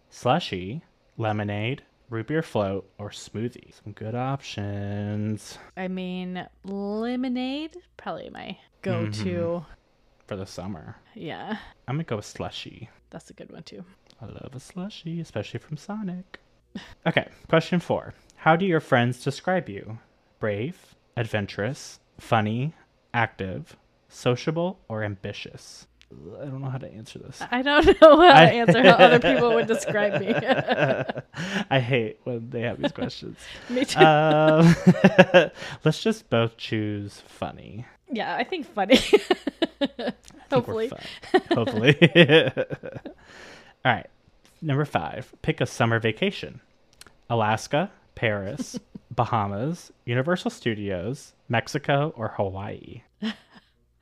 slushy, 0.10 0.82
lemonade, 1.18 1.84
root 2.12 2.28
beer 2.28 2.44
float, 2.44 2.88
or 3.00 3.10
smoothie. 3.10 3.74
Some 3.84 3.94
good 3.94 4.14
options 4.14 5.58
I 5.76 5.88
mean, 5.88 6.46
lemonade 6.64 7.78
probably 7.98 8.30
my 8.30 8.58
go-to. 8.84 9.64
Mm-hmm. 9.64 9.72
for 10.28 10.36
the 10.36 10.46
summer. 10.46 10.98
Yeah, 11.16 11.58
I'm 11.88 11.96
gonna 11.96 12.04
go 12.04 12.18
with 12.18 12.26
slushy. 12.26 12.90
that's 13.10 13.30
a 13.30 13.34
good 13.34 13.52
one 13.52 13.64
too. 13.64 13.84
I 14.22 14.26
love 14.26 14.52
a 14.54 14.60
slushy, 14.60 15.20
especially 15.20 15.60
from 15.60 15.78
Sonic. 15.78 16.40
Okay, 17.06 17.28
question 17.50 17.80
four. 17.80 18.14
How 18.36 18.56
do 18.56 18.66
your 18.66 18.80
friends 18.80 19.24
describe 19.24 19.68
you? 19.68 19.98
Brave, 20.40 20.96
adventurous, 21.18 22.00
funny, 22.20 22.74
active, 23.14 23.76
sociable, 24.08 24.80
or 24.88 25.04
ambitious? 25.04 25.88
I 26.42 26.46
don't 26.46 26.62
know 26.62 26.70
how 26.70 26.78
to 26.78 26.92
answer 26.92 27.20
this. 27.20 27.42
I 27.52 27.62
don't 27.62 27.86
know 28.02 28.22
how 28.22 28.40
to 28.40 28.52
answer 28.52 28.84
how 28.84 28.96
other 28.96 29.20
people 29.20 29.54
would 29.54 29.68
describe 29.68 30.22
me. 30.22 30.34
I 31.70 31.80
hate 31.80 32.20
when 32.24 32.50
they 32.50 32.62
have 32.62 32.82
these 32.82 32.92
questions. 32.92 33.38
me 33.70 33.86
too. 33.86 34.00
Um, 34.00 34.76
let's 35.84 36.02
just 36.02 36.30
both 36.30 36.58
choose 36.58 37.22
funny. 37.28 37.86
yeah, 38.12 38.36
I 38.36 38.44
think 38.44 38.66
funny. 38.66 39.00
I 39.82 40.14
Hopefully. 40.52 40.92
Hopefully. 41.52 41.96
All 43.86 43.92
right. 43.94 44.08
Number 44.62 44.86
five. 44.86 45.34
Pick 45.42 45.62
a 45.62 45.66
summer 45.66 46.00
vacation. 46.00 46.62
Alaska, 47.30 47.90
Paris, 48.16 48.78
Bahamas, 49.10 49.92
Universal 50.06 50.52
Studios, 50.52 51.34
Mexico, 51.48 52.14
or 52.18 52.30
Hawaii. 52.36 53.04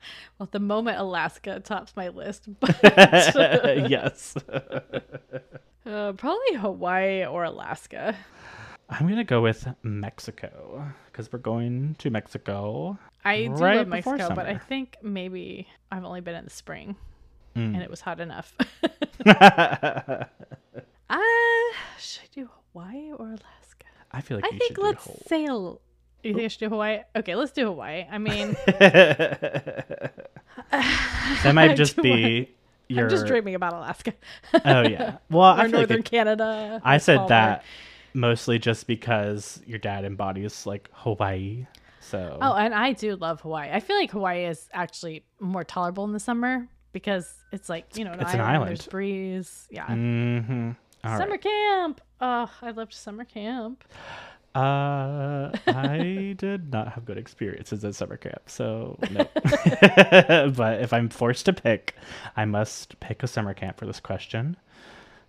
Well, 0.38 0.44
at 0.44 0.52
the 0.52 0.60
moment 0.60 0.98
Alaska 0.98 1.60
tops 1.60 1.94
my 1.96 2.08
list, 2.08 2.48
but 2.60 2.78
yes. 3.90 4.34
uh, 5.86 6.12
probably 6.12 6.54
Hawaii 6.56 7.24
or 7.26 7.44
Alaska. 7.44 8.16
I'm 8.88 9.06
going 9.06 9.16
to 9.18 9.24
go 9.24 9.40
with 9.40 9.68
Mexico 9.82 10.84
because 11.06 11.32
we're 11.32 11.38
going 11.38 11.94
to 11.98 12.10
Mexico. 12.10 12.98
I 13.24 13.44
do 13.46 13.52
Right 13.52 13.76
love 13.76 13.88
Mexico, 13.88 14.34
but 14.34 14.46
I 14.46 14.56
think 14.56 14.96
maybe 15.02 15.68
I've 15.92 16.04
only 16.04 16.20
been 16.22 16.34
in 16.34 16.44
the 16.44 16.50
spring 16.50 16.96
Mm. 17.56 17.74
and 17.74 17.82
it 17.82 17.90
was 17.90 18.00
hot 18.00 18.20
enough. 18.20 18.54
uh, 19.26 20.24
should 21.98 22.22
I 22.22 22.28
do 22.32 22.48
Hawaii 22.72 23.10
or 23.12 23.26
Alaska? 23.26 23.86
I 24.12 24.20
feel 24.20 24.38
like 24.38 24.44
I 24.52 24.56
think 24.56 24.78
let's 24.78 25.08
do. 26.22 26.28
You 26.30 26.34
think 26.34 26.44
I 26.44 26.48
should 26.48 26.60
do 26.60 26.68
Hawaii? 26.68 27.00
Okay, 27.16 27.34
let's 27.36 27.52
do 27.52 27.66
Hawaii. 27.66 28.06
I 28.10 28.18
mean, 28.18 28.56
that 30.70 31.52
might 31.54 31.76
just 31.76 31.96
be 31.96 32.50
your. 32.88 33.04
I'm 33.04 33.10
just 33.10 33.26
dreaming 33.26 33.54
about 33.54 33.72
Alaska 33.72 34.12
oh 34.64 34.82
yeah. 34.82 35.16
Well, 35.30 35.42
I 35.44 35.56
feel 35.56 35.62
like 35.64 35.72
northern 35.72 35.98
it- 36.00 36.04
Canada. 36.04 36.80
I 36.84 36.98
said 36.98 37.28
that 37.28 37.64
mostly 38.14 38.58
just 38.58 38.86
because 38.86 39.60
your 39.66 39.78
dad 39.78 40.04
embodies 40.04 40.66
like 40.66 40.88
Hawaii. 40.92 41.66
So 42.00 42.38
Oh, 42.40 42.54
and 42.54 42.74
I 42.74 42.92
do 42.92 43.14
love 43.16 43.40
Hawaii. 43.42 43.70
I 43.72 43.80
feel 43.80 43.96
like 43.96 44.10
Hawaii 44.10 44.44
is 44.46 44.68
actually 44.72 45.24
more 45.38 45.64
tolerable 45.64 46.04
in 46.04 46.12
the 46.12 46.18
summer 46.20 46.66
because 46.92 47.32
it's 47.52 47.68
like 47.68 47.96
you 47.96 48.04
know 48.04 48.12
an 48.12 48.20
It's 48.20 48.34
an 48.34 48.40
island, 48.40 48.56
island. 48.56 48.68
There's 48.70 48.86
breeze. 48.86 49.68
Yeah. 49.70 49.86
hmm 49.86 50.70
All 51.04 51.16
summer 51.18 51.32
right. 51.32 51.40
camp. 51.42 52.00
Oh, 52.20 52.50
I 52.62 52.70
loved 52.72 52.92
summer 52.94 53.24
camp. 53.24 53.84
Uh, 54.54 55.50
I 55.66 56.34
did 56.36 56.72
not 56.72 56.92
have 56.92 57.04
good 57.04 57.18
experiences 57.18 57.84
at 57.84 57.94
summer 57.94 58.16
camp, 58.16 58.42
so 58.46 58.98
no. 59.10 59.28
but 60.50 60.80
if 60.80 60.92
I'm 60.92 61.08
forced 61.08 61.46
to 61.46 61.52
pick, 61.52 61.94
I 62.36 62.44
must 62.44 62.98
pick 63.00 63.22
a 63.22 63.28
summer 63.28 63.54
camp 63.54 63.78
for 63.78 63.86
this 63.86 64.00
question. 64.00 64.56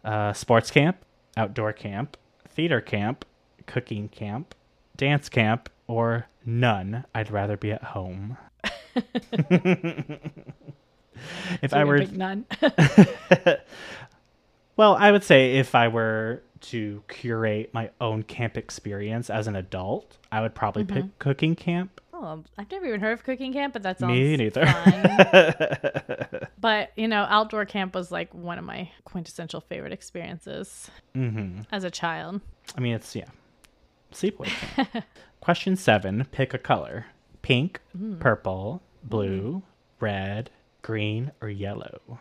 Uh, 0.03 0.33
sports 0.33 0.71
camp, 0.71 0.97
outdoor 1.37 1.73
camp, 1.73 2.17
theater 2.49 2.81
camp, 2.81 3.25
cooking 3.67 4.09
camp, 4.09 4.55
dance 4.97 5.29
camp, 5.29 5.69
or 5.87 6.25
none. 6.45 7.05
I'd 7.13 7.29
rather 7.29 7.57
be 7.57 7.71
at 7.71 7.83
home. 7.83 8.37
if 8.95 9.05
So 11.69 11.77
I 11.77 11.83
were 11.83 12.03
none. 12.05 12.45
Well, 14.81 14.95
I 14.95 15.11
would 15.11 15.23
say 15.23 15.57
if 15.57 15.75
I 15.75 15.89
were 15.89 16.41
to 16.61 17.03
curate 17.07 17.73
my 17.73 17.89
own 17.99 18.23
camp 18.23 18.57
experience 18.57 19.29
as 19.29 19.47
an 19.47 19.55
adult, 19.55 20.17
I 20.31 20.41
would 20.41 20.55
probably 20.55 20.83
Mm-hmm. 20.83 20.93
pick 21.07 21.19
cooking 21.19 21.55
camp. 21.55 21.99
oh, 22.13 22.43
I've 22.57 22.69
never 22.71 22.85
even 22.85 22.99
heard 23.01 23.13
of 23.13 23.23
cooking 23.23 23.51
camp, 23.53 23.73
but 23.73 23.81
that's 23.83 24.01
Me 24.01 24.37
neither. 24.37 24.65
but 26.59 26.91
you 26.95 27.07
know, 27.07 27.25
outdoor 27.29 27.65
camp 27.65 27.95
was 27.95 28.11
like 28.11 28.33
one 28.33 28.57
of 28.57 28.63
my 28.65 28.89
quintessential 29.05 29.61
favorite 29.61 29.93
experiences 29.93 30.89
hmm 31.13 31.61
as 31.71 31.83
a 31.83 31.91
child. 31.91 32.41
I 32.75 32.79
mean, 32.81 32.93
it's 32.95 33.15
yeah, 33.15 33.25
sleepaway 34.13 34.45
camp. 34.47 35.03
Question 35.41 35.75
seven: 35.75 36.25
Pick 36.31 36.53
a 36.53 36.57
color: 36.59 37.07
pink, 37.41 37.79
Hmm. 37.97 38.19
purple, 38.19 38.81
blue, 39.03 39.63
red, 39.99 40.49
green, 40.83 41.31
or 41.41 41.49
yellow. 41.49 42.19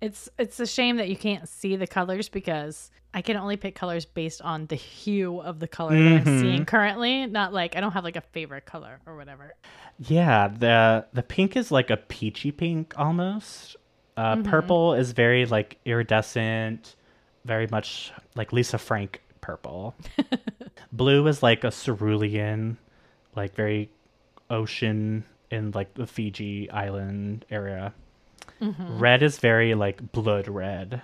It's 0.00 0.28
it's 0.38 0.60
a 0.60 0.66
shame 0.66 0.96
that 0.96 1.08
you 1.08 1.16
can't 1.16 1.48
see 1.48 1.76
the 1.76 1.86
colors 1.86 2.28
because 2.28 2.90
I 3.14 3.22
can 3.22 3.36
only 3.36 3.56
pick 3.56 3.74
colors 3.74 4.04
based 4.04 4.42
on 4.42 4.66
the 4.66 4.74
hue 4.76 5.40
of 5.40 5.58
the 5.58 5.66
color 5.68 5.92
that 5.92 6.12
I'm 6.12 6.24
Mhm. 6.24 6.40
seeing 6.40 6.64
currently. 6.66 7.26
Not 7.26 7.54
like 7.54 7.76
I 7.76 7.80
don't 7.80 7.92
have 7.92 8.04
like 8.04 8.16
a 8.16 8.20
favorite 8.20 8.66
color 8.66 9.00
or 9.06 9.16
whatever. 9.16 9.54
Yeah, 9.98 10.48
the 10.48 11.06
the 11.14 11.22
pink 11.22 11.56
is 11.56 11.70
like 11.72 11.88
a 11.90 11.96
peachy 11.96 12.52
pink 12.52 12.92
almost. 12.98 13.76
Uh, 14.18 14.36
Mm-hmm. 14.36 14.50
Purple 14.50 14.94
is 14.94 15.12
very 15.12 15.46
like 15.46 15.78
iridescent, 15.86 16.96
very 17.44 17.66
much 17.70 18.12
like 18.34 18.52
Lisa 18.52 18.76
Frank 18.78 19.22
purple. 19.40 19.94
Blue 20.92 21.26
is 21.26 21.42
like 21.42 21.64
a 21.64 21.70
cerulean, 21.70 22.76
like 23.34 23.54
very 23.54 23.90
ocean 24.50 25.24
in 25.50 25.70
like 25.72 25.94
the 25.94 26.06
Fiji 26.06 26.70
island 26.70 27.44
area. 27.50 27.94
Mm-hmm. 28.60 28.98
Red 28.98 29.22
is 29.22 29.38
very 29.38 29.74
like 29.74 30.12
blood 30.12 30.48
red. 30.48 31.02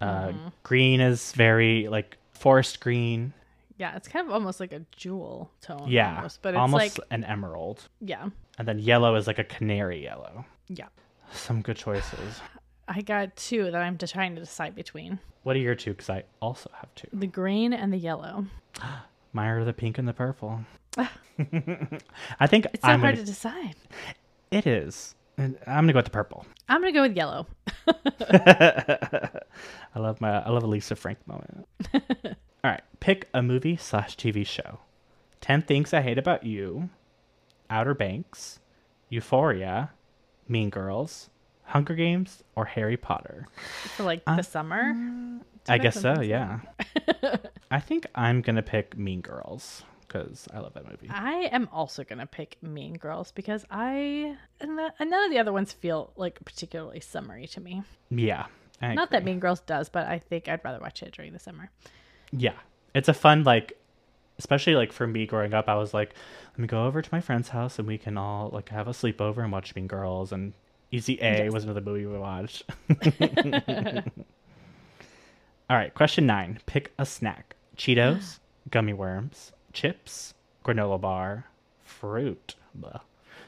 Uh, 0.00 0.28
Mm-hmm. 0.28 0.48
Green 0.62 1.00
is 1.00 1.32
very 1.32 1.86
like 1.88 2.16
forest 2.32 2.80
green. 2.80 3.32
Yeah, 3.76 3.96
it's 3.96 4.08
kind 4.08 4.26
of 4.26 4.32
almost 4.32 4.60
like 4.60 4.72
a 4.72 4.82
jewel 4.96 5.50
tone. 5.62 5.84
Yeah, 5.88 6.16
almost, 6.16 6.42
but 6.42 6.50
it's 6.54 6.58
almost 6.58 6.98
like 6.98 7.06
an 7.10 7.24
emerald. 7.24 7.88
yeah, 8.00 8.28
And 8.58 8.68
then 8.68 8.78
yellow 8.78 9.14
is 9.14 9.26
like 9.26 9.38
a 9.38 9.44
canary 9.44 10.02
yellow. 10.02 10.44
yeah. 10.68 10.88
Some 11.32 11.62
good 11.62 11.76
choices. 11.76 12.40
I 12.88 13.02
got 13.02 13.36
two 13.36 13.64
that 13.70 13.76
I'm 13.76 13.96
just 13.98 14.12
trying 14.14 14.34
to 14.34 14.40
decide 14.40 14.74
between: 14.74 15.18
What 15.44 15.54
are 15.56 15.60
your 15.60 15.74
two? 15.76 15.92
Because 15.92 16.10
I 16.10 16.24
also 16.42 16.70
have 16.74 16.92
two. 16.96 17.06
the 17.12 17.26
green 17.28 17.72
and 17.72 17.92
the 17.92 17.98
yellow. 17.98 18.46
Mine 19.32 19.48
are 19.48 19.64
the 19.64 19.72
pink 19.72 19.96
and 19.98 20.08
the 20.08 20.12
purple. 20.12 20.60
I 20.98 22.46
think 22.46 22.66
It's 22.72 22.82
so 22.82 22.88
I'm 22.88 23.00
hard 23.00 23.14
gonna, 23.14 23.24
to 23.26 23.30
decide. 23.32 23.76
It 24.50 24.66
is. 24.66 25.14
And 25.40 25.56
I'm 25.66 25.84
gonna 25.84 25.94
go 25.94 25.98
with 26.00 26.04
the 26.04 26.10
purple. 26.10 26.44
I'm 26.68 26.82
gonna 26.82 26.92
go 26.92 27.00
with 27.00 27.16
yellow. 27.16 27.46
I 28.34 29.30
love 29.96 30.20
my. 30.20 30.40
I 30.42 30.50
love 30.50 30.62
a 30.62 30.66
Lisa 30.66 30.94
Frank 30.96 31.18
moment. 31.26 31.66
All 31.94 32.70
right, 32.70 32.82
pick 33.00 33.26
a 33.32 33.42
movie 33.42 33.76
slash 33.76 34.16
TV 34.16 34.46
show. 34.46 34.80
Ten 35.40 35.62
Things 35.62 35.94
I 35.94 36.02
Hate 36.02 36.18
About 36.18 36.44
You, 36.44 36.90
Outer 37.70 37.94
Banks, 37.94 38.60
Euphoria, 39.08 39.92
Mean 40.46 40.68
Girls, 40.68 41.30
Hunger 41.64 41.94
Games, 41.94 42.42
or 42.54 42.66
Harry 42.66 42.98
Potter. 42.98 43.46
For 43.96 44.02
like 44.02 44.22
Uh, 44.26 44.36
the 44.36 44.42
summer. 44.42 44.94
I 45.68 45.78
guess 45.78 45.98
so. 46.00 46.20
Yeah. 46.20 46.60
I 47.70 47.80
think 47.80 48.06
I'm 48.14 48.42
gonna 48.42 48.62
pick 48.62 48.96
Mean 48.98 49.22
Girls 49.22 49.84
because 50.10 50.48
I 50.52 50.58
love 50.58 50.74
that 50.74 50.88
movie. 50.88 51.08
I 51.08 51.48
am 51.52 51.68
also 51.72 52.02
gonna 52.04 52.26
pick 52.26 52.56
Mean 52.62 52.94
Girls 52.94 53.30
because 53.32 53.64
I 53.70 54.36
and, 54.60 54.76
the, 54.78 54.92
and 54.98 55.10
none 55.10 55.24
of 55.24 55.30
the 55.30 55.38
other 55.38 55.52
ones 55.52 55.72
feel 55.72 56.12
like 56.16 56.44
particularly 56.44 57.00
summery 57.00 57.46
to 57.48 57.60
me. 57.60 57.82
Yeah. 58.10 58.46
I 58.82 58.94
Not 58.94 59.10
that. 59.10 59.24
Mean 59.24 59.40
Girls 59.40 59.60
does, 59.60 59.88
but 59.88 60.06
I 60.06 60.18
think 60.18 60.48
I'd 60.48 60.64
rather 60.64 60.80
watch 60.80 61.02
it 61.02 61.12
during 61.12 61.32
the 61.32 61.38
summer. 61.38 61.70
Yeah. 62.32 62.54
It's 62.94 63.08
a 63.08 63.14
fun 63.14 63.44
like 63.44 63.78
especially 64.38 64.74
like 64.74 64.90
for 64.92 65.06
me 65.06 65.26
growing 65.26 65.52
up, 65.54 65.68
I 65.68 65.74
was 65.76 65.92
like, 65.92 66.14
let 66.52 66.58
me 66.58 66.66
go 66.66 66.86
over 66.86 67.02
to 67.02 67.08
my 67.12 67.20
friend's 67.20 67.50
house 67.50 67.78
and 67.78 67.86
we 67.86 67.98
can 67.98 68.16
all 68.16 68.48
like 68.52 68.70
have 68.70 68.88
a 68.88 68.92
sleepover 68.92 69.38
and 69.42 69.52
watch 69.52 69.74
Mean 69.76 69.86
Girls 69.86 70.32
and 70.32 70.54
Easy 70.90 71.18
A 71.20 71.44
Yes. 71.44 71.52
was 71.52 71.64
another 71.64 71.80
movie 71.82 72.06
we 72.06 72.18
watched. 72.18 72.64
all 75.70 75.76
right, 75.76 75.94
question 75.94 76.26
nine. 76.26 76.58
Pick 76.66 76.92
a 76.98 77.06
snack. 77.06 77.54
Cheetos, 77.76 78.40
gummy 78.70 78.92
worms, 78.92 79.52
chips, 79.72 80.34
granola 80.64 81.00
bar, 81.00 81.46
fruit. 81.84 82.54
Blah. 82.74 83.00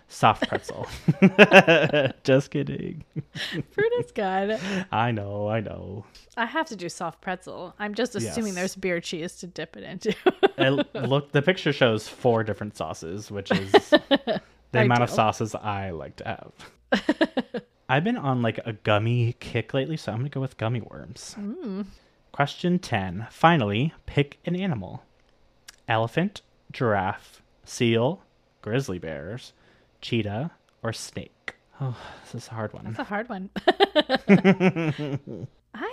Soft 0.08 0.46
pretzel. 0.48 0.86
Just 2.22 2.50
kidding. 2.50 3.02
Fruit 3.70 3.92
is 3.98 4.12
good. 4.12 4.60
I 4.92 5.10
know, 5.10 5.48
I 5.48 5.60
know. 5.60 6.04
I 6.36 6.44
have 6.44 6.66
to 6.66 6.76
do 6.76 6.90
soft 6.90 7.22
pretzel. 7.22 7.74
I'm 7.78 7.94
just 7.94 8.14
assuming 8.14 8.48
Yes. 8.48 8.54
there's 8.56 8.76
beer 8.76 9.00
cheese 9.00 9.36
to 9.36 9.46
dip 9.46 9.74
it 9.74 9.84
into. 9.84 10.14
it, 10.58 10.94
look, 11.08 11.32
the 11.32 11.40
picture 11.40 11.72
shows 11.72 12.08
four 12.08 12.44
different 12.44 12.76
sauces, 12.76 13.30
which 13.30 13.50
is 13.52 13.72
the 13.72 14.40
I 14.74 14.82
amount 14.82 15.02
of 15.02 15.08
sauces 15.08 15.54
I 15.54 15.90
like 15.90 16.16
to 16.16 16.24
have. 16.92 17.32
I've 17.88 18.04
been 18.04 18.18
on 18.18 18.42
like 18.42 18.60
a 18.66 18.74
gummy 18.74 19.34
kick 19.40 19.72
lately, 19.72 19.96
so 19.96 20.12
I'm 20.12 20.18
gonna 20.18 20.28
go 20.28 20.40
with 20.42 20.58
gummy 20.58 20.80
worms. 20.82 21.36
Mm. 21.38 21.86
Question 22.32 22.78
10. 22.78 23.28
Finally, 23.30 23.94
pick 24.04 24.40
an 24.44 24.56
animal 24.56 25.02
elephant, 25.92 26.40
giraffe, 26.72 27.42
seal, 27.64 28.22
grizzly 28.62 28.98
bears, 28.98 29.52
cheetah, 30.00 30.50
or 30.82 30.92
snake. 30.94 31.54
Oh, 31.82 31.94
this 32.24 32.34
is 32.44 32.48
a 32.48 32.54
hard 32.54 32.72
one. 32.72 32.84
That's 32.84 32.98
a 32.98 33.04
hard 33.04 33.28
one. 33.28 33.50
I 33.66 33.72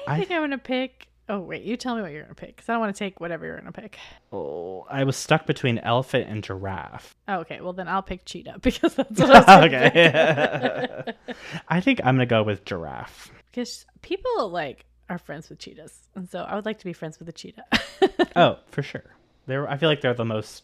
I- 0.08 0.18
think 0.18 0.32
I... 0.32 0.36
am 0.36 0.42
gonna 0.44 0.58
pick. 0.58 1.08
Oh 1.28 1.42
wait, 1.42 1.62
you 1.64 1.76
tell 1.78 1.96
me 1.96 2.02
what 2.02 2.12
you're 2.12 2.24
gonna 2.24 2.34
pick, 2.34 2.56
because 2.56 2.70
I 2.70 2.74
don't 2.74 2.80
want 2.80 2.96
to 2.96 3.00
take 3.00 3.20
whatever 3.20 3.46
you're 3.46 3.58
gonna 3.58 3.72
pick. 3.74 4.00
Oh, 4.32 4.88
I 4.90 5.04
was 5.04 5.16
stuck 5.18 5.46
between 5.46 5.78
elephant 5.80 6.28
and 6.30 6.42
giraffe. 6.44 7.14
Oh, 7.28 7.40
okay, 7.42 7.60
well 7.62 7.74
then 7.74 7.88
I'll 7.90 8.02
pick 8.02 8.24
cheetah 8.26 8.58
because 8.62 8.96
that's 8.96 9.20
what 9.20 9.48
I 9.50 9.60
was 9.62 9.72
gonna 9.72 9.92
pick. 9.92 10.16
okay. 10.16 11.14
I 11.68 11.82
think 11.82 12.00
I'm 12.06 12.16
gonna 12.16 12.26
go 12.26 12.42
with 12.44 12.64
giraffe. 12.66 13.32
Because 13.52 13.86
people 14.02 14.50
like 14.50 14.86
are 15.10 15.18
friends 15.18 15.50
with 15.50 15.60
cheetahs, 15.60 16.08
and 16.16 16.30
so 16.30 16.40
I 16.44 16.56
would 16.56 16.66
like 16.66 16.80
to 16.80 16.86
be 16.86 16.94
friends 16.94 17.20
with 17.20 17.28
a 17.28 17.34
cheetah. 17.34 17.66
Oh, 18.36 18.58
for 18.72 18.82
sure. 18.82 19.04
They're. 19.50 19.68
I 19.70 19.78
feel 19.78 19.90
like 19.90 20.02
they're 20.02 20.14
the 20.14 20.24
most 20.26 20.64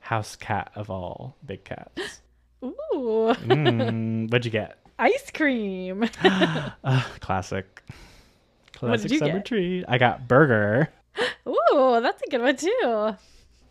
house 0.00 0.36
cat 0.36 0.70
of 0.76 0.90
all 0.90 1.36
big 1.44 1.64
cats. 1.64 2.20
Ooh, 2.62 3.32
Mm, 3.42 4.30
what'd 4.30 4.44
you 4.44 4.50
get? 4.50 4.78
ice 4.98 5.30
cream. 5.34 6.08
Uh, 6.22 7.02
classic. 7.20 7.82
What 7.86 8.88
Classic 8.90 9.02
did 9.08 9.12
you 9.12 9.18
summer 9.18 9.38
get? 9.38 9.46
treat. 9.46 9.84
I 9.88 9.96
got 9.98 10.28
burger. 10.28 10.88
Ooh, 11.48 11.98
that's 12.02 12.22
a 12.22 12.30
good 12.30 12.42
one 12.42 12.56
too. 12.56 12.70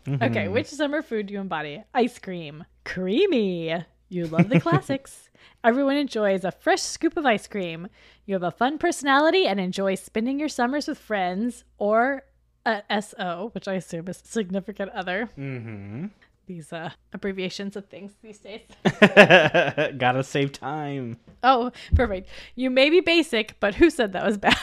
Okay, 0.08 0.46
Mhm. 0.46 0.52
which 0.52 0.66
summer 0.66 1.00
food 1.02 1.26
do 1.26 1.34
you 1.34 1.40
embody? 1.40 1.82
Ice 1.94 2.18
cream. 2.18 2.64
Creamy. 2.84 3.84
You 4.08 4.26
love 4.26 4.48
the 4.48 4.60
classics. 4.66 5.30
Everyone 5.64 5.96
enjoys 5.96 6.44
a 6.44 6.50
fresh 6.52 6.82
scoop 6.82 7.16
of 7.16 7.24
ice 7.26 7.46
cream. 7.48 7.88
You 8.24 8.34
have 8.34 8.42
a 8.42 8.50
fun 8.52 8.78
personality 8.78 9.46
and 9.46 9.58
enjoy 9.60 9.94
spending 9.96 10.38
your 10.40 10.48
summers 10.48 10.86
with 10.88 10.98
friends 10.98 11.64
or 11.78 12.22
a 12.66 13.02
SO, 13.02 13.50
which 13.52 13.68
I 13.68 13.74
assume 13.74 14.08
is 14.08 14.20
significant 14.24 14.90
other. 14.90 15.28
Mm-hmm. 15.38 16.06
These 16.46 16.72
uh, 16.72 16.90
abbreviations 17.12 17.74
of 17.76 17.86
things 17.86 18.12
these 18.22 18.38
days. 18.38 18.60
Gotta 19.98 20.22
save 20.22 20.52
time. 20.52 21.16
Oh, 21.42 21.72
perfect. 21.96 22.28
You 22.54 22.70
may 22.70 22.88
be 22.88 23.00
basic, 23.00 23.58
but 23.58 23.74
who 23.74 23.90
said 23.90 24.12
that 24.12 24.24
was 24.24 24.38
bad? 24.38 24.56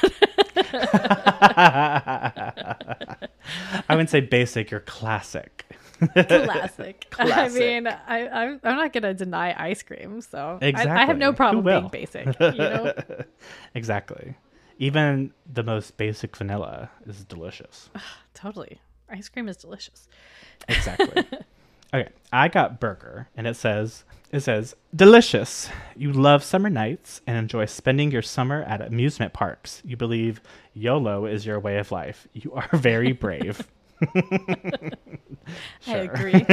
I 3.89 3.89
wouldn't 3.89 4.09
say 4.09 4.21
basic. 4.21 4.71
You're 4.71 4.79
classic. 4.81 5.65
Classic. 6.13 7.05
I 7.19 7.25
Classic. 7.25 7.59
mean, 7.59 7.87
I, 7.87 8.27
I'm, 8.27 8.59
I'm 8.63 8.77
not 8.77 8.93
going 8.93 9.03
to 9.03 9.13
deny 9.13 9.53
ice 9.57 9.83
cream, 9.83 10.21
so 10.21 10.59
I- 10.61 10.73
I, 10.75 11.05
have 11.05 11.17
no 11.17 11.33
problem 11.33 11.65
being 11.65 11.87
basic. 11.89 12.27
You 12.39 12.51
know, 12.57 12.93
exactly. 13.75 14.35
Even 14.79 15.33
the 15.51 15.63
most 15.63 15.97
basic 15.97 16.35
vanilla 16.35 16.89
is 17.05 17.23
delicious. 17.25 17.89
totally. 18.33 18.79
Ice 19.09 19.29
cream 19.29 19.47
is 19.47 19.57
delicious. 19.57 20.07
Exactly. 20.67 21.23
Okay, 21.93 22.09
I 22.31 22.47
got 22.47 22.79
burger, 22.79 23.27
and 23.37 23.45
it 23.45 23.55
says 23.55 24.03
it 24.31 24.39
says 24.39 24.75
delicious. 24.95 25.69
You 25.95 26.11
love 26.11 26.43
summer 26.43 26.71
nights 26.71 27.21
and 27.27 27.37
enjoy 27.37 27.65
spending 27.65 28.09
your 28.09 28.23
summer 28.23 28.63
at 28.63 28.81
amusement 28.81 29.31
parks. 29.31 29.83
You 29.85 29.95
believe 29.95 30.41
YOLO 30.73 31.27
is 31.27 31.45
your 31.45 31.59
way 31.59 31.77
of 31.77 31.91
life. 31.91 32.27
You 32.33 32.51
are 32.53 32.67
very 32.73 33.11
brave. 33.25 33.67
I 35.87 35.97
agree. 35.97 36.33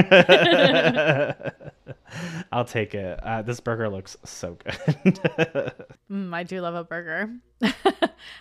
I'll 2.53 2.65
take 2.65 2.93
it. 2.95 3.21
Uh, 3.23 3.43
this 3.43 3.61
burger 3.61 3.89
looks 3.89 4.17
so 4.25 4.57
good. 4.57 5.73
Mm, 6.11 6.35
I 6.35 6.43
do 6.43 6.61
love 6.61 6.75
a 6.75 6.83
burger. 6.83 7.31
I 7.63 7.73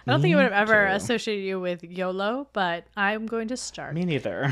don't 0.08 0.24
think 0.24 0.34
I 0.34 0.38
would 0.38 0.52
have 0.52 0.70
ever 0.70 0.88
too. 0.88 0.94
associated 0.96 1.44
you 1.46 1.60
with 1.60 1.84
YOLO, 1.84 2.48
but 2.52 2.86
I'm 2.98 3.28
going 3.28 3.50
to 3.50 3.58
start. 3.58 3.94
Me 3.94 4.06
neither. 4.06 4.52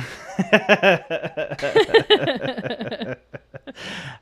I 0.53 3.15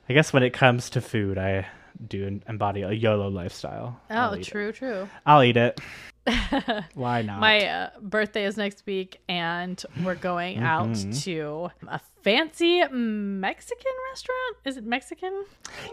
guess 0.07 0.31
when 0.31 0.43
it 0.43 0.53
comes 0.53 0.89
to 0.91 1.01
food, 1.01 1.37
I 1.37 1.67
do 2.07 2.39
embody 2.47 2.83
a 2.83 2.91
YOLO 2.91 3.27
lifestyle. 3.29 3.99
Oh, 4.09 4.33
eat 4.35 4.47
it. 4.47 4.51
true, 4.51 4.71
true. 4.71 5.09
I'll 5.25 5.43
eat 5.43 5.57
it. 5.57 5.81
Why 6.95 7.21
not? 7.21 7.39
My 7.39 7.65
uh, 7.67 7.89
birthday 8.01 8.45
is 8.45 8.57
next 8.57 8.83
week, 8.85 9.19
and 9.29 9.81
we're 10.03 10.15
going 10.15 10.57
out 10.59 10.87
Mhm. 10.89 11.23
to 11.23 11.69
a 11.87 11.99
fancy 12.23 12.83
Mexican 12.89 13.91
restaurant. 14.11 14.57
Is 14.65 14.77
it 14.77 14.85
Mexican? 14.85 15.45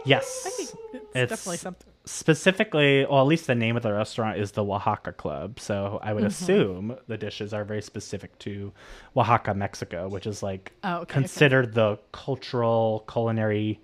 yes. 0.05 0.45
It's, 0.59 0.73
It's- 1.15 1.29
definitely 1.29 1.57
something. 1.57 1.89
Specifically, 2.05 3.05
well, 3.09 3.21
at 3.21 3.27
least 3.27 3.47
the 3.47 3.55
name 3.55 3.77
of 3.77 3.83
the 3.83 3.93
restaurant 3.93 4.37
is 4.37 4.51
the 4.51 4.65
Oaxaca 4.65 5.13
Club. 5.13 5.57
So 5.59 5.99
I 6.01 6.07
Mm-hmm. 6.07 6.15
would 6.15 6.23
assume 6.25 6.95
the 7.07 7.17
dishes 7.17 7.53
are 7.53 7.63
very 7.63 7.81
specific 7.81 8.37
to 8.39 8.73
Oaxaca, 9.15 9.53
Mexico, 9.53 10.09
which 10.09 10.27
is 10.27 10.43
like 10.43 10.73
Oh, 10.83 10.95
okay, 10.95 11.01
okay. 11.03 11.13
considered 11.13 11.73
the 11.75 11.99
cultural 12.11 13.05
culinary 13.09 13.79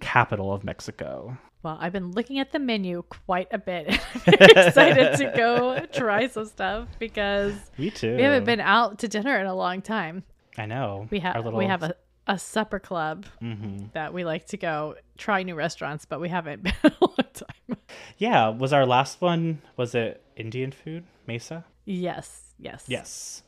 capital 0.00 0.52
of 0.52 0.64
Mexico. 0.64 1.36
Well, 1.62 1.78
I've 1.80 1.92
been 1.92 2.10
looking 2.12 2.38
at 2.40 2.50
the 2.52 2.58
menu 2.58 3.02
quite 3.08 3.48
a 3.52 3.58
bit. 3.58 3.88
I'm 4.26 4.34
excited 4.34 5.16
to 5.18 5.32
go 5.36 5.78
try 5.92 6.26
some 6.28 6.46
stuff 6.46 6.88
because 6.98 7.54
Me 7.78 7.90
too. 7.90 8.16
we 8.16 8.22
haven't 8.22 8.44
been 8.44 8.60
out 8.60 8.98
to 9.00 9.08
dinner 9.08 9.38
in 9.38 9.46
a 9.46 9.54
long 9.54 9.80
time. 9.82 10.24
I 10.58 10.66
know. 10.66 11.06
We 11.10 11.20
have 11.20 11.36
little- 11.36 11.58
we 11.58 11.66
have 11.66 11.82
a, 11.84 11.94
a 12.26 12.38
supper 12.38 12.78
club 12.80 13.26
Mhm. 13.40 13.92
that 13.92 14.12
we 14.12 14.24
like 14.24 14.46
to 14.48 14.56
go 14.56 14.96
try 15.16 15.42
new 15.44 15.54
restaurants, 15.54 16.04
but 16.04 16.20
we 16.20 16.28
haven't 16.28 16.62
been 16.64 16.74
in 16.84 16.90
a 17.00 17.04
long 17.04 17.16
time. 17.32 17.78
Yeah, 18.18 18.48
was 18.48 18.72
our 18.72 18.84
last 18.86 19.20
one 19.20 19.62
was 19.76 19.94
it 19.94 20.20
Indian 20.36 20.72
food, 20.72 21.04
Mesa? 21.26 21.64
Yes, 21.84 22.54
yes, 22.58 22.84
Yes. 22.88 23.42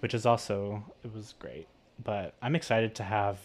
Which 0.00 0.14
is 0.14 0.26
also 0.26 0.82
it 1.04 1.14
was 1.14 1.34
great. 1.38 1.68
But 2.02 2.34
I'm 2.42 2.56
excited 2.56 2.96
to 2.96 3.04
have 3.04 3.38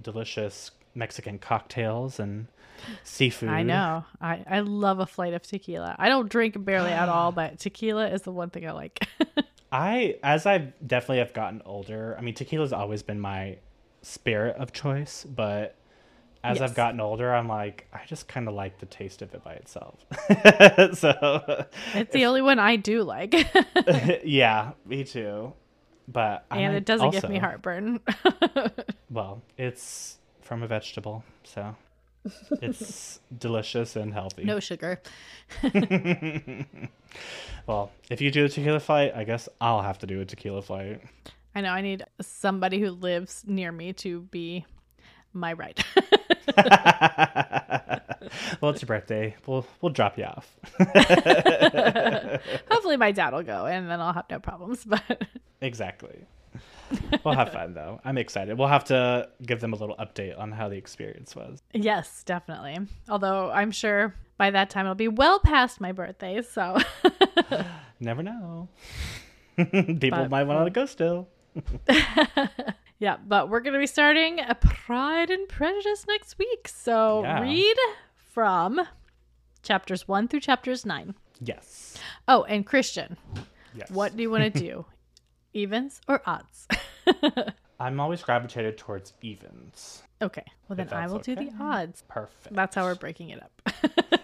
delicious 0.00 0.70
Mexican 0.94 1.38
cocktails 1.38 2.18
and 2.18 2.46
seafood. 3.02 3.48
I 3.48 3.62
know. 3.62 4.04
I, 4.20 4.44
I 4.48 4.60
love 4.60 4.98
a 5.00 5.06
flight 5.06 5.34
of 5.34 5.42
tequila. 5.42 5.96
I 5.98 6.08
don't 6.08 6.28
drink 6.28 6.62
barely 6.64 6.90
at 6.90 7.08
all, 7.08 7.32
but 7.32 7.58
tequila 7.58 8.08
is 8.08 8.22
the 8.22 8.32
one 8.32 8.50
thing 8.50 8.66
I 8.66 8.72
like. 8.72 9.06
I 9.72 10.18
as 10.22 10.46
I 10.46 10.72
definitely 10.86 11.18
have 11.18 11.32
gotten 11.32 11.62
older. 11.64 12.14
I 12.16 12.22
mean, 12.22 12.34
tequila's 12.34 12.72
always 12.72 13.02
been 13.02 13.18
my 13.18 13.58
spirit 14.02 14.56
of 14.56 14.72
choice, 14.72 15.24
but 15.24 15.74
as 16.44 16.60
Yes. 16.60 16.70
I've 16.70 16.76
gotten 16.76 17.00
older, 17.00 17.34
I'm 17.34 17.48
like 17.48 17.86
I 17.92 18.02
just 18.06 18.28
kind 18.28 18.46
of 18.46 18.54
like 18.54 18.78
the 18.78 18.86
taste 18.86 19.22
of 19.22 19.34
it 19.34 19.42
by 19.42 19.54
itself. 19.54 20.04
so 20.96 21.66
it's 21.94 22.12
the 22.12 22.26
only 22.26 22.42
one 22.42 22.58
I 22.58 22.76
do 22.76 23.02
like, 23.02 23.34
yeah, 24.24 24.72
me 24.86 25.04
too. 25.04 25.54
But 26.06 26.44
I 26.50 26.58
and 26.58 26.74
might 26.74 26.78
it 26.78 26.84
doesn't 26.84 27.10
give 27.10 27.28
me 27.28 27.38
heartburn. 27.38 27.98
Well, 29.10 29.42
it's 29.56 30.18
from 30.42 30.62
a 30.62 30.66
vegetable, 30.66 31.24
so 31.44 31.74
it's 32.62 33.20
delicious 33.36 33.96
and 33.96 34.12
healthy. 34.12 34.44
no 34.44 34.60
sugar. 34.60 35.00
well, 37.66 37.90
if 38.10 38.20
you 38.20 38.30
do 38.30 38.44
a 38.44 38.48
tequila 38.48 38.80
flight, 38.80 39.12
I 39.14 39.24
guess 39.24 39.48
I'll 39.60 39.82
have 39.82 39.98
to 39.98 40.06
do 40.06 40.20
a 40.20 40.24
tequila 40.24 40.62
flight. 40.62 41.02
I 41.54 41.60
know. 41.60 41.70
I 41.70 41.82
need 41.82 42.04
somebody 42.20 42.80
who 42.80 42.90
lives 42.90 43.44
near 43.46 43.70
me 43.70 43.92
to 43.94 44.22
be 44.22 44.64
my 45.32 45.52
ride. 45.52 45.84
well, 48.60 48.70
it's 48.70 48.82
your 48.82 48.86
birthday. 48.86 49.36
We'll 49.46 49.66
we'll 49.80 49.92
drop 49.92 50.18
you 50.18 50.24
off. 50.24 50.56
Hopefully, 52.70 52.96
my 52.96 53.12
dad 53.12 53.32
will 53.32 53.42
go, 53.42 53.66
and 53.66 53.88
then 53.88 54.00
I'll 54.00 54.12
have 54.12 54.26
no 54.30 54.38
problems. 54.40 54.84
But 54.84 55.22
exactly. 55.60 56.26
We'll 57.24 57.34
have 57.34 57.52
fun 57.52 57.74
though. 57.74 58.00
I'm 58.04 58.18
excited. 58.18 58.58
We'll 58.58 58.68
have 58.68 58.84
to 58.84 59.28
give 59.44 59.60
them 59.60 59.72
a 59.72 59.76
little 59.76 59.96
update 59.96 60.38
on 60.38 60.52
how 60.52 60.68
the 60.68 60.76
experience 60.76 61.34
was. 61.34 61.62
yes, 61.72 62.22
definitely. 62.24 62.78
Although 63.08 63.50
I'm 63.50 63.70
sure 63.70 64.14
by 64.36 64.50
that 64.50 64.68
time 64.70 64.84
it'll 64.86 64.94
be 64.94 65.08
well 65.08 65.38
past 65.40 65.80
my 65.80 65.92
birthday, 65.92 66.42
so 66.42 66.78
Never 68.00 68.22
know. 68.22 68.68
People 69.56 70.10
But- 70.10 70.30
might 70.30 70.44
want 70.44 70.66
to 70.66 70.70
go 70.70 70.86
still. 70.86 71.28
yeah. 72.98 73.16
But 73.26 73.48
we're 73.48 73.60
gonna 73.60 73.78
be 73.78 73.86
starting 73.86 74.40
a 74.40 74.54
Pride 74.54 75.30
and 75.30 75.48
Prejudice 75.48 76.04
next 76.08 76.38
week. 76.38 76.68
So 76.68 77.22
Yeah. 77.22 77.40
read 77.40 77.76
from 78.16 78.80
chapters 79.62 80.06
one 80.08 80.28
through 80.28 80.40
chapters 80.40 80.84
nine. 80.84 81.14
Yes. 81.40 81.96
Oh, 82.28 82.42
and 82.44 82.66
Christian, 82.66 83.16
Yes. 83.74 83.90
what 83.90 84.16
do 84.16 84.22
you 84.22 84.30
want 84.30 84.52
to 84.52 84.60
do? 84.60 84.84
Evens 85.54 86.00
or 86.08 86.20
odds? 86.26 86.68
I'm 87.80 87.98
always 88.00 88.22
gravitated 88.22 88.76
towards 88.78 89.12
evens. 89.22 90.02
okay. 90.22 90.44
Well, 90.68 90.76
then 90.76 90.88
I 90.92 91.06
will 91.06 91.18
do 91.18 91.34
the 91.34 91.50
odds. 91.60 92.02
Perfect. 92.08 92.54
That's 92.54 92.74
how 92.74 92.84
we're 92.84 92.94
breaking 92.94 93.30
it 93.30 93.42
up. 93.42 93.50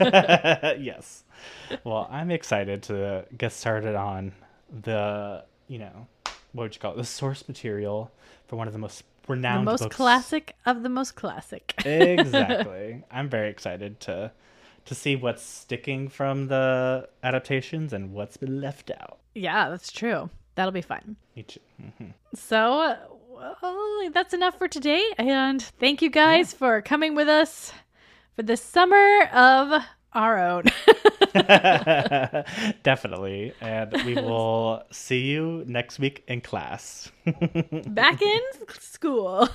yes. 0.80 1.24
Well, 1.84 2.08
I'm 2.10 2.30
excited 2.30 2.82
to 2.84 3.24
get 3.36 3.52
started 3.52 3.94
on 3.94 4.32
the, 4.82 5.44
you 5.68 5.78
know, 5.78 6.06
what 6.52 6.64
would 6.64 6.74
you 6.74 6.80
call 6.80 6.92
it? 6.94 6.96
The 6.96 7.04
source 7.04 7.46
material 7.48 8.10
for 8.46 8.56
one 8.56 8.66
of 8.66 8.72
the 8.72 8.78
most 8.78 9.04
the 9.26 9.34
renowned 9.34 9.64
most 9.64 9.82
books. 9.82 9.96
classic 9.96 10.56
of 10.66 10.82
the 10.82 10.88
most 10.88 11.14
classic. 11.14 11.74
exactly. 11.84 13.02
I'm 13.10 13.28
very 13.28 13.50
excited 13.50 14.00
to 14.00 14.32
to 14.86 14.94
see 14.94 15.14
what's 15.14 15.42
sticking 15.42 16.08
from 16.08 16.48
the 16.48 17.08
adaptations 17.22 17.92
and 17.92 18.12
what's 18.12 18.36
been 18.38 18.60
left 18.60 18.90
out. 18.90 19.18
yeah, 19.34 19.68
that's 19.68 19.92
true. 19.92 20.30
That'll 20.54 20.72
be 20.72 20.82
fun. 20.82 21.16
Me 21.36 21.42
too. 21.44 21.60
Mhm. 21.80 22.12
So, 22.34 22.96
well, 23.30 24.10
that's 24.12 24.34
enough 24.34 24.58
for 24.58 24.68
today. 24.68 25.02
And 25.18 25.62
thank 25.62 26.02
you 26.02 26.10
guys 26.10 26.52
for 26.52 26.82
coming 26.82 27.14
with 27.14 27.28
us 27.28 27.72
for 28.36 28.42
the 28.42 28.56
summer 28.56 29.22
of 29.32 29.82
our 30.12 30.38
own. 30.38 30.64
Definitely. 32.82 33.52
And 33.60 33.92
we 34.04 34.14
will 34.20 34.82
see 34.90 35.20
you 35.20 35.64
next 35.66 35.98
week 35.98 36.24
in 36.26 36.40
class. 36.40 37.10
Back 37.86 38.20
in 38.20 38.40
school. 38.78 39.46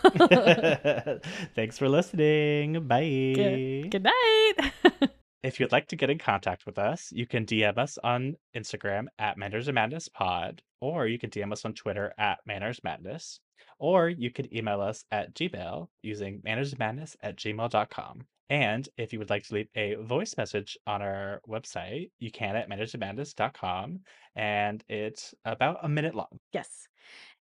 Thanks 1.56 1.78
for 1.78 1.89
listening. 1.89 2.88
Bye. 2.88 3.34
good, 3.36 3.91
good 3.91 4.04
night. 4.04 5.12
If 5.46 5.60
you'd 5.60 5.72
like 5.72 5.86
to 5.89 5.96
get 5.96 6.10
in 6.10 6.18
contact 6.18 6.66
with 6.66 6.80
us, 6.80 7.12
you 7.12 7.28
can 7.28 7.46
DM 7.46 7.78
us 7.78 8.00
on 8.04 8.36
Instagram 8.58 9.06
at 9.20 9.38
Manners 9.38 9.68
and 9.68 9.76
Madness 9.76 10.10
Pod, 10.10 10.64
or 10.82 11.06
you 11.06 11.20
can 11.20 11.30
DM 11.30 11.52
us 11.52 11.64
on 11.66 11.76
Twitter 11.76 12.16
at 12.18 12.39
Manners 12.48 12.80
Madness, 12.84 13.39
or 13.78 14.10
you 14.10 14.32
could 14.32 14.52
email 14.52 14.82
us 14.82 15.06
at 15.12 15.36
Gmail 15.36 15.89
using 16.02 16.41
mannersmadness 16.43 17.16
at 17.22 17.36
gmail.com. 17.36 18.26
And 18.50 18.89
if 18.98 19.14
you 19.14 19.20
would 19.20 19.30
like 19.30 19.43
to 19.43 19.54
leave 19.54 19.68
a 19.76 19.93
voice 20.02 20.34
message 20.36 20.80
on 20.88 21.04
our 21.04 21.41
website, 21.48 22.10
you 22.18 22.32
can 22.32 22.56
at 22.56 22.68
mannersandmadness.com, 22.68 24.00
and 24.36 24.84
it's 24.89 25.36
about 25.46 25.78
a 25.84 25.88
minute 25.88 26.16
long. 26.16 26.39
yes. 26.54 26.88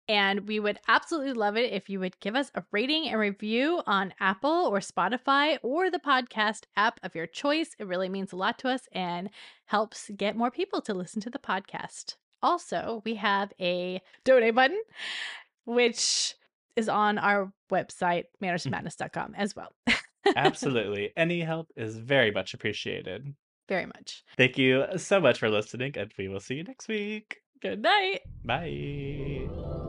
And 0.10 0.48
we 0.48 0.60
would 0.60 0.80
absolutely 0.88 1.34
love 1.34 1.56
it 1.56 1.72
if 1.72 1.88
you 1.88 2.00
would 2.00 2.20
give 2.20 2.36
us 2.36 2.52
a 2.56 2.64
rating 2.72 3.08
and 3.08 3.20
review 3.20 3.84
on 3.86 4.12
Apple 4.20 4.50
or 4.50 4.80
Spotify 4.80 5.60
or 5.62 5.92
the 5.92 6.00
podcast 6.00 6.64
app 6.76 7.00
of 7.04 7.14
your 7.14 7.28
choice. 7.28 7.76
It 7.78 7.86
really 7.86 8.10
means 8.10 8.34
a 8.34 8.36
lot 8.36 8.58
to 8.60 8.70
us 8.70 8.90
and 8.92 9.30
helps 9.66 10.10
get 10.18 10.36
more 10.36 10.50
people 10.50 10.82
to 10.82 10.96
listen 10.96 11.22
to 11.22 11.30
the 11.30 11.38
podcast. 11.38 12.16
Also, 12.42 13.04
we 13.06 13.16
have 13.16 13.54
a 13.62 14.02
donate 14.26 14.56
button, 14.56 14.82
which 15.66 16.34
is 16.76 16.90
on 16.90 17.20
our 17.20 17.54
website, 17.72 18.24
mannersmadness.com 18.42 19.36
as 19.38 19.56
well. 19.56 19.74
Absolutely. 20.36 21.12
Any 21.16 21.42
help 21.42 21.70
is 21.76 21.98
very 21.98 22.32
much 22.32 22.56
appreciated. 22.56 23.36
Very 23.68 23.86
much. 23.86 24.24
Thank 24.38 24.58
you 24.58 24.86
so 24.98 25.22
much 25.22 25.38
for 25.38 25.52
listening, 25.52 25.94
and 25.96 26.12
we 26.18 26.28
will 26.30 26.40
see 26.40 26.56
you 26.56 26.64
next 26.64 26.88
week. 26.88 27.38
Good 27.62 27.84
night. 27.84 28.22
Bye. 28.44 29.86